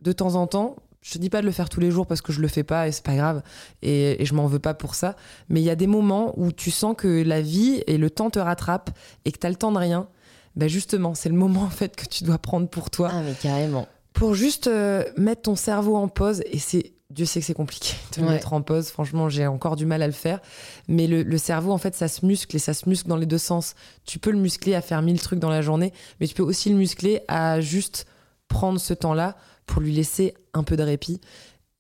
[0.02, 0.76] de temps en temps.
[1.02, 2.64] Je te dis pas de le faire tous les jours parce que je le fais
[2.64, 3.42] pas et c'est pas grave
[3.82, 5.16] et, je m'en veux pas pour ça.
[5.48, 8.30] Mais il y a des moments où tu sens que la vie et le temps
[8.30, 8.90] te rattrapent
[9.24, 10.08] et que tu as le temps de rien.
[10.56, 13.10] Ben justement, c'est le moment en fait que tu dois prendre pour toi.
[13.14, 13.88] Ah mais carrément.
[14.14, 17.94] Pour juste euh, mettre ton cerveau en pause et c'est Dieu sait que c'est compliqué
[18.18, 18.90] de mettre en pause.
[18.90, 20.40] Franchement, j'ai encore du mal à le faire.
[20.88, 23.38] Mais le, cerveau, en fait, ça se muscle et ça se muscle dans les deux
[23.38, 23.76] sens.
[24.06, 26.70] Tu peux le muscler à faire mille trucs dans la journée, mais tu peux aussi
[26.70, 28.06] le muscler à juste
[28.48, 29.36] prendre ce temps-là
[29.66, 31.22] pour lui laisser un peu de répit.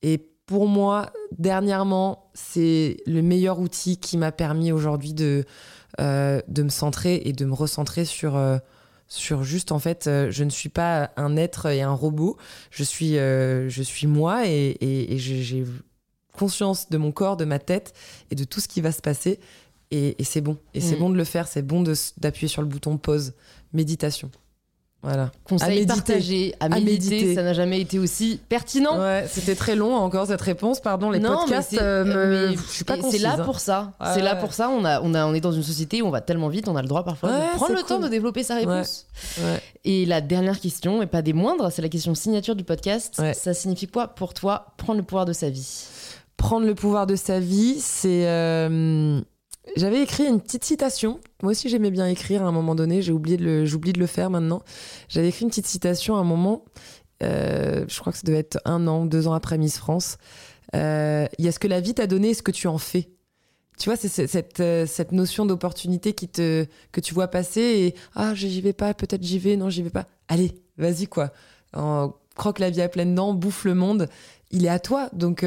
[0.01, 5.45] Et pour moi, dernièrement, c'est le meilleur outil qui m'a permis aujourd'hui de,
[5.99, 8.36] euh, de me centrer et de me recentrer sur.
[8.36, 8.57] Euh,
[9.09, 12.36] sur juste en fait euh, je ne suis pas un être et un robot
[12.72, 15.63] je suis je suis moi et, et, j'ai
[16.34, 17.93] conscience de mon corps de ma tête
[18.32, 19.39] et de tout ce qui va se passer
[19.91, 20.99] et, c'est bon et c'est mm.
[20.99, 21.86] bon de le faire c'est bon
[22.18, 23.32] d'appuyer sur le bouton pause
[23.72, 24.30] méditation
[25.03, 25.31] voilà.
[25.43, 28.99] Conseil à partagé, à méditer, ça n'a jamais été aussi pertinent.
[28.99, 33.19] Ouais, c'était très long encore cette réponse, pardon, les podcasts, euh, je suis pas C'est
[33.19, 33.43] là hein.
[33.43, 33.93] pour ça.
[34.13, 34.69] c'est là pour ça.
[34.69, 36.75] On, a, on, a, on est dans une société où on va tellement vite, on
[36.75, 39.05] a le droit parfois de prendre le temps de développer sa réponse.
[39.85, 43.21] Et la dernière question, et pas des moindres, c'est la question signature du podcast.
[43.33, 45.85] Ça signifie quoi pour toi prendre le pouvoir de sa vie?
[46.37, 49.19] Prendre le pouvoir de sa vie, c'est euh,
[49.76, 51.20] j'avais écrit une petite citation.
[51.43, 53.01] Moi aussi, j'aimais bien écrire à un moment donné.
[53.01, 54.61] J'ai oublié de le, j'oublie de le faire maintenant.
[55.09, 56.65] J'avais écrit une petite citation à un moment.
[57.24, 60.18] Euh, je crois que ça devait être un an, deux ans après Miss France.
[60.76, 62.78] Euh, il y a ce que la vie t'a donné et ce que tu en
[62.78, 63.09] fais.
[63.78, 67.95] Tu vois, c'est cette, euh, cette notion d'opportunité qui te, que tu vois passer et
[68.15, 70.07] ah, j'y vais pas, peut-être j'y vais, non, j'y vais pas.
[70.28, 71.32] Allez, vas-y quoi.
[72.36, 74.09] croque la vie à pleines dents, bouffe le monde.
[74.49, 75.09] Il est à toi.
[75.13, 75.43] Donc,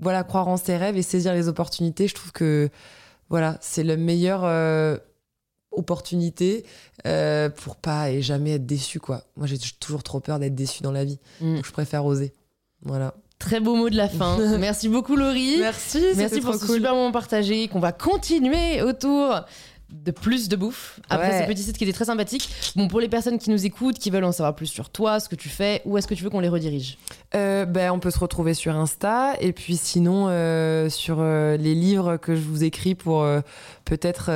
[0.00, 2.68] voilà, croire en ses rêves et saisir les opportunités, je trouve que
[3.28, 4.96] voilà, c'est la meilleure euh,
[5.70, 6.64] opportunité
[7.06, 9.22] euh, pour pas et jamais être déçu quoi.
[9.36, 11.56] Moi j'ai toujours trop peur d'être déçu dans la vie, mm.
[11.56, 12.34] donc je préfère oser.
[12.82, 13.14] Voilà.
[13.38, 14.36] Très beau mot de la fin.
[14.58, 15.58] Merci beaucoup Laurie.
[15.58, 16.02] Merci.
[16.16, 19.44] Merci pour ce super moment partagé qu'on va continuer autour
[19.92, 21.00] de plus de bouffe.
[21.08, 22.48] Après ce petit site qui était très sympathique.
[22.76, 25.28] Bon, pour les personnes qui nous écoutent, qui veulent en savoir plus sur toi, ce
[25.28, 26.98] que tu fais, où est-ce que tu veux qu'on les redirige
[27.34, 29.34] euh, ben, On peut se retrouver sur Insta.
[29.40, 33.26] Et puis sinon euh, sur euh, les livres que je vous écris pour
[33.84, 34.30] peut-être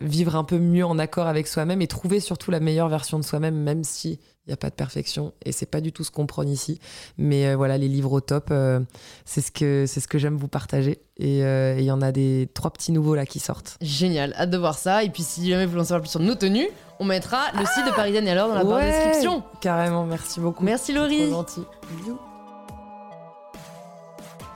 [0.00, 3.24] vivre un peu mieux en accord avec soi-même et trouver surtout la meilleure version de
[3.24, 6.10] soi-même, même si il n'y a pas de perfection et c'est pas du tout ce
[6.10, 6.80] qu'on prône ici.
[7.16, 8.80] Mais euh, voilà, les livres au top, euh,
[9.24, 11.00] c'est ce que, c'est ce que j'aime vous partager.
[11.20, 13.76] Euh, et il y en a des trois petits nouveaux là qui sortent.
[13.80, 15.04] Génial, hâte de voir ça.
[15.04, 16.68] Et puis si jamais vous voulez en savoir plus sur nos tenues,
[16.98, 19.44] on mettra le site de Parisienne et alors dans la barre de description.
[19.60, 20.64] Carrément, merci beaucoup.
[20.64, 21.28] Merci Laurie.
[21.28, 21.62] Trop gentil.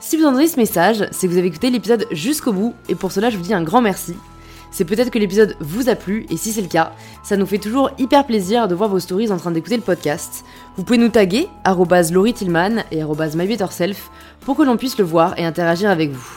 [0.01, 3.13] Si vous entendez ce message, c'est que vous avez écouté l'épisode jusqu'au bout et pour
[3.13, 4.15] cela je vous dis un grand merci.
[4.71, 6.93] C'est peut-être que l'épisode vous a plu, et si c'est le cas,
[7.23, 10.43] ça nous fait toujours hyper plaisir de voir vos stories en train d'écouter le podcast.
[10.75, 11.47] Vous pouvez nous taguer,
[12.33, 14.09] Tillman et mybetterself,
[14.41, 16.27] pour que l'on puisse le voir et interagir avec vous.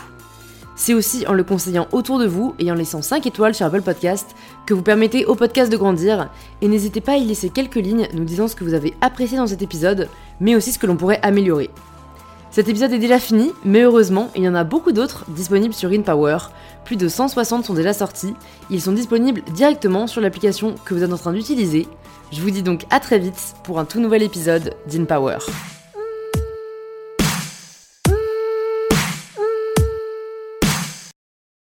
[0.76, 3.82] C'est aussi en le conseillant autour de vous et en laissant 5 étoiles sur Apple
[3.82, 6.30] Podcast que vous permettez au podcast de grandir,
[6.62, 9.36] et n'hésitez pas à y laisser quelques lignes nous disant ce que vous avez apprécié
[9.36, 10.08] dans cet épisode,
[10.40, 11.68] mais aussi ce que l'on pourrait améliorer.
[12.51, 15.90] Cet épisode est déjà fini, mais heureusement, il y en a beaucoup d'autres disponibles sur
[15.90, 16.38] InPower.
[16.84, 18.34] Plus de 160 sont déjà sortis.
[18.70, 21.86] Ils sont disponibles directement sur l'application que vous êtes en train d'utiliser.
[22.32, 25.38] Je vous dis donc à très vite pour un tout nouvel épisode d'InPower.